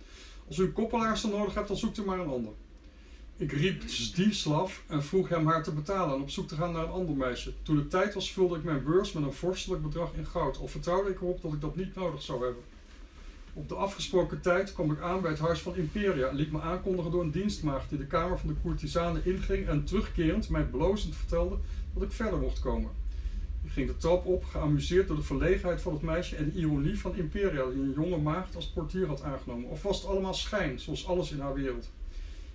Als 0.48 0.58
u 0.58 0.62
een 0.62 0.72
koppelaarster 0.72 1.30
nodig 1.30 1.54
hebt, 1.54 1.68
dan 1.68 1.76
zoekt 1.76 1.98
u 1.98 2.04
maar 2.04 2.18
een 2.18 2.28
ander. 2.28 2.52
Ik 3.36 3.52
riep 3.52 3.82
Stislav 3.86 4.78
en 4.86 5.04
vroeg 5.04 5.28
hem 5.28 5.46
haar 5.46 5.62
te 5.62 5.72
betalen 5.72 6.14
en 6.14 6.22
op 6.22 6.30
zoek 6.30 6.48
te 6.48 6.54
gaan 6.54 6.72
naar 6.72 6.82
een 6.82 6.90
ander 6.90 7.14
meisje. 7.14 7.52
Toen 7.62 7.76
het 7.76 7.90
tijd 7.90 8.14
was, 8.14 8.32
vulde 8.32 8.56
ik 8.56 8.64
mijn 8.64 8.84
beurs 8.84 9.12
met 9.12 9.22
een 9.22 9.32
vorstelijk 9.32 9.82
bedrag 9.82 10.12
in 10.14 10.26
goud, 10.26 10.58
al 10.58 10.68
vertrouwde 10.68 11.10
ik 11.10 11.20
erop 11.20 11.42
dat 11.42 11.52
ik 11.52 11.60
dat 11.60 11.76
niet 11.76 11.94
nodig 11.94 12.22
zou 12.22 12.44
hebben. 12.44 12.62
Op 13.54 13.68
de 13.68 13.74
afgesproken 13.74 14.40
tijd 14.40 14.72
kwam 14.72 14.92
ik 14.92 15.00
aan 15.00 15.20
bij 15.20 15.30
het 15.30 15.40
huis 15.40 15.60
van 15.60 15.76
Imperia 15.76 16.28
en 16.28 16.36
liet 16.36 16.52
me 16.52 16.60
aankondigen 16.60 17.10
door 17.10 17.22
een 17.22 17.30
dienstmaagd 17.30 17.88
die 17.88 17.98
de 17.98 18.06
kamer 18.06 18.38
van 18.38 18.48
de 18.48 18.54
courtisane 18.62 19.20
inging 19.24 19.68
en 19.68 19.84
terugkerend 19.84 20.48
mij 20.48 20.64
blozend 20.64 21.16
vertelde 21.16 21.56
dat 21.94 22.02
ik 22.02 22.12
verder 22.12 22.38
mocht 22.38 22.60
komen. 22.60 22.90
Ging 23.66 23.86
de 23.86 23.96
trap 23.96 24.26
op, 24.26 24.44
geamuseerd 24.44 25.08
door 25.08 25.16
de 25.16 25.22
verlegenheid 25.22 25.80
van 25.80 25.92
het 25.92 26.02
meisje 26.02 26.36
en 26.36 26.50
de 26.50 26.58
ironie 26.58 26.98
van 26.98 27.16
Imperia 27.16 27.64
die 27.64 27.82
een 27.82 27.92
jonge 27.96 28.18
maagd 28.18 28.56
als 28.56 28.68
portier 28.68 29.06
had 29.06 29.22
aangenomen. 29.22 29.70
Of 29.70 29.82
was 29.82 30.00
het 30.00 30.10
allemaal 30.10 30.34
schijn, 30.34 30.80
zoals 30.80 31.06
alles 31.06 31.30
in 31.30 31.40
haar 31.40 31.54
wereld? 31.54 31.90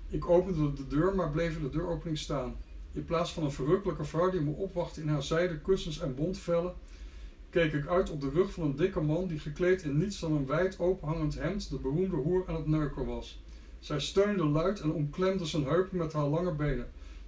Ik 0.09 0.29
opende 0.29 0.73
de 0.73 0.87
deur, 0.87 1.15
maar 1.15 1.31
bleef 1.31 1.55
in 1.55 1.63
de 1.63 1.69
deuropening 1.69 2.17
staan. 2.17 2.55
In 2.91 3.05
plaats 3.05 3.33
van 3.33 3.43
een 3.43 3.51
verrukkelijke 3.51 4.05
vrouw 4.05 4.29
die 4.29 4.41
me 4.41 4.51
opwachtte 4.51 5.01
in 5.01 5.07
haar 5.07 5.23
zijde 5.23 5.59
kussens 5.59 5.99
en 5.99 6.15
bontvellen, 6.15 6.73
keek 7.49 7.73
ik 7.73 7.87
uit 7.87 8.09
op 8.09 8.21
de 8.21 8.29
rug 8.29 8.53
van 8.53 8.63
een 8.63 8.75
dikke 8.75 9.01
man 9.01 9.27
die 9.27 9.39
gekleed 9.39 9.83
in 9.83 9.97
niets 9.97 10.19
dan 10.19 10.31
een 10.31 10.45
wijd 10.45 10.79
openhangend 10.79 11.39
hemd 11.39 11.69
de 11.69 11.77
beroemde 11.77 12.15
hoer 12.15 12.43
aan 12.47 12.55
het 12.55 12.67
neuken 12.67 13.05
was. 13.05 13.41
Zij 13.79 13.99
steunde 13.99 14.45
luid 14.45 14.79
en 14.79 14.91
omklemde 14.91 15.45
zijn 15.45 15.63
heupen 15.63 15.97
met 15.97 16.13
haar 16.13 16.27
lange 16.27 16.53
benen. 16.53 16.87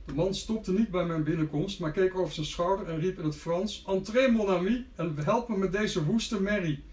De 0.09 0.15
man 0.15 0.33
stopte 0.33 0.71
niet 0.71 0.91
bij 0.91 1.05
mijn 1.05 1.23
binnenkomst, 1.23 1.79
maar 1.79 1.91
keek 1.91 2.17
over 2.17 2.33
zijn 2.33 2.45
schouder 2.45 2.87
en 2.87 2.99
riep 2.99 3.17
in 3.19 3.25
het 3.25 3.35
Frans: 3.35 3.83
Entrez, 3.87 4.31
mon 4.31 4.47
ami, 4.47 4.85
en 4.95 5.15
help 5.15 5.49
me 5.49 5.57
met 5.57 5.71
deze 5.71 6.05
woeste 6.05 6.41
merrie. 6.41 6.83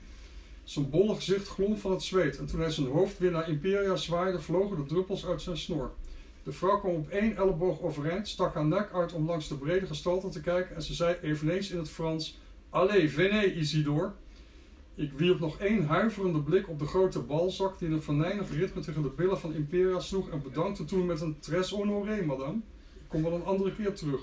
Zijn 0.64 0.90
bolle 0.90 1.14
gezicht 1.14 1.48
glom 1.48 1.76
van 1.76 1.90
het 1.90 2.02
zweet 2.02 2.38
en 2.38 2.46
toen 2.46 2.60
hij 2.60 2.70
zijn 2.70 2.86
hoofd 2.86 3.18
weer 3.18 3.30
naar 3.30 3.48
Imperia 3.48 3.96
zwaaide, 3.96 4.40
vlogen 4.40 4.76
de 4.76 4.84
druppels 4.84 5.26
uit 5.26 5.42
zijn 5.42 5.56
snor. 5.56 5.92
De 6.42 6.52
vrouw 6.52 6.78
kwam 6.78 6.94
op 6.94 7.08
één 7.08 7.36
elleboog 7.36 7.80
overeind, 7.80 8.28
stak 8.28 8.54
haar 8.54 8.66
nek 8.66 8.92
uit 8.92 9.12
om 9.12 9.26
langs 9.26 9.48
de 9.48 9.56
brede 9.56 9.86
gestalte 9.86 10.28
te 10.28 10.40
kijken 10.40 10.76
en 10.76 10.82
ze 10.82 10.94
zei 10.94 11.16
eveneens 11.22 11.70
in 11.70 11.78
het 11.78 11.90
Frans: 11.90 12.38
Allez, 12.70 13.12
venez, 13.12 13.54
Isidore. 13.54 14.12
Ik 14.94 15.12
wierp 15.12 15.40
nog 15.40 15.58
één 15.58 15.86
huiverende 15.86 16.40
blik 16.40 16.68
op 16.68 16.78
de 16.78 16.86
grote 16.86 17.20
balzak 17.20 17.78
die 17.78 17.88
in 17.88 17.94
een 17.94 18.02
venijnig 18.02 18.50
ritme 18.50 18.80
tegen 18.80 19.02
de 19.02 19.12
billen 19.16 19.38
van 19.38 19.54
Imperia 19.54 20.00
sloeg 20.00 20.30
en 20.30 20.42
bedankte 20.42 20.84
toen 20.84 21.06
met 21.06 21.20
een 21.20 21.38
tres 21.38 21.70
honoré, 21.70 22.24
madame. 22.24 22.60
Ik 23.06 23.12
kom 23.12 23.22
wel 23.22 23.34
een 23.34 23.44
andere 23.44 23.74
keer 23.74 23.94
terug. 23.94 24.20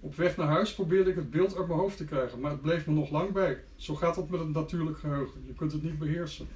Op 0.00 0.16
weg 0.16 0.36
naar 0.36 0.46
huis 0.46 0.74
probeerde 0.74 1.10
ik 1.10 1.16
het 1.16 1.30
beeld 1.30 1.56
uit 1.56 1.66
mijn 1.66 1.78
hoofd 1.78 1.96
te 1.96 2.04
krijgen, 2.04 2.40
maar 2.40 2.50
het 2.50 2.62
bleef 2.62 2.86
me 2.86 2.92
nog 2.92 3.10
lang 3.10 3.32
bij. 3.32 3.58
Zo 3.76 3.94
gaat 3.94 4.14
dat 4.14 4.28
met 4.28 4.40
het 4.40 4.52
natuurlijk 4.52 4.98
geheugen. 4.98 5.44
Je 5.46 5.54
kunt 5.54 5.72
het 5.72 5.82
niet 5.82 5.98
beheersen. 5.98 6.48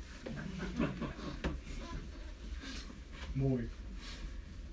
Mooi. 3.33 3.69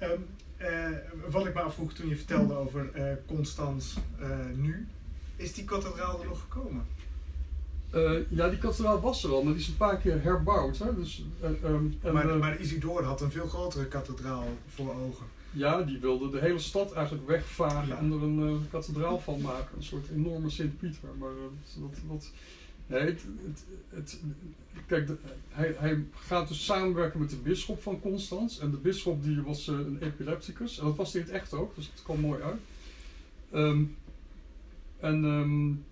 Um, 0.02 0.26
uh, 0.62 0.90
wat 1.30 1.46
ik 1.46 1.54
me 1.54 1.60
afvroeg 1.60 1.94
toen 1.94 2.10
je 2.10 2.16
vertelde 2.16 2.54
over 2.54 2.90
uh, 2.96 3.14
Constans 3.26 3.98
uh, 4.20 4.38
nu, 4.56 4.88
is 5.36 5.54
die 5.54 5.66
kathedraal 5.66 6.22
er 6.22 6.28
nog 6.28 6.42
gekomen? 6.42 6.86
ja, 8.30 8.50
die 8.50 8.60
kathedraal 8.60 9.00
was 9.00 9.24
er 9.24 9.32
al, 9.32 9.44
maar 9.44 9.54
die 9.54 9.62
is 9.62 9.68
een 9.68 9.78
paar 9.78 9.98
keer 9.98 10.24
herbouwd. 10.24 10.78
Hè? 10.78 10.96
Dus, 10.96 11.26
um, 11.64 11.98
en, 12.02 12.14
maar, 12.14 12.38
maar 12.38 12.60
Isidore 12.60 13.04
had 13.04 13.22
een 13.22 13.32
veel 13.32 13.48
grotere 13.48 13.86
kathedraal 13.86 14.48
voor 14.68 14.96
ogen. 14.96 15.26
Ja, 15.52 15.84
die 15.84 16.00
wilde 16.00 16.30
de 16.30 16.40
hele 16.40 16.60
stad 16.60 16.94
eigenlijk 16.94 17.28
wegvagen 17.28 17.98
en 17.98 18.12
er 18.12 18.24
een 18.24 18.40
uh, 18.40 18.56
kathedraal 18.72 19.20
van 19.20 19.42
maken. 19.42 19.78
Een 19.78 19.84
soort 19.84 20.10
enorme 20.10 20.50
Sint-Pieter. 20.50 21.10
Maar 21.20 21.32
uh, 21.32 21.82
dat, 21.82 22.00
dat, 22.08 22.32
nee, 22.88 23.02
het, 23.02 23.26
het, 23.44 23.66
het, 23.90 24.20
kijk, 24.86 25.08
de, 25.08 25.18
hij, 25.50 25.76
hij 25.78 26.04
gaat 26.14 26.48
dus 26.48 26.66
samenwerken 26.66 27.20
met 27.20 27.30
de 27.30 27.36
bisschop 27.36 27.82
van 27.82 28.00
Constans. 28.00 28.60
En 28.60 28.72
de 28.72 28.78
bisschop 28.78 29.24
die 29.24 29.42
was 29.42 29.68
uh, 29.68 29.78
een 29.78 30.02
epilepticus. 30.02 30.80
En 30.80 30.86
dat 30.86 30.96
was 30.96 31.14
hij 31.14 31.22
in 31.22 31.28
het 31.28 31.36
echt 31.36 31.54
ook, 31.54 31.76
dus 31.76 31.88
het 31.88 32.04
kwam 32.04 32.20
mooi 32.20 32.42
uit. 32.42 32.60
Um, 33.54 33.96
en 35.00 35.24
um, 35.24 35.86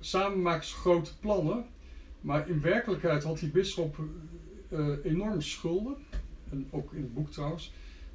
samen 0.00 0.42
maken 0.42 0.66
ze 0.66 0.74
grote 0.74 1.18
plannen. 1.18 1.64
Maar 2.20 2.48
in 2.48 2.60
werkelijkheid 2.60 3.22
had 3.22 3.38
die 3.38 3.50
bisschop 3.50 3.96
enorme 5.02 5.40
schulden. 5.40 5.96
En 6.50 6.68
ook 6.70 6.92
in 6.92 7.02
het 7.02 7.14
boek 7.14 7.30
trouwens. 7.30 7.72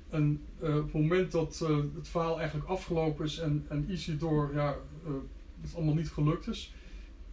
En 0.09 0.41
uh, 0.63 0.75
op 0.75 0.83
het 0.83 0.93
moment 0.93 1.31
dat 1.31 1.59
uh, 1.63 1.77
het 1.95 2.07
verhaal 2.07 2.39
eigenlijk 2.39 2.69
afgelopen 2.69 3.25
is 3.25 3.39
en, 3.39 3.65
en 3.69 3.91
Isidor 3.91 4.53
ja, 4.53 4.75
uh, 5.07 5.13
het 5.61 5.75
allemaal 5.75 5.93
niet 5.93 6.09
gelukt 6.09 6.47
is. 6.47 6.73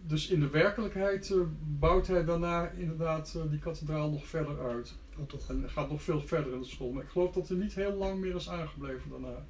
Dus 0.06 0.28
in 0.28 0.40
de 0.40 0.48
werkelijkheid 0.48 1.34
bouwt 1.78 2.06
hij 2.06 2.24
daarna 2.24 2.68
inderdaad 2.70 3.38
die 3.50 3.58
kathedraal 3.58 4.10
nog 4.10 4.26
verder 4.26 4.60
uit. 4.60 4.94
Oh, 5.18 5.28
toch. 5.28 5.48
En 5.48 5.70
gaat 5.70 5.90
nog 5.90 6.02
veel 6.02 6.20
verder 6.20 6.52
in 6.52 6.60
de 6.60 6.66
school. 6.66 6.90
Maar 6.90 7.02
ik 7.02 7.08
geloof 7.08 7.32
dat 7.32 7.48
hij 7.48 7.56
niet 7.56 7.74
heel 7.74 7.94
lang 7.94 8.20
meer 8.20 8.34
is 8.34 8.48
aangebleven 8.48 9.10
daarna. 9.10 9.46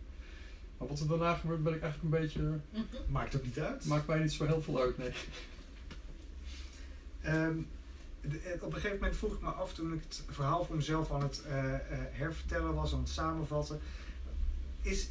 Maar 0.78 0.88
wat 0.88 1.00
er 1.00 1.08
daarna 1.08 1.34
gebeurt 1.34 1.62
ben 1.62 1.74
ik 1.74 1.82
eigenlijk 1.82 2.14
een 2.14 2.20
beetje... 2.20 2.60
Maakt 3.08 3.36
ook 3.36 3.44
niet 3.44 3.60
uit. 3.60 3.86
Maakt 3.86 4.06
mij 4.06 4.18
niet 4.18 4.32
zo 4.32 4.46
heel 4.46 4.62
veel 4.62 4.80
uit, 4.80 4.98
nee. 4.98 5.12
Um, 7.26 7.66
op 8.60 8.66
een 8.66 8.72
gegeven 8.72 8.98
moment 8.98 9.16
vroeg 9.16 9.34
ik 9.34 9.40
me 9.40 9.48
af 9.48 9.74
toen 9.74 9.92
ik 9.92 10.00
het 10.02 10.22
verhaal 10.28 10.64
voor 10.64 10.76
mezelf 10.76 11.12
aan 11.12 11.22
het 11.22 11.42
uh, 11.46 11.54
uh, 11.54 11.78
hervertellen 11.90 12.74
was, 12.74 12.92
aan 12.92 13.00
het 13.00 13.08
samenvatten. 13.08 13.80
Is, 14.82 15.10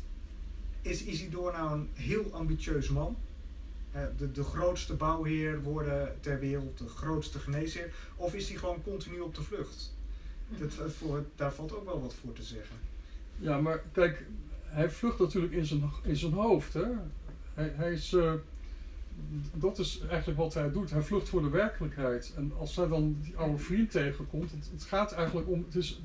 is 0.81 1.27
nou 1.29 1.71
een 1.71 1.89
heel 1.93 2.33
ambitieus 2.33 2.89
man? 2.89 3.17
De, 4.17 4.31
de 4.31 4.43
grootste 4.43 4.93
bouwheer 4.93 5.61
worden 5.61 6.17
ter 6.19 6.39
wereld, 6.39 6.77
de 6.77 6.87
grootste 6.87 7.39
geneesheer? 7.39 7.93
Of 8.15 8.33
is 8.33 8.49
hij 8.49 8.57
gewoon 8.57 8.83
continu 8.83 9.19
op 9.19 9.35
de 9.35 9.43
vlucht? 9.43 9.93
Dat, 10.47 10.73
voor, 10.91 11.25
daar 11.35 11.53
valt 11.53 11.75
ook 11.75 11.85
wel 11.85 12.01
wat 12.01 12.13
voor 12.13 12.33
te 12.33 12.43
zeggen. 12.43 12.75
Ja, 13.37 13.61
maar 13.61 13.83
kijk, 13.91 14.25
hij 14.63 14.89
vlucht 14.89 15.19
natuurlijk 15.19 15.53
in 15.53 15.65
zijn, 15.65 15.91
in 16.03 16.15
zijn 16.15 16.33
hoofd. 16.33 16.73
Hè? 16.73 16.85
Hij, 17.53 17.73
hij 17.75 17.93
is 17.93 18.15
dat 19.53 19.79
is 19.79 19.99
eigenlijk 19.99 20.39
wat 20.39 20.53
hij 20.53 20.71
doet. 20.71 20.91
Hij 20.91 21.01
vlucht 21.01 21.29
voor 21.29 21.41
de 21.41 21.49
werkelijkheid. 21.49 22.33
En 22.35 22.51
als 22.57 22.75
hij 22.75 22.87
dan 22.87 23.17
die 23.21 23.37
oude 23.37 23.57
vriend 23.57 23.91
tegenkomt, 23.91 24.51
het, 24.51 24.83
gaat 24.83 25.11
eigenlijk 25.11 25.47
om. 25.47 25.63
Het 25.65 25.75
is, 25.75 26.01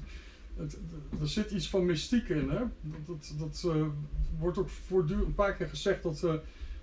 het, 0.56 0.78
er 1.20 1.28
zit 1.28 1.50
iets 1.50 1.68
van 1.68 1.86
mystiek 1.86 2.28
in. 2.28 2.50
Hè? 2.50 2.62
Dat, 3.06 3.34
dat, 3.38 3.62
uh, 3.66 3.86
wordt 4.38 4.58
ook 4.58 4.68
voortdurend 4.68 5.26
een 5.26 5.34
paar 5.34 5.54
keer 5.54 5.68
gezegd 5.68 6.02
dat 6.02 6.22
uh, 6.22 6.34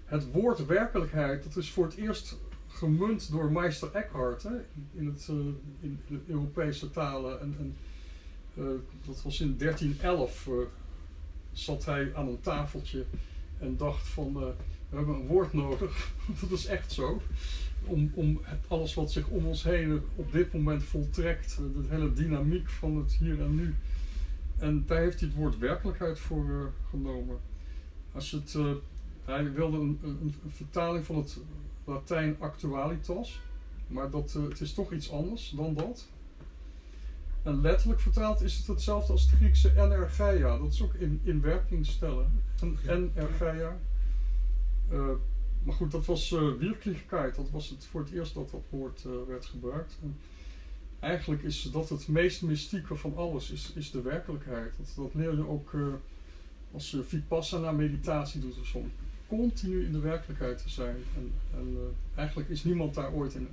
het 0.06 0.32
woord 0.32 0.66
werkelijkheid, 0.66 1.44
dat 1.44 1.56
is 1.56 1.72
voor 1.72 1.86
het 1.86 1.96
eerst 1.96 2.38
gemunt 2.68 3.32
door 3.32 3.52
Meister 3.52 3.92
Eckhart 3.94 4.44
hè? 4.44 4.56
In, 4.94 5.06
het, 5.06 5.28
uh, 5.32 5.36
in 5.80 6.00
de 6.08 6.20
Europese 6.28 6.90
talen. 6.90 7.42
En, 7.42 7.56
en 7.60 7.76
dat 9.06 9.22
was 9.24 9.42
in 9.42 9.58
1311. 9.58 10.50
zat 11.52 11.86
hij 11.86 12.16
aan 12.16 12.28
een 12.28 12.42
tafeltje 12.42 13.06
en 13.60 13.78
dacht 13.78 14.08
van 14.08 14.56
we 14.90 14.96
hebben 14.96 15.16
een 15.16 15.28
woord 15.28 15.54
nodig, 15.54 16.12
dat 16.42 16.52
is 16.52 16.66
echt 16.66 16.92
zo. 16.92 17.22
Om, 17.86 18.12
om 18.14 18.40
het, 18.42 18.60
alles 18.68 18.94
wat 18.94 19.12
zich 19.12 19.28
om 19.28 19.46
ons 19.46 19.64
heen 19.64 20.02
op 20.16 20.32
dit 20.32 20.54
moment 20.54 20.84
voltrekt, 20.84 21.58
de 21.58 21.86
hele 21.88 22.14
dynamiek 22.14 22.70
van 22.70 22.98
het 22.98 23.14
hier 23.14 23.42
en 23.42 23.56
nu. 23.56 23.76
En 24.58 24.84
daar 24.86 25.00
heeft 25.00 25.20
hij 25.20 25.30
het 25.30 25.38
woord 25.38 25.58
werkelijkheid 25.58 26.20
voor 26.20 26.46
uh, 26.46 26.66
genomen. 26.90 27.38
Als 28.12 28.32
het, 28.32 28.54
uh, 28.54 28.72
hij 29.26 29.52
wilde 29.52 29.78
een, 29.78 30.00
een, 30.04 30.20
een, 30.22 30.52
vertaling 30.52 31.06
van 31.06 31.16
het 31.16 31.38
Latijn 31.84 32.36
actualitas, 32.40 33.42
maar 33.88 34.10
dat, 34.10 34.34
uh, 34.38 34.44
het 34.44 34.62
is 34.62 34.74
toch 34.74 34.92
iets 34.92 35.12
anders 35.12 35.54
dan 35.56 35.74
dat. 35.74 36.08
En 37.44 37.62
letterlijk 37.62 38.00
vertaald 38.00 38.42
is 38.42 38.58
het 38.58 38.68
hetzelfde 38.68 39.12
als 39.12 39.22
het 39.22 39.32
Griekse 39.32 39.74
energeia. 39.78 40.58
Dat 40.58 40.74
is 40.74 40.82
ook 40.82 40.94
in, 40.94 41.22
in 41.24 41.42
werking 41.42 41.86
stellen. 41.86 42.32
En 42.62 43.12
energeia. 43.16 43.78
Uh, 44.92 45.10
maar 45.64 45.76
goed, 45.76 45.92
dat 45.92 46.06
was 46.06 46.32
uh. 46.32 47.36
Dat 47.36 47.50
was 47.50 47.70
het 47.70 47.86
voor 47.86 48.02
het 48.02 48.12
eerst 48.12 48.34
dat 48.34 48.52
dat 48.52 48.64
woord 48.70 49.04
uh, 49.08 49.14
werd 49.28 49.46
gebruikt. 49.46 49.98
En 50.02 50.18
eigenlijk 51.00 51.44
is 51.44 51.62
dat 51.62 51.90
het 51.90 52.08
meest 52.08 52.42
mystieke 52.42 52.96
van 52.96 53.16
alles, 53.16 53.52
is, 53.52 53.72
is 53.76 53.92
de 53.92 54.02
werkelijkheid. 54.02 54.74
Dat, 54.78 54.94
dat 54.96 55.14
leer 55.14 55.36
je 55.36 55.48
ook 55.48 55.72
als 56.72 56.92
je 56.92 57.04
vipassana 57.04 57.72
meditatie 57.72 58.42
doet 58.42 58.60
of 58.60 58.66
zo. 58.66 58.86
Continu 59.28 59.86
in 59.86 59.92
de 59.92 60.00
werkelijkheid 60.00 60.62
te 60.62 60.70
zijn. 60.70 60.96
En, 61.16 61.32
en 61.54 61.78
eigenlijk 62.16 62.50
is 62.50 62.64
niemand 62.64 62.94
daar 62.94 63.14
ooit 63.14 63.34
in. 63.34 63.48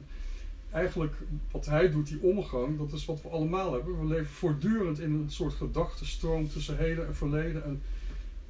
eigenlijk 0.70 1.14
wat 1.51 1.66
hij 1.66 1.91
doet, 1.91 2.09
die 2.09 2.22
omgang, 2.22 2.78
dat 2.78 2.93
is 2.93 3.05
wat 3.05 3.22
we 3.22 3.28
allemaal 3.28 3.72
hebben. 3.72 4.01
We 4.01 4.07
leven 4.07 4.32
voortdurend 4.32 5.01
in 5.01 5.12
een 5.12 5.30
soort 5.30 5.55
gedachtenstroom 5.55 6.49
tussen 6.49 6.76
heden 6.76 7.07
en 7.07 7.14
verleden. 7.14 7.64
En 7.64 7.82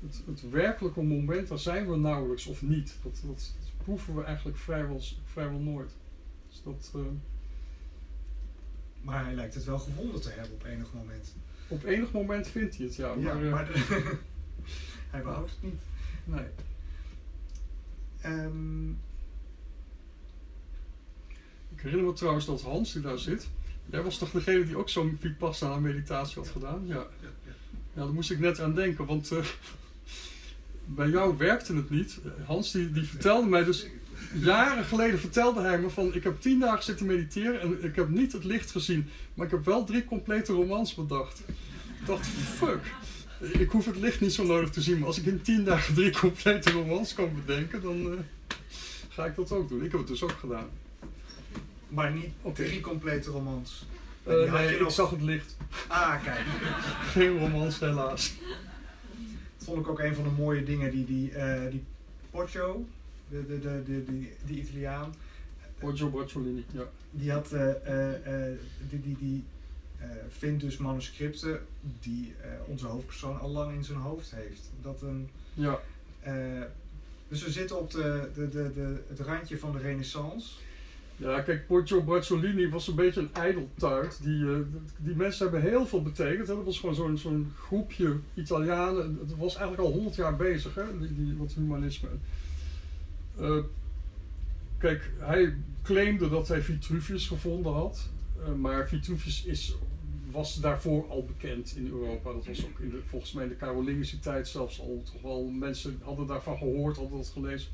het, 0.02 0.22
het 0.26 0.50
werkelijke 0.50 1.02
moment, 1.02 1.48
daar 1.48 1.58
zijn 1.58 1.90
we 1.90 1.96
nauwelijks 1.96 2.46
of 2.46 2.62
niet. 2.62 2.96
Dat, 3.02 3.20
dat, 3.26 3.54
dat 3.60 3.72
proeven 3.84 4.14
we 4.14 4.22
eigenlijk 4.22 4.56
vrijwel, 4.58 5.00
vrijwel 5.24 5.58
nooit. 5.58 5.90
Dus 6.48 6.62
dat, 6.64 6.90
eh, 6.94 7.00
Maar 9.02 9.24
hij 9.24 9.34
lijkt 9.34 9.54
het 9.54 9.64
wel 9.64 9.78
gevonden 9.78 10.20
te 10.20 10.30
hebben 10.30 10.52
op 10.52 10.64
enig 10.64 10.92
moment. 10.92 11.34
op 11.68 11.84
enig 11.84 12.12
moment 12.12 12.48
vindt 12.48 12.76
hij 12.76 12.86
het, 12.86 12.96
ja. 12.96 13.14
Ja, 13.18 13.34
Maar, 13.34 13.70
eh, 13.72 13.80
hij 15.10 15.22
behoudt 15.22 15.50
het 15.50 15.62
niet. 15.62 15.80
nee. 16.24 16.46
Ehm, 18.20 18.88
Ik 21.74 21.80
herinner 21.80 22.06
me 22.06 22.12
trouwens 22.12 22.46
dat 22.46 22.62
Hans, 22.62 22.92
die 22.92 23.02
daar 23.02 23.18
zit, 23.18 23.48
jij 23.90 24.02
was 24.02 24.18
toch 24.18 24.30
degene 24.30 24.64
die 24.64 24.76
ook 24.76 24.88
zo'n 24.88 25.16
Vipassana 25.20 25.78
meditatie 25.78 26.38
had 26.38 26.48
gedaan? 26.48 26.86
Ja. 26.86 27.06
Ja, 27.94 28.04
daar 28.04 28.12
moest 28.12 28.30
ik 28.30 28.38
net 28.38 28.60
aan 28.60 28.74
denken, 28.74 29.06
want 29.06 29.30
eh, 29.32 29.44
bij 30.84 31.08
jou 31.08 31.36
werkte 31.36 31.74
het 31.74 31.90
niet. 31.90 32.18
Hans 32.46 32.70
die, 32.72 32.92
die 32.92 33.02
vertelde 33.04 33.48
mij 33.48 33.64
dus, 33.64 33.86
jaren 34.32 34.84
geleden 34.84 35.18
vertelde 35.20 35.60
hij 35.60 35.78
me 35.78 35.90
van, 35.90 36.14
ik 36.14 36.22
heb 36.24 36.40
tien 36.40 36.60
dagen 36.60 36.84
zitten 36.84 37.06
mediteren 37.06 37.60
en 37.60 37.84
ik 37.84 37.96
heb 37.96 38.08
niet 38.08 38.32
het 38.32 38.44
licht 38.44 38.70
gezien, 38.70 39.08
maar 39.34 39.46
ik 39.46 39.52
heb 39.52 39.64
wel 39.64 39.84
drie 39.84 40.04
complete 40.04 40.52
romans 40.52 40.94
bedacht. 40.94 41.42
Ik 42.00 42.06
dacht, 42.06 42.26
fuck, 42.56 42.80
ik 43.40 43.70
hoef 43.70 43.86
het 43.86 43.96
licht 43.96 44.20
niet 44.20 44.32
zo 44.32 44.44
nodig 44.44 44.70
te 44.70 44.80
zien, 44.80 44.98
maar 44.98 45.06
als 45.06 45.18
ik 45.18 45.26
in 45.26 45.42
tien 45.42 45.64
dagen 45.64 45.94
drie 45.94 46.10
complete 46.10 46.70
romans 46.70 47.14
kan 47.14 47.30
bedenken, 47.44 47.82
dan 47.82 48.12
eh, 48.12 48.18
ga 49.08 49.24
ik 49.24 49.36
dat 49.36 49.52
ook 49.52 49.68
doen. 49.68 49.84
Ik 49.84 49.90
heb 49.90 50.00
het 50.00 50.08
dus 50.08 50.22
ook 50.22 50.36
gedaan. 50.40 50.66
maar 51.88 52.12
niet 52.12 52.28
Oké. 52.42 52.64
drie 52.64 52.80
complete 52.80 53.30
romans. 53.30 53.86
Had 54.24 54.50
nee, 54.50 54.74
ik 54.74 54.80
nog- 54.80 54.92
zag 54.92 55.10
het 55.10 55.22
licht. 55.22 55.56
Ah, 55.88 56.22
kijk. 56.24 56.40
Geen 57.12 57.38
romans 57.38 57.78
helaas. 57.80 58.32
Vond 59.64 59.78
ik 59.78 59.88
ook 59.88 60.00
een 60.00 60.14
van 60.14 60.24
de 60.24 60.30
mooie 60.30 60.62
dingen 60.64 60.90
die, 60.90 61.04
die, 61.04 61.32
eh, 61.32 61.70
die 61.70 61.84
Poggio, 62.30 62.86
de, 63.28 63.46
de, 63.46 63.60
de, 63.60 63.82
de, 63.86 64.04
die, 64.04 64.32
die 64.44 64.60
Italiaan, 64.60 65.14
Giorgio 65.78 66.08
Bracciolini, 66.08 66.64
ja. 66.72 66.84
die 67.10 67.32
had, 67.32 67.52
eh, 67.52 68.50
eh, 68.50 68.58
die, 68.90 69.00
die, 69.00 69.16
die 69.18 69.44
vindt 70.28 70.60
dus 70.60 70.76
manuscripten 70.76 71.60
die 72.00 72.34
onze 72.66 72.86
hoofdpersoon 72.86 73.40
al 73.40 73.50
lang 73.50 73.74
in 73.74 73.84
zijn 73.84 73.98
hoofd 73.98 74.34
heeft. 74.34 74.70
Dat 74.82 75.02
een, 75.02 75.30
Ja, 75.54 75.80
dus 77.28 77.44
we 77.44 77.50
zitten 77.50 77.78
op 77.78 77.90
de, 77.90 78.30
de, 78.34 78.48
de, 78.48 78.72
de, 78.72 79.02
het 79.08 79.20
randje 79.20 79.58
van 79.58 79.72
de 79.72 79.78
renaissance. 79.78 80.54
Ja 81.16 81.40
kijk, 81.40 81.64
Giorgio 81.66 82.02
Bracciolini 82.02 82.68
was 82.68 82.88
een 82.88 82.94
beetje 82.94 83.20
een 83.20 83.34
ijdeltuit. 83.34 84.22
Die, 84.22 84.44
eh, 84.44 84.58
die 84.98 85.14
mensen 85.14 85.50
hebben 85.50 85.70
heel 85.70 85.86
veel 85.86 86.02
betekend. 86.02 86.46
Dat 86.46 86.64
was 86.64 86.78
gewoon 86.78 86.94
zo'n 86.94 87.18
zo'n 87.18 87.52
groepje 87.56 88.18
Italianen. 88.34 89.18
Het 89.20 89.36
was 89.36 89.56
eigenlijk 89.56 89.88
al 89.88 89.92
honderd 89.92 90.14
jaar 90.14 90.36
bezig, 90.36 90.74
hè, 90.74 90.98
die, 90.98 91.14
die, 91.14 91.36
humanisme. 91.54 92.08
Eh, 93.38 93.58
kijk, 94.78 95.10
hij 95.18 95.54
claimde 95.82 96.28
dat 96.28 96.48
hij 96.48 96.62
Vitruvius 96.62 97.26
gevonden 97.26 97.72
had. 97.72 98.10
Eh, 98.44 98.52
maar 98.52 98.88
Vitruvius 98.88 99.44
is, 99.44 99.76
was 100.30 100.60
daarvoor 100.60 101.08
al 101.08 101.24
bekend 101.24 101.76
in 101.76 101.86
Europa. 101.86 102.32
Dat 102.32 102.46
was 102.46 102.64
ook 102.64 102.78
in 102.78 102.90
de, 102.90 103.00
volgens 103.06 103.32
mij 103.32 103.42
in 103.42 103.48
de 103.48 103.56
Carolingische 103.56 104.18
tijd 104.18 104.48
zelfs 104.48 104.80
al 104.80 105.02
toch 105.04 105.22
wel 105.22 105.44
mensen 105.44 106.00
hadden 106.02 106.26
daarvan 106.26 106.56
gehoord, 106.56 106.96
hadden 106.96 107.16
dat 107.16 107.28
gelezen. 107.28 107.70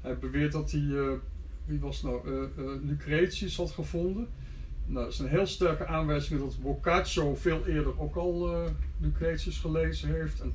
Hij 0.00 0.18
beweert 0.18 0.52
dat 0.52 0.70
hij, 0.70 1.18
wie 1.66 1.80
was 1.80 2.02
nou, 2.02 2.20
eh, 2.26 2.64
Lucretius 2.82 3.56
had 3.56 3.70
gevonden. 3.70 4.28
Nou, 4.86 5.04
dat 5.04 5.12
is 5.12 5.18
een 5.18 5.28
heel 5.28 5.46
sterke 5.46 5.86
aanwijzing 5.86 6.40
dat 6.40 6.60
Boccaccio 6.60 7.34
veel 7.34 7.66
eerder 7.66 8.00
ook 8.00 8.16
al 8.16 8.52
eh, 8.52 8.70
Lucretius 9.00 9.58
gelezen 9.58 10.14
heeft. 10.14 10.40
En 10.40 10.54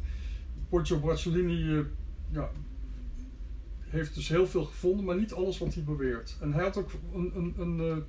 Poggio 0.70 0.99
Bracciolini 0.99 1.86
ja, 2.30 2.51
heeft 3.80 4.16
dus 4.16 4.30
heel 4.30 4.47
veel 4.47 4.66
gevonden, 4.66 5.05
maar 5.05 5.18
niet 5.18 5.34
alles 5.34 5.57
wat 5.57 5.74
hij 5.74 5.84
beweert. 5.84 6.38
En 6.41 6.53
hij 6.53 6.64
had 6.64 6.78
ook 6.78 6.91
een, 7.14 7.32
een, 7.36 7.53
een, 7.57 8.03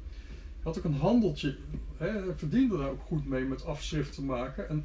had 0.63 0.79
ook 0.79 0.85
een 0.85 0.95
handeltje. 0.95 1.57
Hè? 1.97 2.09
Hij 2.09 2.35
verdiende 2.37 2.79
daar 2.79 2.91
ook 2.91 3.03
goed 3.03 3.27
mee 3.27 3.45
met 3.45 3.65
afschriften 3.65 4.25
maken. 4.25 4.69
En 4.69 4.85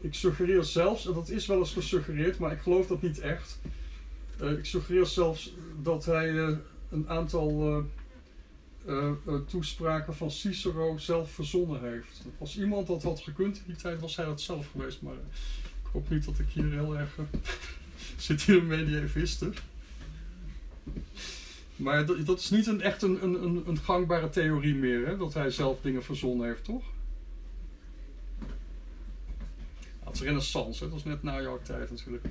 ik 0.00 0.14
suggereer 0.14 0.64
zelfs, 0.64 1.06
en 1.06 1.14
dat 1.14 1.28
is 1.28 1.46
wel 1.46 1.58
eens 1.58 1.72
gesuggereerd, 1.72 2.38
maar 2.38 2.52
ik 2.52 2.60
geloof 2.60 2.86
dat 2.86 3.02
niet 3.02 3.18
echt. 3.18 3.60
Ik 4.58 4.64
suggereer 4.64 5.06
zelfs 5.06 5.54
dat 5.82 6.04
hij 6.04 6.58
een 6.90 7.08
aantal 7.08 7.50
eh, 7.66 7.84
eh, 8.86 9.10
eh, 9.26 9.34
toespraken 9.46 10.14
van 10.14 10.30
Cicero 10.30 10.98
zelf 10.98 11.30
verzonnen 11.30 11.80
heeft. 11.80 12.22
Als 12.38 12.58
iemand 12.58 12.86
dat 12.86 13.02
had 13.02 13.20
gekund 13.20 13.56
in 13.56 13.62
die 13.66 13.76
tijd, 13.76 14.00
was 14.00 14.16
hij 14.16 14.24
dat 14.24 14.40
zelf 14.40 14.70
geweest. 14.70 15.02
Maar 15.02 15.14
ik 15.82 15.90
hoop 15.92 16.10
niet 16.10 16.24
dat 16.24 16.38
ik 16.38 16.48
hier 16.48 16.70
heel 16.70 16.98
erg. 16.98 17.16
zit 18.16 18.42
hier 18.42 18.56
een 18.56 18.66
medievisten. 18.66 19.54
Maar 21.76 22.06
dat, 22.06 22.26
dat 22.26 22.38
is 22.38 22.50
niet 22.50 22.66
een, 22.66 22.80
echt 22.80 23.02
een, 23.02 23.24
een, 23.24 23.68
een, 23.68 23.78
gangbare 23.78 24.30
theorie 24.30 24.74
meer, 24.74 25.06
hè? 25.06 25.16
dat 25.16 25.34
hij 25.34 25.50
zelf 25.50 25.80
dingen 25.80 26.02
verzonnen 26.02 26.46
heeft, 26.46 26.64
toch? 26.64 26.84
Het 30.04 30.14
is 30.14 30.20
renaissance, 30.20 30.84
hè? 30.84 30.90
dat 30.90 30.98
is 30.98 31.04
net 31.04 31.22
na 31.22 31.40
jouw 31.40 31.60
tijd 31.62 31.90
natuurlijk. 31.90 32.24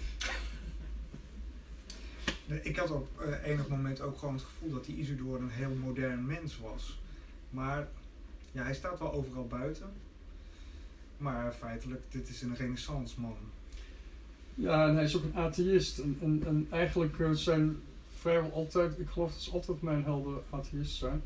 Ik 2.49 2.75
had 2.75 2.91
op 2.91 3.21
eh, 3.21 3.51
enig 3.51 3.67
moment 3.67 4.01
ook 4.01 4.17
gewoon 4.17 4.33
het 4.33 4.43
gevoel 4.43 4.69
dat 4.69 4.85
die 4.85 4.97
Isidore 4.97 5.39
een 5.39 5.49
heel 5.49 5.75
modern 5.83 6.25
mens 6.25 6.59
was. 6.59 6.99
Maar 7.49 7.87
ja, 8.51 8.63
hij 8.63 8.73
staat 8.73 8.99
wel 8.99 9.13
overal 9.13 9.47
buiten. 9.47 9.89
Maar 11.17 11.51
feitelijk, 11.51 12.01
dit 12.09 12.29
is 12.29 12.41
een 12.41 12.55
renaissance 12.55 13.21
man. 13.21 13.35
Ja, 14.55 14.87
en 14.87 14.95
hij 14.95 15.03
is 15.03 15.15
ook 15.15 15.23
een 15.23 15.35
atheïst. 15.35 15.99
En, 15.99 16.17
en, 16.21 16.43
en 16.45 16.67
eigenlijk 16.69 17.19
eh, 17.19 17.31
zijn 17.31 17.81
vrijwel 18.15 18.51
altijd, 18.51 18.99
ik 18.99 19.09
geloof 19.09 19.31
dat 19.31 19.41
ze 19.41 19.51
altijd 19.51 19.81
mijn 19.81 20.03
helden 20.03 20.41
atheïst 20.49 20.95
zijn. 20.95 21.21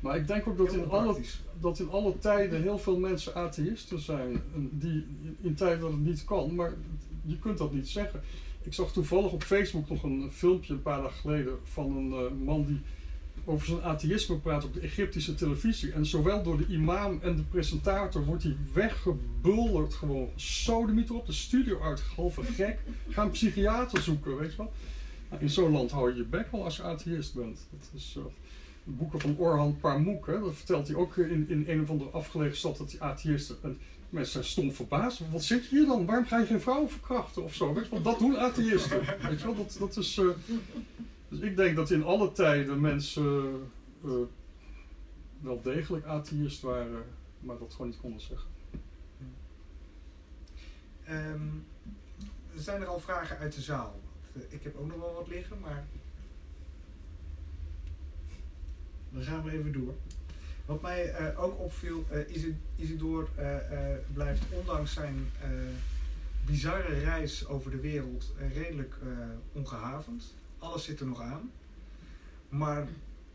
Maar 0.00 0.16
ik 0.16 0.26
denk 0.26 0.46
ook 0.46 0.56
dat 0.56 0.72
Heel 0.72 0.82
in, 0.82 0.90
alle, 0.90 1.20
dat 1.60 1.78
in 1.78 1.90
alle 1.90 2.18
tijden 2.18 2.62
heel 2.62 2.78
veel 2.78 2.98
mensen 2.98 3.34
atheïsten 3.34 4.00
zijn. 4.00 4.42
Die 4.54 5.06
in 5.40 5.54
tijden 5.54 5.80
dat 5.80 5.90
het 5.90 6.00
niet 6.00 6.24
kan, 6.24 6.54
maar 6.54 6.72
je 7.24 7.38
kunt 7.38 7.58
dat 7.58 7.72
niet 7.72 7.88
zeggen. 7.88 8.20
Ik 8.68 8.74
zag 8.74 8.92
toevallig 8.92 9.32
op 9.32 9.42
Facebook 9.42 9.88
nog 9.88 10.02
een 10.02 10.28
filmpje 10.32 10.72
een 10.72 10.82
paar 10.82 11.02
dagen 11.02 11.20
geleden 11.20 11.58
van 11.62 11.96
een 11.96 12.12
eh, 12.12 12.44
man 12.44 12.64
die 12.64 12.80
over 13.44 13.66
zijn 13.66 13.82
atheïsme 13.82 14.36
praat 14.36 14.64
op 14.64 14.74
de 14.74 14.80
Egyptische 14.80 15.34
televisie. 15.34 15.92
En 15.92 16.06
zowel 16.06 16.42
door 16.42 16.58
de 16.58 16.66
imam 16.66 17.18
en 17.22 17.36
de 17.36 17.42
presentator 17.42 18.24
wordt 18.24 18.42
hij 18.42 18.56
weggebulderd 18.72 19.94
gewoon. 19.94 20.28
Sodemieter 20.34 21.14
op 21.14 21.26
de 21.26 21.32
studio 21.32 21.80
uit, 21.80 22.00
halve 22.16 22.42
gek. 22.42 22.78
Ga 23.08 23.22
een 23.22 23.30
psychiater 23.30 24.02
zoeken, 24.02 24.36
weet 24.36 24.50
je 24.50 24.56
wel. 24.56 24.72
Nou, 25.30 25.42
in 25.42 25.50
zo'n 25.50 25.72
land 25.72 25.90
hou 25.90 26.10
je 26.10 26.16
je 26.16 26.24
bek 26.24 26.50
wel 26.52 26.64
als 26.64 26.76
je 26.76 26.82
atheïst 26.82 27.34
bent. 27.34 27.66
Dat 27.70 27.90
is 27.94 28.14
eh, 28.16 28.22
de 28.84 28.90
boeken 28.90 29.20
van 29.20 29.36
Orhan 29.38 29.78
Pamuk, 29.80 30.26
dat 30.26 30.54
vertelt 30.54 30.88
hij 30.88 30.96
ook 30.96 31.16
in, 31.16 31.48
in 31.48 31.64
een 31.68 31.82
of 31.82 31.90
andere 31.90 32.10
afgelegen 32.10 32.56
stad 32.56 32.76
dat 32.76 32.90
hij 32.90 33.00
atheïst 33.00 33.50
is. 33.50 33.56
En 34.08 34.14
mensen 34.14 34.32
zijn 34.32 34.44
stom 34.44 34.72
verbaasd. 34.72 35.30
Wat 35.30 35.42
zit 35.42 35.68
je 35.68 35.76
hier 35.76 35.86
dan? 35.86 36.06
Waarom 36.06 36.26
ga 36.26 36.38
je 36.38 36.46
geen 36.46 36.60
vrouwen 36.60 36.90
verkrachten 36.90 37.42
of 37.44 37.54
zo? 37.54 37.74
Weet 37.74 37.84
je 37.84 37.90
wel, 37.90 38.02
dat 38.02 38.18
doen 38.18 38.38
atheïsten. 38.38 39.00
Weet 39.28 39.40
je 39.40 39.44
wel, 39.46 39.56
dat, 39.56 39.76
dat 39.78 39.96
is... 39.96 40.18
eh, 40.18 40.26
dus 41.28 41.40
ik 41.40 41.56
denk 41.56 41.76
dat 41.76 41.90
in 41.90 42.04
alle 42.04 42.32
tijden 42.32 42.80
mensen 42.80 43.50
eh, 44.04 44.10
wel 45.40 45.62
degelijk 45.62 46.06
atheïst 46.06 46.60
waren, 46.62 47.04
maar 47.40 47.58
dat 47.58 47.72
gewoon 47.72 47.86
niet 47.90 48.00
konden 48.00 48.20
zeggen. 48.20 48.48
Ehm, 51.04 51.46
zijn 52.54 52.80
er 52.80 52.86
al 52.86 53.00
vragen 53.00 53.38
uit 53.38 53.54
de 53.54 53.60
zaal? 53.60 54.00
Ik 54.48 54.62
heb 54.62 54.76
ook 54.76 54.86
nog 54.86 54.98
wel 54.98 55.14
wat 55.14 55.28
liggen, 55.28 55.60
maar. 55.60 55.86
Dan 59.10 59.22
gaan 59.22 59.42
we 59.44 59.50
even 59.50 59.72
door. 59.72 59.94
Wat 60.68 60.82
mij 60.82 61.10
eh, 61.12 61.42
ook 61.42 61.58
opviel, 61.58 62.04
eh 62.10 62.34
Isi- 62.36 62.56
Isidore 62.76 63.26
eh, 63.36 63.46
blijft 64.12 64.42
ondanks 64.50 64.92
zijn 64.92 65.30
bizarre 66.46 66.98
reis 66.98 67.46
over 67.46 67.70
de 67.70 67.80
wereld 67.80 68.32
redelijk 68.54 68.94
eh, 69.02 69.08
ongehavend. 69.52 70.34
Alles 70.58 70.84
zit 70.84 71.00
er 71.00 71.06
nog 71.06 71.20
aan. 71.20 71.50
Maar 72.48 72.86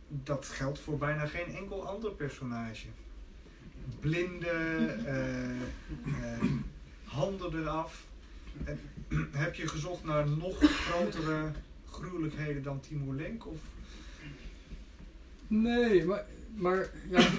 dat 0.07 0.45
geldt 0.45 0.79
voor 0.79 0.97
bijna 0.97 1.25
geen 1.25 1.55
enkel 1.55 1.87
ander 1.87 2.11
personage. 2.11 2.87
Blinde, 3.99 4.47
eh, 5.05 6.47
handen 7.03 7.59
eraf. 7.59 8.05
Heb 9.31 9.55
je 9.55 9.67
gezocht 9.67 10.03
naar 10.03 10.29
nog 10.29 10.57
grotere 10.59 11.51
gruwelijkheden 11.89 12.63
dan 12.63 12.79
Timur 12.79 13.13
Lenk? 13.13 13.47
Of? 13.47 13.57
Nee, 15.47 16.05
maar, 16.05 16.25
maar 16.55 16.89
ja, 17.09 17.29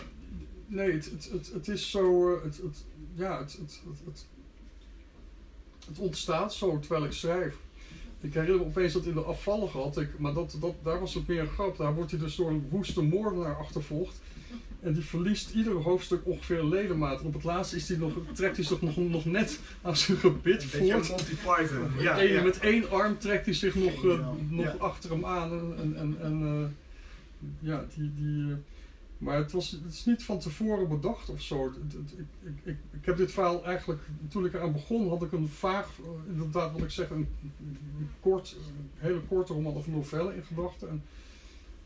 nee, 0.67 0.93
het, 0.93 1.05
het, 1.11 1.29
het, 1.33 1.51
het 1.53 1.69
is 1.69 1.91
zo, 1.91 2.35
eh, 2.35 2.43
het, 2.43 2.57
het, 2.57 2.85
ja, 3.15 3.39
het, 3.39 3.53
het, 3.53 3.81
het, 4.05 4.27
het, 5.87 5.99
ontstaat 5.99 6.55
zo 6.55 6.79
terwijl 6.79 7.05
ik 7.05 7.13
schrijf. 7.13 7.57
Ik 8.21 8.35
herinner 8.35 8.59
me 8.59 8.65
opeens 8.65 8.93
dat 8.93 9.05
in 9.05 9.15
de 9.15 9.21
afvallige 9.21 9.79
had 9.79 9.99
ik, 9.99 10.19
maar 10.19 10.35
dat, 10.35 10.57
dat, 10.61 10.75
daar 10.83 11.01
was 11.01 11.15
het 11.15 11.27
meer 11.27 11.41
een 11.41 11.49
grap. 11.49 11.77
Daar 11.77 11.95
wordt 11.95 12.11
hij 12.11 12.21
dus 12.21 12.37
door 12.37 12.51
een 12.51 12.67
woeste 12.71 13.03
moordenaar 13.03 13.57
achtervolgd. 13.57 14.21
En 14.81 14.93
die 14.93 15.03
verliest 15.03 15.55
ieder 15.55 15.73
hoofdstuk 15.73 16.21
ongeveer 16.25 16.59
een 16.59 16.69
ledemaat. 16.69 17.21
En 17.21 17.27
op 17.27 17.33
het 17.33 17.45
laatste 17.45 17.77
is 17.77 17.87
die 17.87 17.97
nog, 17.97 18.13
trekt 18.33 18.57
hij 18.57 18.65
zich 18.65 18.81
nog, 18.83 18.97
nog 18.97 19.25
net 19.25 19.61
aan 19.83 19.97
zijn 19.97 20.19
gebit 20.19 20.65
voort. 20.65 21.09
Monty 21.09 21.35
Python. 21.35 21.91
Ja. 21.99 22.43
Met 22.43 22.59
één 22.59 22.91
arm 22.91 23.19
trekt 23.19 23.45
hij 23.45 23.55
zich 23.55 23.75
nog, 23.75 24.05
eh, 24.05 24.29
nog 24.49 24.65
Ja. 24.65 24.75
achter 24.79 25.11
hem 25.11 25.27
aan. 25.27 25.51
En, 25.53 25.97
en, 25.97 26.17
en 26.21 26.43
eh, 26.43 27.69
ja, 27.69 27.85
die, 27.95 28.13
die, 28.17 28.55
maar 29.19 29.37
het, 29.37 29.53
was, 29.53 29.71
het 29.71 29.93
is 29.93 30.05
niet 30.05 30.25
van 30.25 30.39
tevoren 30.39 30.89
bedacht 30.89 31.29
of 31.29 31.43
zo. 31.43 31.67
Ik, 31.67 32.27
ik, 32.65 32.77
ik, 32.91 33.05
heb 33.05 33.17
dit 33.17 33.33
verhaal 33.33 33.65
eigenlijk, 33.65 34.03
toen 34.29 34.45
ik 34.45 34.55
eraan 34.55 34.73
begon, 34.73 35.09
had 35.09 35.23
ik 35.23 35.33
een 35.33 35.49
vaag, 35.49 35.99
inderdaad 36.27 36.73
wat 36.73 36.83
ik 36.83 36.91
zeg, 36.91 37.11
een, 37.11 37.29
kort, 38.21 38.57
hele 38.95 39.21
korte 39.21 39.53
roman 39.53 39.75
of 39.75 39.87
novelle 39.87 40.35
in 40.35 40.45
gedachten. 40.45 40.89
En 40.89 41.03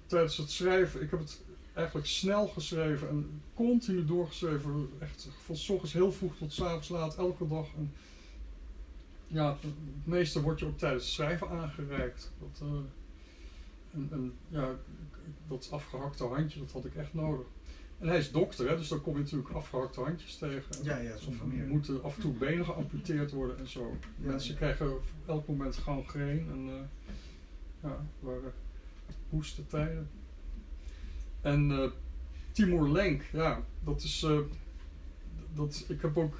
tijdens 0.07 0.37
het 0.37 0.51
schrijven, 0.51 1.03
ik 1.03 1.11
heb 1.11 1.19
het 1.21 1.41
eigenlijk 1.73 2.07
snel 2.07 2.47
geschreven 2.47 3.09
en 3.09 3.43
continu 3.55 4.05
doorgeschreven. 4.05 4.91
Echt 4.99 5.29
van 5.45 5.57
s 5.57 5.69
ochtends 5.69 5.93
heel 5.93 6.13
vroeg 6.13 6.37
tot 6.37 6.53
s 6.53 6.61
avonds 6.61 6.89
laat, 6.89 7.17
elke 7.17 7.47
dag. 7.47 7.67
En 7.77 7.93
ja, 9.27 9.57
het 9.61 10.07
meeste 10.07 10.43
wordt 10.43 10.61
je 10.61 10.67
ook 10.67 10.79
tijdens 10.79 11.05
het 11.05 11.13
schrijven 11.13 11.49
aangereikt. 11.49 12.33
Eh, 12.61 14.19
ja, 14.49 14.75
dat 15.49 15.69
afgehakte 15.71 16.25
handje, 16.25 16.61
dat 16.61 16.73
had 16.73 16.85
ik 16.85 16.95
echt 16.95 17.15
nodig. 17.15 17.47
En 17.99 18.09
hij 18.09 18.19
is 18.19 18.31
dokter, 18.31 18.69
hè, 18.69 18.77
dus 18.77 18.89
dan 18.89 19.01
kom 19.01 19.15
je 19.15 19.21
natuurlijk 19.23 19.51
afgehakte 19.51 20.01
handjes 20.01 20.37
tegen. 20.37 20.85
Ja, 20.85 20.97
ja, 20.97 21.11
Er 21.11 21.47
meer. 21.47 21.67
moeten 21.67 22.03
af 22.03 22.15
en 22.15 22.21
toe 22.21 22.33
benen 22.33 22.65
geamputeerd 22.65 23.31
worden 23.31 23.59
en 23.59 23.69
zo. 23.69 23.97
Ja, 24.17 24.29
Mensen 24.29 24.53
ja. 24.53 24.57
krijgen 24.57 24.93
op 24.93 25.05
elk 25.27 25.49
moment 25.49 25.77
gangreen 25.77 26.47
en 26.51 26.67
uh, 26.67 26.75
ja, 27.83 28.07
waren 28.21 28.53
woeste 29.29 29.67
tijden. 29.67 30.11
En 31.41 31.71
uh, 31.71 31.91
Timur 32.53 32.89
Lenk, 32.89 33.23
ja, 33.33 33.65
dat 33.85 34.03
is. 34.03 34.23
Uh, 34.23 34.39
dat, 35.55 35.85
ik 35.89 36.03
heb 36.03 36.17
ook 36.17 36.37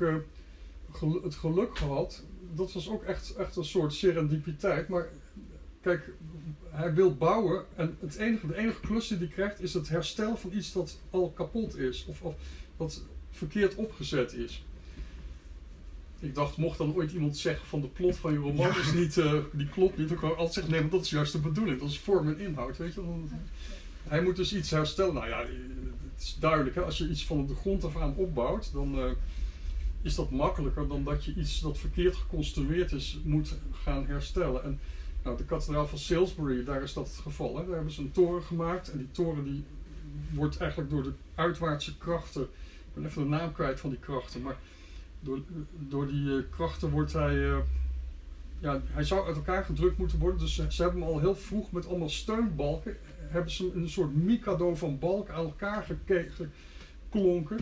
gel 0.91 1.23
het 1.23 1.35
geluk 1.35 1.77
gehad. 1.79 2.25
Dat 2.55 2.73
was 2.73 2.89
ook 2.89 3.03
echt, 3.03 3.35
echt 3.35 3.57
een 3.57 3.65
soort 3.65 3.93
serendipiteit. 3.93 4.89
Maar 4.89 5.09
kijk, 5.81 6.11
hij 6.79 6.95
wil 6.95 7.15
bouwen 7.15 7.65
en 7.77 7.97
het 8.01 8.17
enige, 8.17 8.47
de 8.47 8.57
enige 8.57 8.81
klus 8.81 9.09
die 9.09 9.19
hij 9.19 9.27
krijgt 9.27 9.63
is 9.63 9.75
het 9.75 9.89
herstel 9.89 10.37
van 10.37 10.53
iets 10.53 10.73
dat 10.73 10.99
al 11.11 11.31
kapot 11.31 11.77
is. 11.77 12.05
Of, 12.09 12.23
of 12.23 12.35
dat 12.77 13.03
verkeerd 13.31 13.75
opgezet 13.75 14.33
is. 14.33 14.65
Ik 16.19 16.35
dacht, 16.35 16.57
mocht 16.57 16.79
dan 16.79 16.95
ooit 16.95 17.13
iemand 17.13 17.37
zeggen 17.37 17.67
van 17.67 17.81
de 17.81 17.87
plot 17.87 18.17
van 18.17 18.33
je 18.33 18.39
roman 18.39 18.67
Ja. 18.67 18.79
is 18.79 18.93
niet, 18.93 19.17
uh, 19.17 19.33
die 19.53 19.69
klopt 19.69 19.99
niet, 19.99 20.09
dan 20.09 20.19
kan 20.19 20.31
ik 20.31 20.37
altijd 20.37 20.55
zeggen, 20.55 20.73
nee, 20.73 20.81
maar 20.81 20.91
dat 20.91 21.05
is 21.05 21.11
juist 21.11 21.33
de 21.33 21.39
bedoeling. 21.39 21.81
Dat 21.81 21.89
is 21.89 21.99
vorm 21.99 22.29
en 22.29 22.39
inhoud, 22.39 22.77
weet 22.77 22.95
je. 22.95 23.01
Dan, 23.01 23.31
hij 24.03 24.23
moet 24.23 24.37
dus 24.37 24.55
iets 24.55 24.71
herstellen. 24.71 25.15
Nou 25.15 25.29
ja, 25.29 25.39
het 26.15 26.23
is 26.23 26.37
duidelijk, 26.41 26.75
hè? 26.75 26.83
als 26.83 26.99
je 26.99 27.09
iets 27.09 27.27
van 27.27 27.47
de 27.47 27.55
grond 27.55 27.85
af 27.85 27.97
aan 27.97 28.15
opbouwt, 28.17 28.73
dan 28.73 28.99
uh, 28.99 29.11
is 30.03 30.15
dat 30.15 30.31
makkelijker 30.31 30.89
dan 30.89 31.05
dat 31.05 31.25
je 31.25 31.35
iets 31.35 31.61
dat 31.61 31.79
verkeerd 31.79 32.17
geconstrueerd 32.17 32.93
is, 32.93 33.19
moet 33.25 33.55
gaan 33.73 34.07
herstellen. 34.07 34.65
En 34.65 34.81
nou, 35.29 35.41
de 35.41 35.55
kathedraal 35.55 35.87
van 35.87 35.99
Salisbury, 35.99 36.65
daar 36.65 36.83
is 36.83 36.93
dat 36.93 37.07
het 37.07 37.17
geval. 37.17 37.55
Daar 37.55 37.67
hebben 37.67 37.93
ze 37.93 38.01
een 38.01 38.13
toren 38.13 38.43
gemaakt 38.43 38.91
en 38.91 38.99
die 38.99 39.11
toren 39.11 39.45
die 39.45 39.65
wordt 40.31 40.57
eigenlijk 40.57 40.91
door 40.91 41.03
de 41.03 41.13
uitwaartse 41.35 41.99
krachten, 41.99 42.43
ik 42.43 42.95
ben 42.95 43.05
even 43.05 43.23
de 43.23 43.29
naam 43.29 43.53
kwijt 43.53 43.81
van 43.81 43.91
die 43.91 43.99
krachten, 43.99 44.43
maar 44.43 44.57
door, 45.21 45.41
door 45.79 46.07
die 46.07 46.23
uh, 46.23 46.43
krachten 46.51 46.91
wordt 46.91 47.13
hij, 47.13 47.35
uh, 47.35 47.59
ja, 48.59 48.81
hij 48.85 49.05
zou 49.05 49.27
uit 49.27 49.37
elkaar 49.37 49.65
gedrukt 49.65 49.99
moeten 49.99 50.19
worden. 50.19 50.41
Dus 50.41 50.55
ze, 50.55 50.83
hebben 50.83 51.03
hem 51.03 51.11
al 51.11 51.21
heel 51.21 51.35
vroeg 51.35 51.73
met 51.73 51.89
allemaal 51.89 52.09
steunbalken, 52.09 52.97
hebben 53.17 53.53
ze 53.53 53.73
een 53.75 53.89
soort 53.89 54.15
mikado 54.15 54.75
van 54.75 54.99
balken 54.99 55.35
aan 55.35 55.45
elkaar 55.45 55.87
geklonken. 57.11 57.59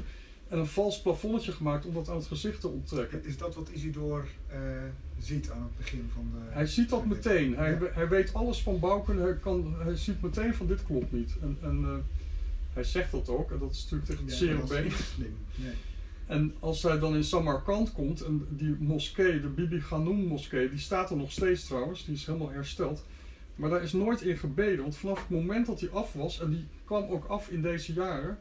En 0.49 0.59
een 0.59 0.67
vals 0.67 1.03
plafonnetje 1.03 1.53
gemaakt 1.53 1.87
om 1.87 1.95
dat 1.95 2.09
aan 2.09 2.17
het 2.17 2.27
gezicht 2.27 2.61
te 2.61 2.69
onttrekken. 2.69 3.25
Is 3.25 3.39
dat 3.39 3.55
wat 3.55 3.69
Isidor 3.69 4.27
uh, 4.53 4.57
ziet 5.19 5.51
aan 5.51 5.63
het 5.63 5.77
begin 5.77 6.11
van 6.15 6.31
de... 6.33 6.53
Hij 6.53 6.67
ziet 6.67 6.89
dat 6.89 7.07
meteen. 7.07 7.57
Hij, 7.57 7.71
ja. 7.71 7.79
hij 7.93 8.09
weet 8.09 8.35
alles 8.35 8.63
van 8.63 8.79
bouwkunde. 8.79 9.23
Hij, 9.23 9.37
kan, 9.37 9.75
hij 9.79 9.97
ziet 9.97 10.23
meteen 10.23 10.55
van 10.55 10.67
dit 10.67 10.85
klopt 10.85 11.13
niet. 11.13 11.37
En, 11.43 11.59
en 11.63 11.81
uh, 11.81 11.95
hij 12.73 12.85
zegt 12.85 13.11
dat 13.11 13.29
ook. 13.29 13.51
En 13.51 13.59
dat 13.59 13.73
is 13.73 13.83
natuurlijk 13.83 14.11
tegen 14.11 14.25
het 14.25 14.35
zere 14.35 14.67
been. 14.67 14.93
Nee. 15.17 15.73
En 16.27 16.55
als 16.61 16.83
hij 16.83 16.99
dan 16.99 17.15
in 17.15 17.25
Samarkand 17.25 17.93
komt, 17.93 18.21
en 18.21 18.47
die 18.51 18.77
moskee, 18.79 19.41
de 19.41 19.49
Bibi 19.49 19.81
Ghanum 19.81 20.27
moskee, 20.27 20.69
die 20.69 20.79
staat 20.79 21.11
er 21.11 21.17
nog 21.17 21.33
steeds 21.33 21.67
trouwens, 21.67 22.05
die 22.05 22.15
is 22.15 22.27
helemaal 22.27 22.51
hersteld. 22.51 23.05
Maar 23.55 23.71
daar 23.71 23.83
is 23.83 23.93
nooit 23.93 24.23
in 24.23 24.37
gebeden, 24.37 24.83
want 24.83 24.97
vanaf 24.97 25.19
het 25.19 25.31
moment 25.31 25.67
dat 25.67 25.81
hij 25.81 25.91
af 25.91 26.13
was, 26.13 26.41
en 26.41 26.51
die 26.51 26.67
kwam 26.85 27.11
ook 27.11 27.25
af 27.25 27.49
in 27.49 27.63
deze 27.63 27.93
jaren, 27.93 28.39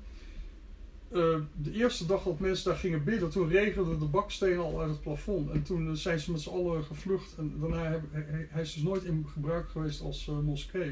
uh, 1.12 1.38
de 1.56 1.72
eerste 1.72 2.06
dag 2.06 2.24
dat 2.24 2.39
mensen 2.39 2.70
daar 2.70 2.80
gingen 2.80 3.03
bidden, 3.03 3.30
toen 3.30 3.49
regenden 3.49 3.99
de 3.99 4.06
bakstenen 4.06 4.64
al 4.64 4.82
uit 4.82 4.89
het 4.89 5.01
plafond. 5.01 5.49
En 5.49 5.64
toen 5.64 5.88
uh, 5.88 5.93
zijn 5.93 6.20
ze 6.20 6.32
met 6.32 6.41
z'n 6.41 6.49
allen 6.49 6.84
gevlucht. 6.84 7.36
En 7.38 7.53
daarna 7.60 7.84
hebben, 7.84 8.10
hij, 8.12 8.47
hij 8.49 8.62
is 8.62 8.74
dus 8.74 8.84
nooit 8.84 9.03
in 9.03 9.26
gebruik 9.34 9.70
geweest 9.70 10.01
als 10.01 10.28
uh, 10.28 10.39
moskee. 10.39 10.89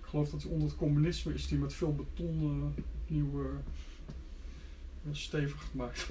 Ik 0.00 0.06
geloof 0.06 0.30
dat 0.30 0.42
hij 0.42 0.50
onder 0.50 0.68
het 0.68 0.76
communisme 0.76 1.34
is 1.34 1.48
die 1.48 1.58
met 1.58 1.74
veel 1.74 1.94
beton 1.94 2.74
opnieuw 3.02 3.50
stevig 5.12 5.62
gemaakt. 5.70 6.08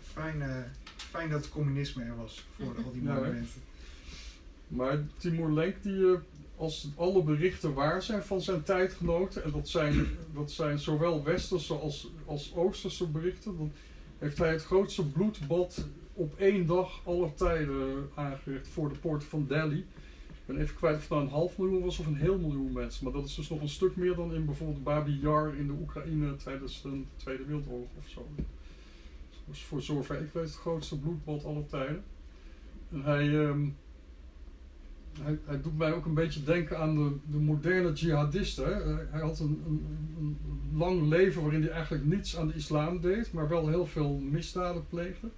Fijn, 0.00 0.42
fijn 0.96 1.30
dat 1.30 1.40
het 1.40 1.50
communisme 1.50 2.02
er 2.02 2.16
was 2.16 2.46
voor 2.56 2.76
al 2.84 2.92
die 2.92 3.02
monumenten. 3.12 3.62
Maar 4.72 5.02
Timur 5.16 5.52
Lenk, 5.52 5.82
die, 5.82 5.92
uh, 5.92 6.18
als 6.62 6.88
alle 6.96 7.22
berichten 7.22 7.74
waar 7.74 8.02
zijn 8.02 8.22
van 8.22 8.40
zijn 8.40 8.62
tijdgenoten, 8.62 9.44
en 9.44 9.50
dat 9.50 9.68
zijn, 9.68 10.06
dat 10.34 10.50
zijn 10.50 10.78
zowel 10.78 11.24
westerse 11.24 11.74
als, 11.74 12.10
als 12.24 12.54
oosterse 12.54 13.06
berichten, 13.06 13.56
dan 13.56 13.72
heeft 14.18 14.38
hij 14.38 14.50
het 14.52 14.64
grootste 14.64 15.06
bloedbad 15.06 15.88
op 16.12 16.34
één 16.38 16.66
dag 16.66 17.00
aller 17.04 17.34
tijden 17.34 18.08
aangericht 18.14 18.68
voor 18.68 18.88
de 18.88 18.98
poorten 18.98 19.28
van 19.28 19.46
Delhi. 19.46 19.78
Ik 20.28 20.46
ben 20.46 20.60
even 20.60 20.76
kwijt 20.76 20.94
of 20.94 21.00
het 21.00 21.10
nou 21.10 21.22
een 21.22 21.28
half 21.28 21.58
miljoen 21.58 21.82
was 21.82 21.98
of 21.98 22.06
een 22.06 22.16
heel 22.16 22.38
miljoen 22.38 22.72
mensen. 22.72 23.04
Maar 23.04 23.12
dat 23.12 23.24
is 23.24 23.34
dus 23.34 23.48
nog 23.48 23.60
een 23.60 23.68
stuk 23.68 23.96
meer 23.96 24.14
dan 24.14 24.34
in 24.34 24.44
bijvoorbeeld 24.44 24.84
Babi 24.84 25.18
Yar 25.20 25.54
in 25.56 25.66
de 25.66 25.72
Oekraïne 25.80 26.36
tijdens 26.36 26.82
de 26.82 27.02
Tweede 27.16 27.44
Wereldoorlog 27.44 27.88
of 27.98 28.08
zo. 28.08 28.26
Dus 29.44 29.62
voor 29.62 29.82
zover 29.82 30.20
ik 30.20 30.32
weet 30.32 30.44
het 30.44 30.54
grootste 30.54 30.98
bloedbad 30.98 31.44
aller 31.44 31.66
tijden. 31.66 32.04
En 32.90 33.02
hij, 33.02 33.28
um, 33.28 33.76
hij, 35.20 35.60
doet 35.60 35.78
mij 35.78 35.92
ook 35.92 36.04
een 36.04 36.14
beetje 36.14 36.42
denken 36.42 36.78
aan 36.78 36.94
de, 36.94 37.16
de 37.30 37.38
moderne 37.38 37.92
jihadisten. 37.92 39.08
Hij 39.10 39.20
had 39.20 39.38
een, 39.38 39.62
een, 39.66 39.86
een, 40.18 40.38
lang 40.74 41.08
leven 41.08 41.42
waarin 41.42 41.62
hij 41.62 41.70
eigenlijk 41.70 42.04
niets 42.04 42.36
aan 42.36 42.46
de 42.46 42.54
islam 42.54 43.00
deed, 43.00 43.32
maar 43.32 43.48
wel 43.48 43.68
heel 43.68 43.86
veel 43.86 44.18
misdaden 44.18 44.86
pleegde. 44.88 45.28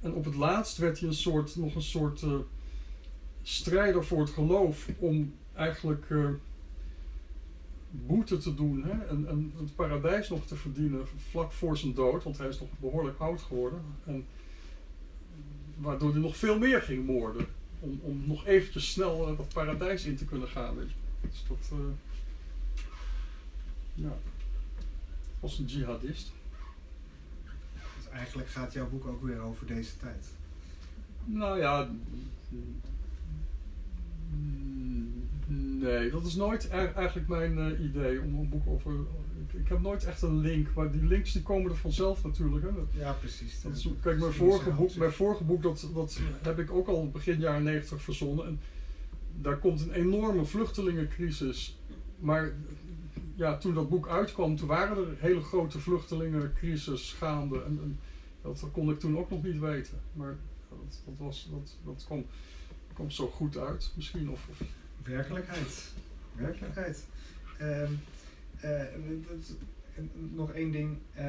En 0.00 0.12
op 0.12 0.24
het 0.24 0.34
laatst 0.34 0.76
werd 0.76 0.98
hij 0.98 1.08
een 1.08 1.14
soort, 1.14 1.56
nog 1.56 1.74
een 1.74 1.82
soort 1.82 2.22
uh, 2.22 2.34
strijder 3.42 4.04
voor 4.04 4.20
het 4.20 4.30
geloof 4.30 4.88
om 4.98 5.34
eigenlijk 5.54 6.08
uh, 6.08 6.28
boete 7.90 8.36
te 8.36 8.54
doen 8.54 8.82
hè? 8.84 9.04
En, 9.06 9.28
en, 9.28 9.52
het 9.56 9.74
paradijs 9.74 10.28
nog 10.28 10.46
te 10.46 10.56
verdienen 10.56 11.06
vlak 11.30 11.52
voor 11.52 11.76
zijn 11.76 11.94
dood, 11.94 12.24
want 12.24 12.38
hij 12.38 12.48
is 12.48 12.60
nog 12.60 12.68
behoorlijk 12.80 13.18
oud 13.18 13.40
geworden. 13.40 13.82
En, 14.04 14.24
waardoor 15.76 16.12
hij 16.12 16.20
nog 16.20 16.36
veel 16.36 16.58
meer 16.58 16.82
ging 16.82 17.06
moorden. 17.06 17.46
Om, 17.82 18.00
om 18.02 18.22
nog 18.26 18.46
eventjes 18.46 18.92
snel 18.92 19.30
uh, 19.30 19.36
dat 19.36 19.48
paradijs 19.48 20.04
in 20.04 20.16
te 20.16 20.24
kunnen 20.24 20.48
gaan. 20.48 20.76
Weet 20.76 20.88
je. 20.88 21.28
Dus 21.28 21.44
dat 21.48 21.78
uh, 21.78 21.86
ja, 23.94 24.16
was 25.40 25.58
een 25.58 25.64
jihadist. 25.64 26.32
Dus 27.96 28.08
eigenlijk 28.12 28.48
gaat 28.48 28.72
jouw 28.72 28.88
boek 28.88 29.06
ook 29.06 29.22
weer 29.22 29.40
over 29.40 29.66
deze 29.66 29.96
tijd. 29.96 30.26
Nou 31.24 31.58
ja, 31.58 31.90
nee, 35.46 36.10
dat 36.10 36.26
is 36.26 36.34
nooit 36.34 36.68
eigenlijk 36.68 37.28
mijn 37.28 37.58
uh, 37.58 37.84
idee 37.84 38.20
om 38.20 38.38
een 38.38 38.48
boek 38.48 38.66
over. 38.66 38.94
Ik, 39.52 39.68
heb 39.68 39.80
nooit 39.80 40.04
echt 40.04 40.22
een 40.22 40.40
link, 40.40 40.74
maar 40.74 40.90
die 40.90 41.04
links 41.04 41.32
die 41.32 41.42
komen 41.42 41.70
er 41.70 41.76
vanzelf 41.76 42.24
natuurlijk. 42.24 42.64
Hè. 42.64 42.74
Dat, 42.74 42.86
ja, 42.92 43.12
precies. 43.12 43.62
Dat 43.62 43.76
is, 43.76 43.88
kijk, 44.02 44.18
mijn 44.18 44.32
vorige 44.32 44.70
boek, 44.70 44.94
mijn 44.94 45.12
vorige 45.12 45.44
boek 45.44 45.62
dat, 45.62 45.88
dat 45.94 46.20
heb 46.42 46.58
ik 46.58 46.70
ook 46.70 46.88
al 46.88 47.10
begin 47.10 47.40
jaren 47.40 47.62
90 47.62 48.02
verzonnen. 48.02 48.46
En 48.46 48.60
daar 49.40 49.58
komt 49.58 49.80
een 49.80 49.92
enorme 49.92 50.44
vluchtelingencrisis. 50.44 51.78
Maar 52.18 52.52
ja, 53.34 53.58
toen 53.58 53.74
dat 53.74 53.88
boek 53.88 54.08
uitkwam, 54.08 54.56
toen 54.56 54.68
waren 54.68 54.96
er 54.96 55.16
hele 55.18 55.40
grote 55.40 55.78
vluchtelingencrisis 55.78 57.12
gaande. 57.12 57.62
En, 57.62 57.78
en 57.82 57.98
dat 58.42 58.64
kon 58.72 58.90
ik 58.90 59.00
toen 59.00 59.18
ook 59.18 59.30
nog 59.30 59.42
niet 59.42 59.58
weten. 59.58 60.00
Maar 60.12 60.36
dat, 60.68 61.02
dat, 61.04 61.14
was, 61.18 61.48
dat, 61.50 61.76
dat 61.84 62.04
kwam, 62.06 62.26
kwam 62.92 63.10
zo 63.10 63.26
goed 63.26 63.56
uit, 63.56 63.92
misschien. 63.96 64.30
Of, 64.30 64.46
of 64.50 64.66
Werkelijkheid. 65.04 65.92
Werkelijkheid. 66.34 67.04
Dat, 67.58 67.88
nog 70.34 70.52
één 70.52 70.70
ding. 70.70 70.98
Uh, 71.18 71.24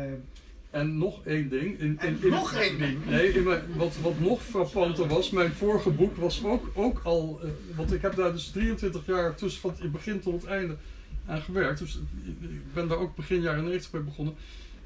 en 0.69 0.97
nog 0.97 1.25
één 1.25 1.49
ding. 1.49 1.79
In, 1.79 1.99
en 1.99 2.07
in, 2.07 2.23
in, 2.23 2.29
nog 2.29 2.53
één 2.53 2.77
ding. 2.77 3.05
Nee, 3.05 3.43
wat, 3.75 3.97
wat 4.01 4.19
nog 4.19 4.43
frappanter 4.43 5.07
was, 5.07 5.29
mijn 5.29 5.51
vorige 5.51 5.89
boek 5.89 6.15
was 6.15 6.43
ook, 6.43 6.71
ook 6.73 7.01
al. 7.03 7.39
Uh, 7.43 7.49
want 7.75 7.93
ik 7.93 8.01
heb 8.01 8.15
daar 8.15 8.31
dus 8.31 8.47
23 8.47 9.05
jaar 9.05 9.35
tussen 9.35 9.61
van 9.61 9.75
het 9.79 9.91
begin 9.91 10.19
tot 10.19 10.33
het 10.33 10.45
einde. 10.45 10.77
aan 11.25 11.41
gewerkt. 11.41 11.79
Dus 11.79 11.99
ik 12.41 12.73
ben 12.73 12.87
daar 12.87 12.97
ook 12.97 13.15
begin 13.15 13.41
jaren 13.41 13.63
90 13.63 13.91
mee 13.91 14.01
begonnen. 14.01 14.35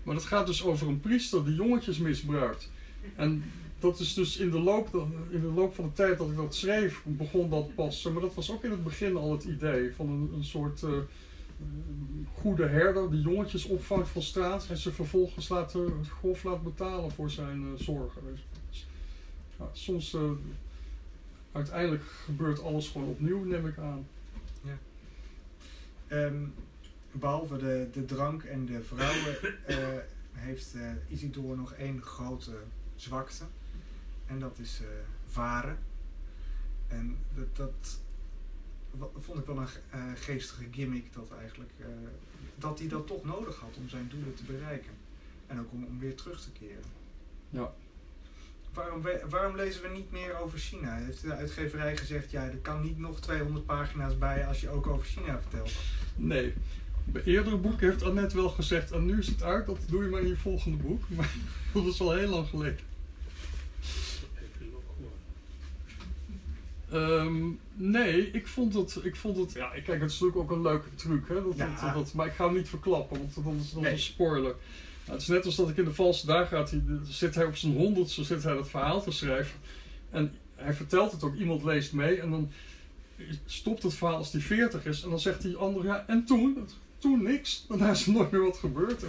Maar 0.04 0.16
dat 0.16 0.26
gaat 0.26 0.48
dus 0.48 0.64
over 0.64 0.88
een 0.88 1.00
priester 1.00 1.46
die 1.46 1.56
jongetjes 1.56 1.98
misbruikt. 1.98 2.72
En 3.16 3.44
dat 3.80 4.00
is 4.00 4.14
dus 4.14 4.38
in 4.38 4.52
de, 4.52 4.60
loop, 4.60 5.08
in 5.30 5.42
de 5.42 5.52
loop 5.56 5.76
van 5.76 5.86
de 5.86 5.94
tijd 5.94 6.18
dat 6.18 6.30
ik 6.30 6.36
dat 6.36 6.56
schreef, 6.56 7.02
begon 7.06 7.50
dat 7.50 7.76
pas. 7.76 8.04
Maar 8.04 8.22
dat 8.22 8.34
was 8.34 8.52
ook 8.52 8.64
in 8.64 8.72
het 8.72 8.84
begin 8.84 9.16
al 9.16 9.32
het 9.32 9.44
idee 9.44 9.94
van 9.96 10.10
een, 10.10 10.32
een 10.36 10.44
soort 10.44 10.82
uh, 10.82 10.90
goede 12.34 12.68
herder 12.68 13.12
die 13.12 13.22
jongetjes 13.22 13.66
opvangt 13.66 14.10
van 14.10 14.22
straat 14.22 14.68
en 14.70 14.78
ze 14.78 14.92
vervolgens 14.92 15.50
laat, 15.50 15.76
uh, 15.76 15.90
grof 16.20 16.44
laat 16.44 16.64
betalen 16.64 17.12
voor 17.12 17.30
zijn 17.30 17.62
uh, 17.62 17.68
zorgen. 17.76 18.22
Dus, 18.70 18.88
ja, 19.60 19.70
soms, 19.72 20.18
uiteindelijk 21.52 22.04
gebeurt 22.04 22.62
alles 22.62 22.90
gewoon 22.90 23.08
opnieuw, 23.08 23.44
neem 23.44 23.68
ik 23.68 23.78
aan. 23.78 24.08
Ja. 24.62 24.78
Um, 26.26 26.54
behalve 27.12 27.58
de, 27.58 27.88
de 27.92 28.06
drank 28.06 28.44
en 28.44 28.66
de 28.66 28.84
vrouwen 28.84 29.36
heeft 30.34 30.76
Isidore 31.08 31.56
nog 31.56 31.74
één 31.74 32.02
grote 32.02 32.58
zwakte. 32.96 33.44
En 34.26 34.40
dat 34.40 34.60
is 34.60 34.80
uh, 34.82 34.88
varen. 35.26 35.78
En 36.88 37.18
dat, 37.36 37.56
dat 37.56 38.00
vond 39.20 39.40
ik 39.40 39.46
wel 39.46 39.58
een 39.58 39.68
uh, 39.96 40.04
geestige 40.16 40.66
gimmick 40.72 41.14
dat 41.14 41.32
eigenlijk 41.40 41.72
uh, 41.80 41.86
dat 42.56 42.80
hij 42.80 42.88
dat 42.88 43.08
toch 43.08 43.24
nodig 43.24 43.60
had 43.60 43.78
om 43.78 43.90
zijn 43.90 44.08
doelen 44.10 44.34
te 44.34 44.44
bereiken. 44.44 44.92
En 45.48 45.60
ook 45.60 45.72
om, 45.72 45.86
om 45.86 46.00
weer 46.00 46.16
terug 46.16 46.42
te 46.42 46.52
keren. 46.52 46.84
Ja. 47.50 47.74
Waarom, 48.74 49.02
waarom 49.30 49.56
lezen 49.56 49.82
we 49.82 49.88
niet 49.88 50.12
meer 50.12 50.40
over 50.40 50.60
China? 50.60 50.96
Heeft 50.96 51.22
de 51.22 51.34
uitgeverij 51.34 51.98
gezegd, 51.98 52.32
ja, 52.32 52.44
er 52.44 52.58
kan 52.58 52.82
niet 52.82 52.98
nog 52.98 53.20
200 53.20 53.66
pagina's 53.66 54.18
bij 54.18 54.48
als 54.48 54.62
je 54.62 54.70
ook 54.70 54.88
over 54.88 55.06
China 55.06 55.40
vertelt? 55.42 55.72
Nee. 56.16 56.54
Bij 57.06 57.24
eerdere 57.24 57.58
boeken 57.58 57.90
heeft 57.90 58.04
Annette 58.04 58.36
wel 58.36 58.50
gezegd, 58.50 58.92
en 58.92 59.06
nu 59.06 59.18
is 59.20 59.28
het 59.28 59.44
uit, 59.44 59.66
dat 59.66 59.78
doe 59.88 60.04
je 60.04 60.10
maar 60.10 60.22
in 60.22 60.28
je 60.28 60.38
volgende 60.38 60.78
boek. 60.78 61.04
Maar 61.16 61.36
dat 61.74 61.86
is 61.86 62.02
al 62.02 62.14
heel 62.14 62.30
lang 62.30 62.48
geleden. 62.48 62.80
Um, 66.94 67.60
nee, 67.74 68.32
ik 68.32 68.48
vond 68.48 68.74
het, 68.74 69.00
ik 69.04 69.16
vond 69.16 69.38
het, 69.38 69.52
ja, 69.52 69.70
kijk, 69.70 70.02
het 70.02 70.12
is 70.12 70.20
natuurlijk 70.20 70.38
ook 70.38 70.52
een 70.52 70.62
leuke 70.62 70.96
truc, 70.96 71.28
hè, 71.28 71.44
dat, 71.44 71.58
ja. 71.58 71.82
dat, 71.82 71.94
dat, 71.94 72.14
maar 72.14 72.28
ik 72.28 72.34
ga 72.34 72.46
hem 72.46 72.56
niet 72.56 72.70
verklappen, 72.70 73.18
want 73.36 73.60
is, 73.60 73.72
dat 73.72 73.82
nee. 73.82 73.92
een 73.92 74.00
spoiler. 74.00 74.56
Nou, 75.06 75.12
het 75.12 75.22
is 75.22 75.28
net 75.28 75.46
als 75.46 75.56
dat 75.56 75.70
ik 75.70 75.78
in 75.78 75.84
de 75.84 75.94
valse 75.94 76.26
dag 76.26 76.50
gaat, 76.50 76.76
zit 77.04 77.36
hij 77.36 77.46
op 77.46 77.56
zijn 77.56 77.74
honderdste, 77.74 78.24
zit 78.24 78.44
hij 78.44 78.54
dat 78.54 78.70
verhaal 78.70 79.04
te 79.04 79.12
schrijven. 79.12 79.60
En 80.10 80.34
hij 80.56 80.74
vertelt 80.74 81.12
het 81.12 81.24
ook, 81.24 81.36
iemand 81.36 81.64
leest 81.64 81.94
mee 81.94 82.22
en 82.22 82.30
dan 82.30 82.52
stopt 83.46 83.84
het 83.84 83.94
verhaal 83.94 84.18
als 84.18 84.32
hij 84.32 84.42
40 84.42 84.86
is 84.86 85.04
en 85.04 85.10
dan 85.10 85.20
zegt 85.20 85.42
die 85.42 85.56
ander, 85.56 85.84
ja, 85.84 86.04
en 86.08 86.26
toen? 86.26 86.68
Toen 86.98 87.24
niks, 87.24 87.66
daarna 87.68 87.92
is 87.92 88.06
er 88.06 88.14
nooit 88.14 88.32
meer 88.32 88.42
wat 88.42 88.58
gebeurd. 88.58 89.04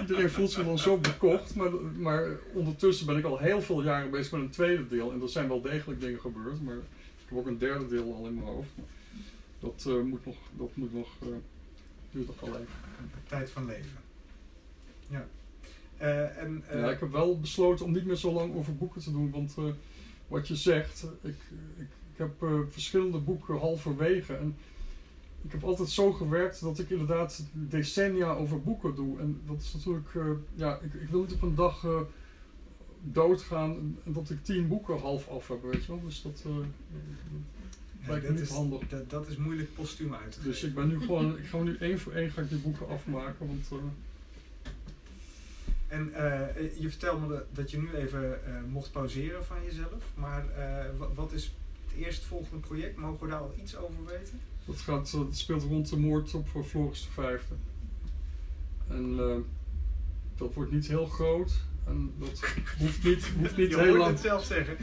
Iedereen 0.00 0.30
voelt 0.30 0.50
zich 0.50 0.64
dan 0.64 0.78
zo 0.78 0.96
bekocht, 0.96 1.54
maar, 1.54 1.70
maar 1.98 2.28
ondertussen 2.52 3.06
ben 3.06 3.16
ik 3.16 3.24
al 3.24 3.38
heel 3.38 3.62
veel 3.62 3.82
jaren 3.82 4.10
bezig 4.10 4.32
met 4.32 4.40
een 4.40 4.50
tweede 4.50 4.88
deel 4.88 5.12
en 5.12 5.22
er 5.22 5.28
zijn 5.28 5.48
wel 5.48 5.60
degelijk 5.60 6.00
dingen 6.00 6.20
gebeurd, 6.20 6.62
maar 6.62 6.76
ik 6.76 7.28
heb 7.28 7.38
ook 7.38 7.46
een 7.46 7.58
derde 7.58 7.88
deel 7.88 8.14
al 8.14 8.26
in 8.26 8.34
mijn 8.34 8.46
hoofd. 8.46 8.70
Dat 9.60 9.84
uh, 9.88 10.02
moet 10.02 10.26
nog, 10.26 10.36
dat 10.56 10.70
moet 10.74 10.94
nog, 10.94 11.08
uh, 11.22 11.28
duurt 12.10 12.26
nog 12.26 12.40
wel 12.40 12.50
even. 12.50 13.10
Tijd 13.28 13.50
van 13.50 13.66
leven. 13.66 13.98
Ja. 15.08 15.26
Uh, 16.00 16.42
en, 16.42 16.64
ja, 16.72 16.90
ik 16.90 17.00
heb 17.00 17.12
wel 17.12 17.40
besloten 17.40 17.84
om 17.84 17.92
niet 17.92 18.04
meer 18.04 18.16
zo 18.16 18.32
lang 18.32 18.54
over 18.54 18.76
boeken 18.76 19.00
te 19.00 19.12
doen, 19.12 19.30
want 19.30 19.54
wat 20.28 20.48
je 20.48 20.56
zegt, 20.56 21.06
ik, 21.22 21.36
ik, 21.76 21.88
ik 22.12 22.16
heb 22.16 22.32
verschillende 22.70 23.18
boeken 23.18 23.58
halverwege 23.58 24.34
en 24.36 24.56
ik 25.44 25.52
heb 25.52 25.64
altijd 25.64 25.88
zo 25.88 26.12
gewerkt 26.12 26.60
dat 26.60 26.78
ik 26.78 26.90
inderdaad 26.90 27.44
decennia 27.52 28.32
over 28.32 28.62
boeken 28.62 28.94
doe. 28.94 29.18
En 29.18 29.40
dat 29.46 29.60
is 29.60 29.74
natuurlijk, 29.74 30.08
ja, 30.54 30.78
ik, 30.82 30.94
ik 30.94 31.08
wil 31.08 31.20
niet 31.20 31.32
op 31.32 31.42
een 31.42 31.54
dag 31.54 31.86
doodgaan 33.12 33.98
en 34.04 34.12
dat 34.12 34.30
ik 34.30 34.44
tien 34.44 34.68
boeken 34.68 34.98
half 34.98 35.28
af 35.28 35.48
heb, 35.48 35.62
weet 35.62 35.84
je 35.84 35.92
wel. 35.92 36.02
Dus 36.04 36.22
dat 36.22 36.44
uh, 36.46 36.56
lijkt 38.06 38.24
me 38.24 38.30
niet 38.30 38.40
is, 38.40 38.50
handig. 38.50 38.88
Dat, 38.88 39.10
dat, 39.10 39.28
is 39.28 39.36
moeilijk 39.36 39.74
postuum 39.74 40.14
uit 40.14 40.32
te 40.32 40.42
Dus 40.42 40.62
ik 40.62 40.74
ben 40.74 40.88
nu 40.88 41.00
gewoon, 41.00 41.36
ik 41.38 41.46
ga 41.46 41.58
nu 41.58 41.76
één 41.76 41.98
voor 41.98 42.12
één 42.12 42.30
ga 42.30 42.42
ik 42.42 42.48
die 42.48 42.58
boeken 42.58 42.88
afmaken, 42.88 43.46
want... 43.46 43.68
Uh, 43.72 43.78
en 45.88 46.08
uh, 46.08 46.80
je 46.80 46.90
vertelde 46.90 47.26
me 47.26 47.44
dat 47.52 47.70
je 47.70 47.78
nu 47.78 47.94
even 47.94 48.40
mocht 48.68 48.92
pauzeren 48.92 49.44
van 49.44 49.56
jezelf, 49.64 50.04
maar 50.14 50.44
wat 51.14 51.32
is 51.32 51.44
het 51.44 52.04
eerstvolgende 52.04 52.66
project? 52.66 52.96
Mogen 52.96 53.26
we 53.26 53.32
daar 53.32 53.40
al 53.40 53.54
iets 53.62 53.76
over 53.76 54.04
weten? 54.06 54.40
Dat, 54.64 54.80
gaat, 54.80 55.12
dat 55.12 55.36
speelt 55.36 55.62
rond 55.62 55.88
de 55.88 55.96
moord 55.98 56.34
op 56.34 56.48
Floris 56.64 57.02
de 57.02 57.10
Vijfde. 57.10 57.54
En 58.88 59.16
dat 60.36 60.54
wordt 60.54 60.72
niet 60.72 60.86
heel 60.86 61.06
groot. 61.06 61.52
En 61.86 62.12
dat 62.18 62.40
hoeft 62.78 63.04
niet, 63.04 63.28
hoeft 63.38 63.56
niet 63.56 63.70
je 63.70 63.80
heel 63.80 63.96
lang. 63.96 64.10
het 64.10 64.20
zelf 64.20 64.44
zeggen. 64.44 64.76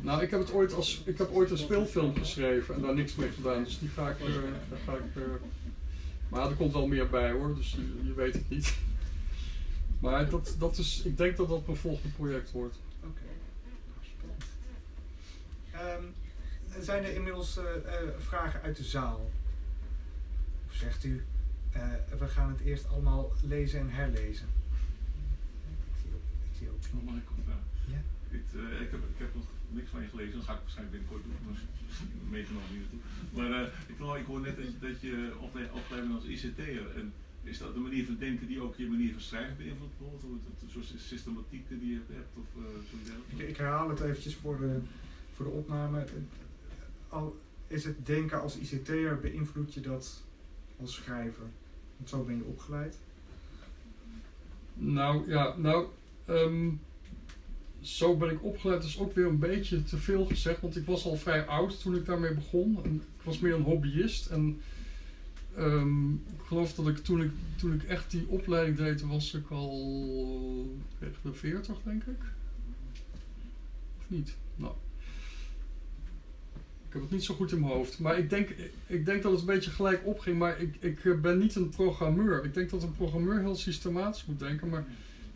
Nou, 0.00 0.22
ik 0.22 0.30
heb, 0.30 0.40
het 0.40 0.52
ooit 0.52 0.74
als, 0.74 1.02
ik 1.04 1.18
heb 1.18 1.30
ooit 1.30 1.50
een 1.50 1.58
speelfilm 1.58 2.16
geschreven 2.16 2.74
en 2.74 2.80
daar 2.80 2.94
niks 2.94 3.14
mee 3.14 3.30
gedaan. 3.30 3.64
Dus 3.64 3.78
die 3.78 3.88
ga 3.88 4.10
ik. 4.10 4.20
Uh, 4.20 4.26
daar 4.70 4.78
ga 4.86 4.92
ik 4.92 5.16
uh, 5.16 5.22
maar 6.28 6.50
er 6.50 6.56
komt 6.56 6.72
wel 6.72 6.86
meer 6.86 7.08
bij 7.08 7.30
hoor, 7.30 7.54
dus 7.54 7.72
je, 7.72 8.06
je 8.06 8.14
weet 8.14 8.32
het 8.32 8.48
niet. 8.50 8.74
Maar 9.98 10.30
dat, 10.30 10.54
dat 10.58 10.78
is, 10.78 11.02
ik 11.04 11.16
denk 11.16 11.36
dat 11.36 11.48
dat 11.48 11.66
mijn 11.66 11.78
volgende 11.78 12.14
project 12.16 12.50
wordt. 12.50 12.76
Oké. 13.00 13.20
Okay. 15.72 15.94
Um, 15.96 16.04
zijn 16.80 17.04
er 17.04 17.14
inmiddels 17.14 17.58
uh, 17.58 17.64
vragen 18.18 18.62
uit 18.62 18.76
de 18.76 18.84
zaal? 18.84 19.30
Of 20.68 20.74
zegt 20.74 21.04
u, 21.04 21.24
we 22.18 22.28
gaan 22.28 22.48
het 22.48 22.60
eerst 22.60 22.88
allemaal 22.88 23.32
lezen 23.42 23.80
en 23.80 23.90
herlezen? 23.90 24.48
Nog 26.92 27.04
mag 27.04 27.14
ik 27.14 27.28
vragen? 27.44 27.68
Ja. 27.94 28.00
Ik, 28.38 28.46
uh, 28.54 28.80
ik, 28.84 28.90
heb, 28.90 29.00
ik 29.14 29.18
heb 29.18 29.34
nog 29.34 29.44
niks 29.68 29.90
van 29.90 30.02
je 30.02 30.08
gelezen, 30.08 30.34
dat 30.38 30.44
ga 30.44 30.52
ik 30.52 30.60
waarschijnlijk 30.60 30.96
binnenkort 30.96 31.24
doen, 31.24 31.38
maar 31.46 31.60
meegenomen 32.36 32.68
hier 32.68 32.80
naartoe. 32.80 33.02
Maar 33.36 34.16
ik, 34.16 34.20
ik 34.22 34.26
hoor 34.26 34.40
net 34.40 34.56
dat, 34.56 34.80
dat 34.80 35.00
je 35.00 35.14
opgeleid 35.40 36.08
bent 36.08 36.14
als 36.20 36.24
ICT'er. 36.24 36.96
En 36.96 37.12
is 37.42 37.58
dat 37.58 37.74
de 37.74 37.80
manier 37.80 38.04
van 38.04 38.16
denken 38.16 38.46
die 38.46 38.60
ook 38.60 38.76
je 38.76 38.86
manier 38.86 39.12
van 39.12 39.20
schrijven 39.20 39.56
beïnvloedt? 39.56 39.98
Bijvoorbeeld, 39.98 40.62
een 40.62 40.70
soort 40.70 40.92
systematiek 40.96 41.68
die 41.68 41.92
je 41.92 42.00
hebt? 42.08 42.32
Of, 42.42 42.48
uh, 42.58 43.38
ik, 43.38 43.48
ik, 43.48 43.56
herhaal 43.56 43.88
het 43.88 44.00
eventjes 44.00 44.34
voor 44.34 44.58
de, 44.58 44.80
voor 45.34 45.44
de 45.44 45.50
opname. 45.50 46.04
Al 47.12 47.40
is 47.66 47.84
het 47.84 48.06
denken 48.06 48.40
als 48.40 48.58
ICT'er, 48.58 49.18
beïnvloed 49.20 49.74
je 49.74 49.80
dat 49.80 50.22
als 50.80 50.94
schrijver? 50.94 51.46
Want 51.96 52.08
zo 52.08 52.22
ben 52.22 52.36
je 52.36 52.44
opgeleid. 52.44 52.96
Nou 54.74 55.28
ja, 55.28 55.56
nou 55.56 55.86
Um, 56.28 56.80
zo 57.80 58.16
ben 58.16 58.30
ik 58.30 58.44
opgeleid, 58.44 58.84
is 58.84 58.98
ook 58.98 59.14
weer 59.14 59.26
een 59.26 59.38
beetje 59.38 59.82
te 59.82 59.96
veel 59.96 60.24
gezegd, 60.24 60.60
want 60.60 60.76
ik 60.76 60.86
was 60.86 61.04
al 61.04 61.16
vrij 61.16 61.46
oud 61.46 61.80
toen 61.80 61.96
ik 61.96 62.06
daarmee 62.06 62.34
begon. 62.34 62.84
Ik 62.84 63.22
was 63.22 63.38
meer 63.38 63.54
een 63.54 63.62
hobbyist. 63.62 64.26
En 64.26 64.60
um, 65.58 66.12
ik 66.12 66.46
geloof 66.46 66.74
dat 66.74 66.88
ik 66.88 66.98
toen, 66.98 67.22
ik 67.22 67.30
toen 67.56 67.72
ik 67.72 67.82
echt 67.82 68.10
die 68.10 68.28
opleiding 68.28 68.76
deed, 68.76 69.02
was 69.02 69.34
ik 69.34 69.50
al 69.50 70.78
tegen 70.98 71.16
de 71.22 71.32
40, 71.32 71.76
denk 71.84 72.02
ik. 72.04 72.20
Of 73.98 74.04
niet? 74.06 74.36
Nou. 74.56 74.74
Ik 76.92 76.98
heb 76.98 77.10
het 77.10 77.18
niet 77.18 77.24
zo 77.24 77.34
goed 77.34 77.52
in 77.52 77.60
mijn 77.60 77.72
hoofd. 77.72 77.98
Maar 77.98 78.18
ik 78.18 78.30
denk, 78.30 78.48
ik 78.86 79.06
denk 79.06 79.22
dat 79.22 79.32
het 79.32 79.40
een 79.40 79.46
beetje 79.46 79.70
gelijk 79.70 80.00
opging. 80.04 80.38
Maar 80.38 80.60
ik, 80.60 80.76
ik 80.80 81.20
ben 81.20 81.38
niet 81.38 81.54
een 81.54 81.68
programmeur. 81.68 82.44
Ik 82.44 82.54
denk 82.54 82.70
dat 82.70 82.82
een 82.82 82.92
programmeur 82.92 83.40
heel 83.40 83.56
systematisch 83.56 84.24
moet 84.24 84.38
denken. 84.38 84.68
Maar 84.68 84.84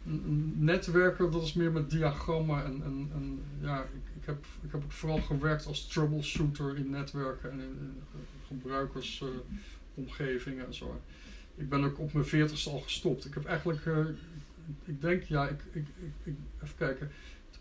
een 0.07 0.55
netwerker, 0.57 1.31
dat 1.31 1.43
is 1.43 1.53
meer 1.53 1.73
met 1.73 1.91
diagrammen. 1.91 2.65
En, 2.65 2.83
en, 2.85 3.11
en 3.15 3.41
ja, 3.61 3.83
ik, 3.83 4.21
ik, 4.21 4.27
heb, 4.27 4.45
ik 4.63 4.73
heb 4.73 4.83
vooral 4.89 5.21
gewerkt 5.21 5.67
als 5.67 5.87
troubleshooter 5.87 6.77
in 6.77 6.91
netwerken 6.91 7.51
en 7.51 7.61
in, 7.61 7.79
in 7.81 8.03
gebruikersomgevingen 8.47 10.67
en 10.67 10.75
zo. 10.75 11.01
Ik 11.55 11.69
ben 11.69 11.85
ook 11.85 11.99
op 11.99 12.13
mijn 12.13 12.25
veertigste 12.25 12.71
al 12.71 12.81
gestopt. 12.81 13.25
Ik 13.25 13.35
heb 13.35 13.45
eigenlijk, 13.45 13.85
uh, 13.85 14.07
ik 14.85 15.01
denk, 15.01 15.23
ja, 15.23 15.49
ik, 15.49 15.61
ik, 15.73 15.87
ik, 16.25 16.35
even 16.63 16.77
kijken. 16.77 17.11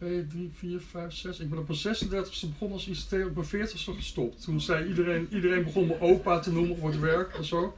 2, 0.05 0.27
3, 0.27 0.49
4, 0.53 0.79
5, 0.79 1.13
6. 1.13 1.39
Ik 1.39 1.49
ben 1.49 1.59
op 1.59 1.67
mijn 1.67 1.95
36e 1.95 2.49
begonnen 2.49 2.71
als 2.71 2.87
ICT, 2.87 3.13
op 3.13 3.35
mijn 3.35 3.67
40ste 3.67 3.95
gestopt. 3.95 4.43
Toen 4.43 4.61
zei 4.61 4.87
iedereen, 4.87 5.27
iedereen 5.31 5.63
begon 5.63 5.87
me 5.87 5.99
opa 5.99 6.39
te 6.39 6.51
noemen 6.51 6.77
voor 6.77 6.89
het 6.89 6.99
werk 6.99 7.33
en 7.33 7.45
zo. 7.45 7.77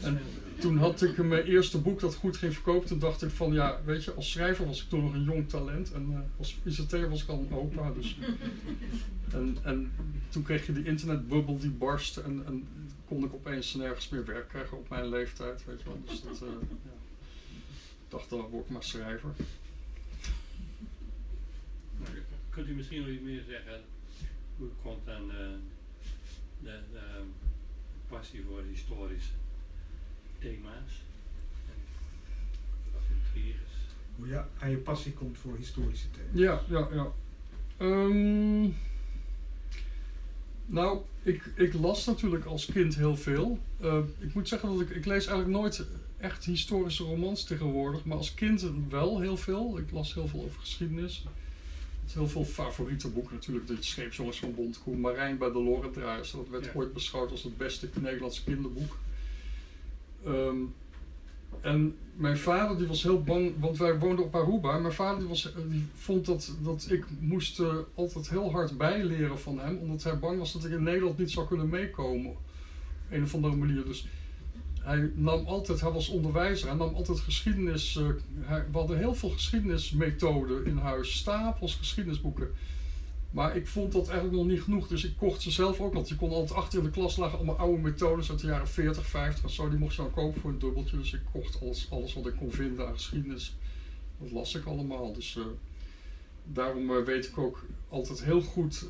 En 0.00 0.20
toen 0.58 0.78
had 0.78 1.02
ik 1.02 1.16
mijn 1.16 1.44
eerste 1.44 1.78
boek 1.78 2.00
dat 2.00 2.14
goed 2.14 2.36
ging 2.36 2.54
verkopen. 2.54 2.88
Toen 2.88 2.98
dacht 2.98 3.22
ik 3.22 3.30
van 3.30 3.52
ja, 3.52 3.80
weet 3.84 4.04
je, 4.04 4.12
als 4.12 4.30
schrijver 4.30 4.66
was 4.66 4.82
ik 4.82 4.88
toen 4.88 5.04
nog 5.04 5.14
een 5.14 5.22
jong 5.22 5.48
talent. 5.48 5.92
En 5.92 6.06
uh, 6.10 6.18
als 6.38 6.58
ICT'er 6.64 7.10
was 7.10 7.22
ik 7.22 7.28
al 7.28 7.38
een 7.38 7.56
opa. 7.56 7.90
Dus. 7.90 8.18
en, 9.32 9.56
en 9.62 9.92
toen 10.28 10.42
kreeg 10.42 10.66
je 10.66 10.72
die 10.72 10.84
internetbubbel 10.84 11.58
die 11.58 11.70
barst. 11.70 12.16
En, 12.16 12.42
en 12.46 12.66
kon 13.06 13.24
ik 13.24 13.34
opeens 13.34 13.74
nergens 13.74 14.08
meer 14.08 14.24
werk 14.24 14.48
krijgen 14.48 14.78
op 14.78 14.88
mijn 14.88 15.08
leeftijd. 15.08 15.64
Weet 15.64 15.80
je 15.80 15.84
wel. 15.84 16.00
Dus 16.04 16.22
dat, 16.22 16.42
uh, 16.42 16.48
ja. 16.82 16.90
ik 18.04 18.10
dacht 18.10 18.30
dan 18.30 18.40
word 18.40 18.64
ik 18.64 18.70
maar 18.70 18.84
schrijver. 18.84 19.30
Kunt 22.58 22.70
u 22.70 22.74
misschien 22.74 23.00
nog 23.00 23.08
iets 23.08 23.22
meer 23.22 23.42
zeggen 23.48 23.80
hoe 24.56 24.68
komt 24.82 25.08
aan 25.08 25.24
uh, 25.24 25.36
de, 26.62 26.80
de 26.92 27.00
pas 28.08 28.18
passie 28.18 28.44
voor 28.48 28.62
historische 28.70 29.32
thema's. 30.38 30.92
Hoe 34.16 34.28
je 34.28 34.42
aan 34.58 34.70
je 34.70 34.76
passie 34.76 35.12
komt 35.12 35.38
voor 35.38 35.56
historische 35.56 36.10
thema's. 36.10 36.32
Ja, 36.32 36.62
ja, 36.68 36.88
ja. 36.92 37.12
Ehm, 37.76 38.70
nou, 40.66 41.00
ik, 41.22 41.52
ik 41.54 41.74
las 41.74 42.04
natuurlijk 42.04 42.44
als 42.44 42.66
kind 42.66 42.94
heel 42.94 43.16
veel. 43.16 43.58
Eh, 43.80 43.98
ik 44.18 44.34
moet 44.34 44.48
zeggen 44.48 44.68
dat 44.68 44.80
ik, 44.80 44.90
ik 44.90 45.04
lees 45.04 45.26
eigenlijk 45.26 45.58
nooit 45.60 45.86
echt 46.16 46.44
historische 46.44 47.04
romans 47.04 47.44
tegenwoordig, 47.44 48.04
maar 48.04 48.16
als 48.16 48.34
kind 48.34 48.66
wel 48.88 49.20
heel 49.20 49.36
veel. 49.36 49.78
Ik 49.78 49.90
las 49.90 50.14
heel 50.14 50.28
veel 50.28 50.42
over 50.42 50.60
geschiedenis. 50.60 51.24
Heel 52.12 52.28
veel 52.28 52.44
favoriete 52.44 53.08
boeken 53.08 53.34
natuurlijk. 53.34 53.66
De 53.66 53.76
Scheepsjongens 53.80 54.38
van 54.38 54.54
Bondkoen, 54.54 55.00
Marijn 55.00 55.38
bij 55.38 55.50
de 55.52 55.62
Lorendraaiers. 55.62 56.30
Dat 56.30 56.48
werd 56.48 56.64
Ja. 56.64 56.70
ooit 56.74 56.92
beschouwd 56.92 57.30
als 57.30 57.42
het 57.42 57.56
beste 57.56 57.88
Nederlandse 58.00 58.44
kinderboek. 58.44 58.96
Ehm, 60.24 60.56
en 61.60 61.96
mijn 62.16 62.38
vader 62.38 62.78
die 62.78 62.86
was 62.86 63.02
heel 63.02 63.22
bang, 63.22 63.52
want 63.60 63.76
wij 63.78 63.98
woonden 63.98 64.24
op 64.24 64.34
Aruba. 64.34 64.78
Mijn 64.78 64.92
vader 64.94 65.18
die 65.18 65.28
was, 65.28 65.52
die 65.68 65.86
vond 65.94 66.26
dat, 66.26 66.52
dat 66.62 66.86
ik 66.90 67.04
moest 67.20 67.60
eh, 67.60 67.74
altijd 67.94 68.28
heel 68.30 68.50
hard 68.50 68.78
bijleren 68.78 69.38
van 69.38 69.58
hem. 69.58 69.76
Omdat 69.78 70.02
hij 70.02 70.18
bang 70.18 70.38
was 70.38 70.52
dat 70.52 70.64
ik 70.64 70.70
in 70.72 70.82
Nederland 70.82 71.18
niet 71.18 71.30
zou 71.30 71.46
kunnen 71.46 71.68
meekomen. 71.68 72.30
Op 72.30 72.38
een 73.10 73.22
of 73.22 73.34
andere 73.34 73.56
manier. 73.56 73.84
Dus 73.84 74.06
hij 74.88 75.10
nam 75.14 75.46
altijd, 75.46 75.80
hij 75.80 75.90
was 75.90 76.08
onderwijzer, 76.08 76.68
hij 76.68 76.76
nam 76.76 76.94
altijd 76.94 77.20
geschiedenis. 77.20 77.96
eh, 77.96 78.06
hij, 78.40 78.64
we 78.72 78.78
hadden 78.78 78.98
heel 78.98 79.14
veel 79.14 79.30
geschiedenismethoden 79.30 80.66
in 80.66 80.76
huis. 80.76 81.16
Stapels 81.16 81.74
geschiedenisboeken. 81.74 82.50
Maar 83.30 83.56
ik 83.56 83.66
vond 83.66 83.92
dat 83.92 84.08
eigenlijk 84.08 84.38
nog 84.38 84.46
niet 84.46 84.62
genoeg, 84.62 84.88
dus 84.88 85.04
ik 85.04 85.16
kocht 85.16 85.42
ze 85.42 85.50
zelf 85.50 85.80
ook. 85.80 85.94
Want 85.94 86.08
je 86.08 86.16
kon 86.16 86.30
altijd 86.30 86.58
achter 86.58 86.78
in 86.78 86.84
de 86.84 86.90
klas 86.90 87.16
lagen 87.16 87.36
allemaal 87.36 87.58
oude 87.58 87.82
methodes 87.82 88.30
uit 88.30 88.40
de 88.40 88.46
jaren 88.46 88.68
40, 88.68 89.06
50 89.06 89.44
en 89.44 89.50
zo. 89.50 89.68
Die 89.68 89.78
mocht 89.78 89.94
je 89.94 90.02
dan 90.02 90.10
kopen 90.10 90.40
voor 90.40 90.50
een 90.50 90.58
dubbeltje. 90.58 90.96
Dus 90.96 91.12
ik 91.12 91.20
kocht 91.32 91.60
alles, 91.90 92.14
wat 92.14 92.26
ik 92.26 92.36
kon 92.36 92.50
vinden 92.50 92.86
aan 92.86 92.92
geschiedenis. 92.92 93.56
Dat 94.18 94.30
las 94.30 94.54
ik 94.54 94.64
allemaal. 94.64 95.12
Dus 95.12 95.36
eh, 95.36 95.42
daarom 96.44 96.90
eh, 96.90 97.04
weet 97.04 97.26
ik 97.26 97.38
ook 97.38 97.64
altijd 97.88 98.24
heel 98.24 98.42
goed 98.42 98.86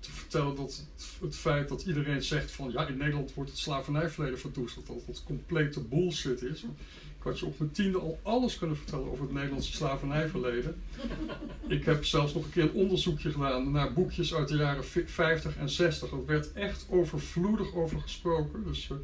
te 0.00 0.12
vertellen 0.12 0.56
dat 0.56 0.84
het, 1.20 1.36
feit 1.36 1.68
dat 1.68 1.82
iedereen 1.82 2.22
zegt 2.22 2.50
van 2.50 2.70
ja, 2.70 2.86
in 2.86 2.96
Nederland 2.96 3.34
wordt 3.34 3.50
het 3.50 3.58
slavernijverleden 3.58 4.38
verdoezeld, 4.38 4.86
dat 4.86 5.06
dat 5.06 5.22
complete 5.26 5.80
bullshit 5.80 6.42
is. 6.42 6.62
Ik 6.62 7.24
had 7.24 7.38
je 7.38 7.46
op 7.46 7.58
mijn 7.58 7.70
tiende 7.70 7.98
al 7.98 8.18
alles 8.22 8.58
kunnen 8.58 8.76
vertellen 8.76 9.10
over 9.10 9.24
het 9.24 9.32
Nederlandse 9.32 9.72
slavernijverleden. 9.72 10.82
Ik 11.68 11.84
heb 11.84 12.04
zelfs 12.04 12.34
nog 12.34 12.44
een 12.44 12.50
keer 12.50 12.62
een 12.62 12.72
onderzoekje 12.72 13.30
gedaan 13.30 13.70
naar 13.70 13.92
boekjes 13.92 14.34
uit 14.34 14.48
de 14.48 14.56
jaren 14.56 14.84
vi- 14.84 15.06
50 15.06 15.56
en 15.56 15.68
60. 15.70 16.10
Er 16.10 16.26
werd 16.26 16.52
echt 16.52 16.86
overvloedig 16.90 17.74
over 17.74 18.00
gesproken. 18.00 18.64
Dus 18.64 18.90
eh, 18.90 18.96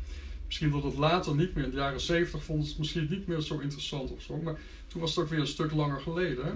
misschien 0.47 0.71
dat 0.71 0.83
het 0.83 0.97
later 0.97 1.35
niet 1.35 1.55
meer, 1.55 1.65
in 1.65 1.71
de 1.71 1.77
jaren 1.77 2.01
70 2.01 2.45
vonden 2.45 2.65
ze 2.65 2.71
het 2.71 2.79
misschien 2.81 3.07
niet 3.11 3.27
meer 3.27 3.41
zo 3.41 3.59
interessant 3.59 4.11
of 4.11 4.23
zo. 4.23 4.37
Maar 4.37 4.59
toen 4.87 5.01
was 5.01 5.15
het 5.15 5.25
ook 5.25 5.31
weer 5.31 5.41
een 5.41 5.47
stuk 5.47 5.73
langer 5.73 6.01
geleden. 6.01 6.45
Hè? 6.45 6.53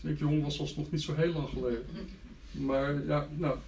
Toen 0.00 0.10
ik 0.10 0.18
jong 0.18 0.42
was, 0.42 0.58
was 0.58 0.68
het 0.68 0.78
nog 0.78 0.90
niet 0.90 1.02
zo 1.02 1.14
heel 1.14 1.32
lang 1.32 1.48
geleden. 1.48 1.84
Maar 2.50 3.06
ja, 3.06 3.28
nou, 3.36 3.58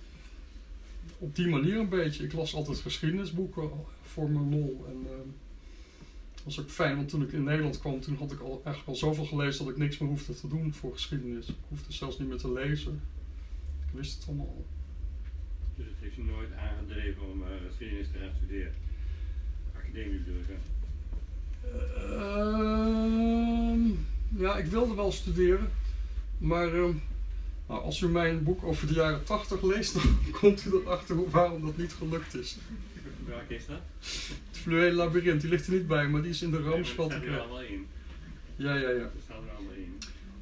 op 1.18 1.34
die 1.34 1.48
manier 1.48 1.76
een 1.76 1.88
beetje. 1.88 2.24
Ik 2.24 2.32
las 2.32 2.54
altijd 2.54 2.78
geschiedenisboeken 2.78 3.70
voor 4.02 4.30
mijn 4.30 4.50
lol. 4.50 4.84
En 4.88 5.06
eh, 5.06 5.16
dat 6.34 6.44
was 6.44 6.60
ook 6.60 6.70
fijn, 6.70 6.96
want 6.96 7.08
toen 7.08 7.22
ik 7.22 7.32
in 7.32 7.44
Nederland 7.44 7.78
kwam, 7.78 8.00
toen 8.00 8.16
had 8.16 8.32
ik 8.32 8.40
al, 8.40 8.60
eigenlijk 8.64 8.86
al 8.86 8.94
zoveel 8.94 9.24
gelezen 9.24 9.64
dat 9.64 9.72
ik 9.72 9.80
niks 9.80 9.98
meer 9.98 10.08
hoefde 10.08 10.34
te 10.34 10.48
doen 10.48 10.72
voor 10.72 10.92
geschiedenis. 10.92 11.48
Ik 11.48 11.54
hoefde 11.68 11.92
zelfs 11.92 12.18
niet 12.18 12.28
meer 12.28 12.38
te 12.38 12.52
lezen. 12.52 13.00
Ik 13.86 13.92
wist 13.92 14.18
het 14.18 14.28
allemaal 14.28 14.46
al. 14.46 14.64
Dus 15.76 15.86
het 15.86 15.94
heeft 16.00 16.14
je 16.14 16.22
nooit 16.24 16.52
aangedreven 16.52 17.22
om 17.30 17.42
uh, 17.42 17.48
geschiedenis 17.68 18.06
te 18.12 18.18
gaan 18.18 18.30
studeren. 18.36 18.72
Academie 19.76 20.18
bedoel 20.18 20.40
ik. 20.40 20.46
hè? 20.46 20.54
Ehm, 22.90 23.88
ja, 24.28 24.56
ik 24.56 24.66
wilde 24.66 24.94
wel 24.94 25.12
studeren, 25.12 25.70
maar 26.38 26.74
ehm, 26.74 26.94
nou, 27.70 27.82
als 27.82 28.00
u 28.00 28.08
mijn 28.08 28.42
boek 28.42 28.64
over 28.64 28.86
de 28.86 28.92
jaren 28.94 29.24
80 29.24 29.62
leest, 29.62 29.94
dan 29.94 30.02
komt 30.32 30.64
u 30.66 30.70
erachter 30.70 31.16
hoe- 31.16 31.30
waarom 31.30 31.64
dat 31.64 31.76
niet 31.76 31.92
gelukt 31.92 32.34
is. 32.34 32.56
Welke 33.26 33.54
is 33.54 33.66
dat? 33.66 33.80
Het 34.50 34.58
fluwele 34.58 34.92
labyrint, 34.92 35.40
die 35.40 35.50
ligt 35.50 35.66
er 35.66 35.72
niet 35.72 35.86
bij, 35.86 36.08
maar 36.08 36.22
die 36.22 36.30
is 36.30 36.42
in 36.42 36.50
de 36.50 36.60
Ramspad. 36.62 37.10
Dat 37.10 37.18
staat 37.20 37.32
er 37.32 37.40
allemaal 37.40 37.62
in. 37.62 37.86
Ja, 38.56 38.74
ja, 38.74 38.88
ja. 38.90 38.98
Dat 38.98 39.10
staat 39.24 39.36
er 39.46 39.54
allemaal 39.56 39.74
in. 39.74 39.98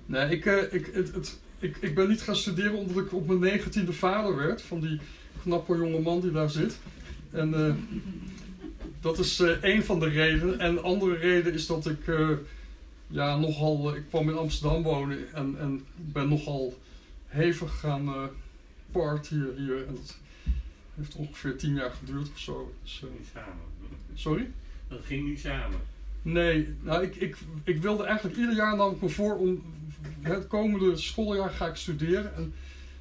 Nee, 0.07 0.31
ik, 0.31 0.47
eh, 0.47 0.73
ik, 0.73 0.91
het, 0.93 1.15
het, 1.15 1.39
ik, 1.59 1.77
ik 1.77 1.95
ben 1.95 2.09
niet 2.09 2.23
gaan 2.23 2.37
studeren 2.37 2.75
omdat 2.75 3.05
ik 3.05 3.13
op 3.13 3.27
mijn 3.27 3.39
negentiende 3.39 3.93
vader 3.93 4.37
werd 4.37 4.63
van 4.63 4.81
die 4.81 5.01
knappe 5.43 5.77
jonge 5.77 6.01
man 6.01 6.21
die 6.21 6.31
daar 6.31 6.51
zit. 6.51 6.79
En 7.31 7.55
eh, 7.55 7.75
dat 9.01 9.19
is 9.19 9.41
eh 9.41 9.63
één 9.63 9.85
van 9.85 10.01
de 10.01 10.09
redenen. 10.09 10.59
En 10.59 10.75
de 10.75 10.81
andere 10.81 11.15
reden 11.17 11.53
is 11.53 11.67
dat 11.67 11.87
ik 11.87 11.99
ja, 13.07 13.37
nogal, 13.37 13.95
ik 13.97 14.05
kwam 14.09 14.29
in 14.29 14.37
Amsterdam 14.37 14.83
wonen 14.83 15.33
en, 15.35 15.57
en 15.59 15.85
ben 15.97 16.29
nogal 16.29 16.77
hevig 17.29 17.81
gaan 17.81 18.09
eh 18.09 18.25
partyen 18.93 19.55
hier. 19.57 19.87
En 19.87 19.95
dat 19.95 20.19
heeft 20.95 21.15
ongeveer 21.15 21.57
tien 21.57 21.75
jaar 21.75 21.91
geduurd 21.91 22.31
of 22.33 22.39
zo. 22.39 22.75
Dus, 22.83 23.03
eh, 23.05 23.19
Niet 23.19 23.29
samen. 23.35 23.65
sorry? 24.15 24.51
Dat 24.89 25.05
ging 25.05 25.29
niet 25.29 25.41
samen. 25.41 25.81
Nee, 26.23 26.75
nou, 26.81 27.03
ik, 27.03 27.17
ik, 27.17 27.37
ik 27.65 27.83
wilde 27.83 28.05
eigenlijk 28.05 28.37
ieder 28.37 28.55
jaar 28.55 28.77
nam 28.77 28.95
ik 28.95 29.03
me 29.03 29.09
voor 29.09 29.37
om 29.37 29.63
het 30.21 30.47
komende 30.47 30.97
schooljaar 30.97 31.51
ga 31.51 31.67
ik 31.67 31.77
studeren. 31.77 32.35
En 32.35 32.55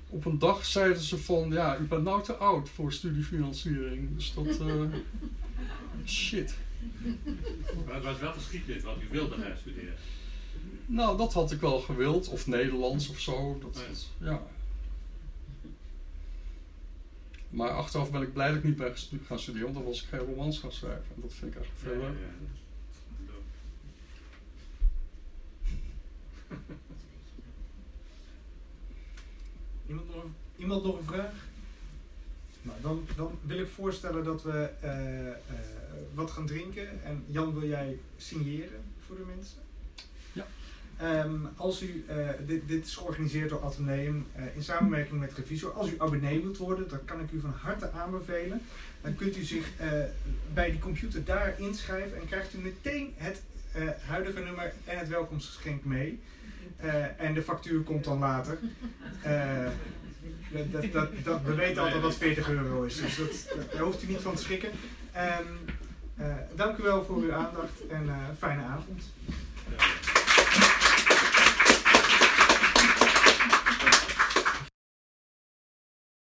op 0.09 0.25
een 0.25 0.39
dag 0.39 0.65
zeiden 0.65 1.01
ze 1.01 1.17
van, 1.17 1.51
ja, 1.51 1.77
u 1.77 1.83
bent 1.83 2.03
nou 2.03 2.23
te 2.23 2.33
oud 2.35 2.69
voor 2.69 2.93
studiefinanciering. 2.93 4.15
Dus 4.15 4.33
dat, 4.33 4.59
eh, 4.59 4.81
shit. 6.05 6.55
Maar 7.85 7.95
het 7.95 8.03
was 8.03 8.19
wel 8.19 8.33
geschiedenis 8.33 8.83
wat 8.83 8.97
u 9.01 9.07
wilde 9.11 9.35
gaan 9.35 9.57
studeren. 9.59 9.93
Nou, 10.89 11.17
dat 11.17 11.33
had 11.33 11.51
ik 11.51 11.59
wel 11.61 11.79
gewild. 11.79 12.27
Of 12.29 12.47
Nederlands 12.47 13.09
of 13.09 13.19
zo. 13.19 13.57
Dat, 13.61 13.73
dat- 13.73 14.07
ja. 14.17 14.41
Maar 17.49 17.69
achteraf 17.69 18.11
ben 18.11 18.21
ik 18.21 18.33
blij 18.33 18.47
dat 18.47 18.57
ik 18.57 18.63
niet 18.63 18.75
ben 18.75 18.93
gaan 19.25 19.39
studeren, 19.39 19.63
want 19.65 19.75
dan 19.77 19.85
was 19.87 20.01
ik 20.03 20.07
geen 20.09 20.19
romans 20.19 20.59
gaan 20.59 20.71
schrijven. 20.71 21.05
En 21.15 21.21
dat 21.21 21.33
vind 21.33 21.55
ik 21.55 21.61
eigenlijk 21.61 21.83
veel 21.83 22.01
Ja, 22.01 22.07
ja, 22.07 22.13
leuker. 22.13 22.27
ja. 22.27 22.33
Dat- 23.27 23.35
Iemand 29.87 30.07
nog, 30.15 30.23
een- 30.23 30.33
iemand 30.57 30.83
nog 30.83 30.97
een 30.97 31.03
vraag? 31.05 31.33
Nou, 32.61 32.77
dan, 32.81 33.05
dan 33.15 33.31
wil 33.41 33.59
ik 33.59 33.67
voorstellen 33.67 34.23
dat 34.23 34.43
we 34.43 34.69
eh, 34.81 35.27
eh, 35.27 35.33
wat 36.13 36.31
gaan 36.31 36.45
drinken. 36.45 37.03
En 37.03 37.23
Jan, 37.27 37.59
wil 37.59 37.69
jij 37.69 37.99
signeren 38.17 38.81
voor 39.05 39.15
de 39.15 39.23
mensen? 39.35 39.57
Ehm, 40.97 41.35
als 41.55 41.81
u, 41.81 42.05
eh, 42.07 42.15
dit, 42.45 42.67
dit 42.67 42.85
is 42.85 42.95
georganiseerd 42.95 43.49
door 43.49 43.63
Atheneum 43.63 44.27
eh, 44.35 44.43
in 44.55 44.63
samenwerking 44.63 45.19
met 45.19 45.33
Revisor. 45.33 45.71
Als 45.71 45.91
u 45.91 45.95
abonnee 45.97 46.41
wilt 46.41 46.57
worden, 46.57 46.89
dan 46.89 47.05
kan 47.05 47.19
ik 47.19 47.31
u 47.31 47.39
van 47.39 47.53
harte 47.61 47.91
aanbevelen. 47.91 48.61
Dan 49.01 49.15
kunt 49.15 49.37
u 49.37 49.43
zich 49.43 49.65
eh, 49.77 49.89
bij 50.53 50.71
die 50.71 50.79
computer 50.79 51.23
daar 51.23 51.53
inschrijven 51.57 52.19
en 52.21 52.27
krijgt 52.27 52.53
u 52.53 52.57
meteen 52.57 53.13
het 53.17 53.41
huidige 54.05 54.39
nummer 54.39 54.73
en 54.85 54.97
het 54.97 55.07
welkomstgeschenk 55.07 55.85
mee. 55.85 56.19
En 57.17 57.33
de 57.33 57.41
factuur 57.41 57.81
komt 57.81 58.03
dan 58.03 58.19
later. 58.19 58.57
Dat, 60.71 60.91
dat, 60.91 61.09
dat, 61.23 61.41
we 61.41 61.53
weten 61.53 61.81
altijd 61.81 62.01
dat 62.01 62.15
40 62.15 62.49
euro 62.49 62.83
is, 62.83 62.95
dus 62.95 63.15
dat, 63.15 63.71
daar 63.71 63.81
hoeft 63.81 64.03
u 64.03 64.07
niet 64.07 64.21
van 64.21 64.35
te 64.35 64.41
schrikken. 64.41 64.69
Eh, 66.17 66.35
dank 66.55 66.77
u 66.77 66.83
wel 66.83 67.05
voor 67.05 67.17
uw 67.17 67.33
aandacht 67.33 67.87
en 67.89 68.09
fijne 68.37 68.61
avond. 68.61 69.03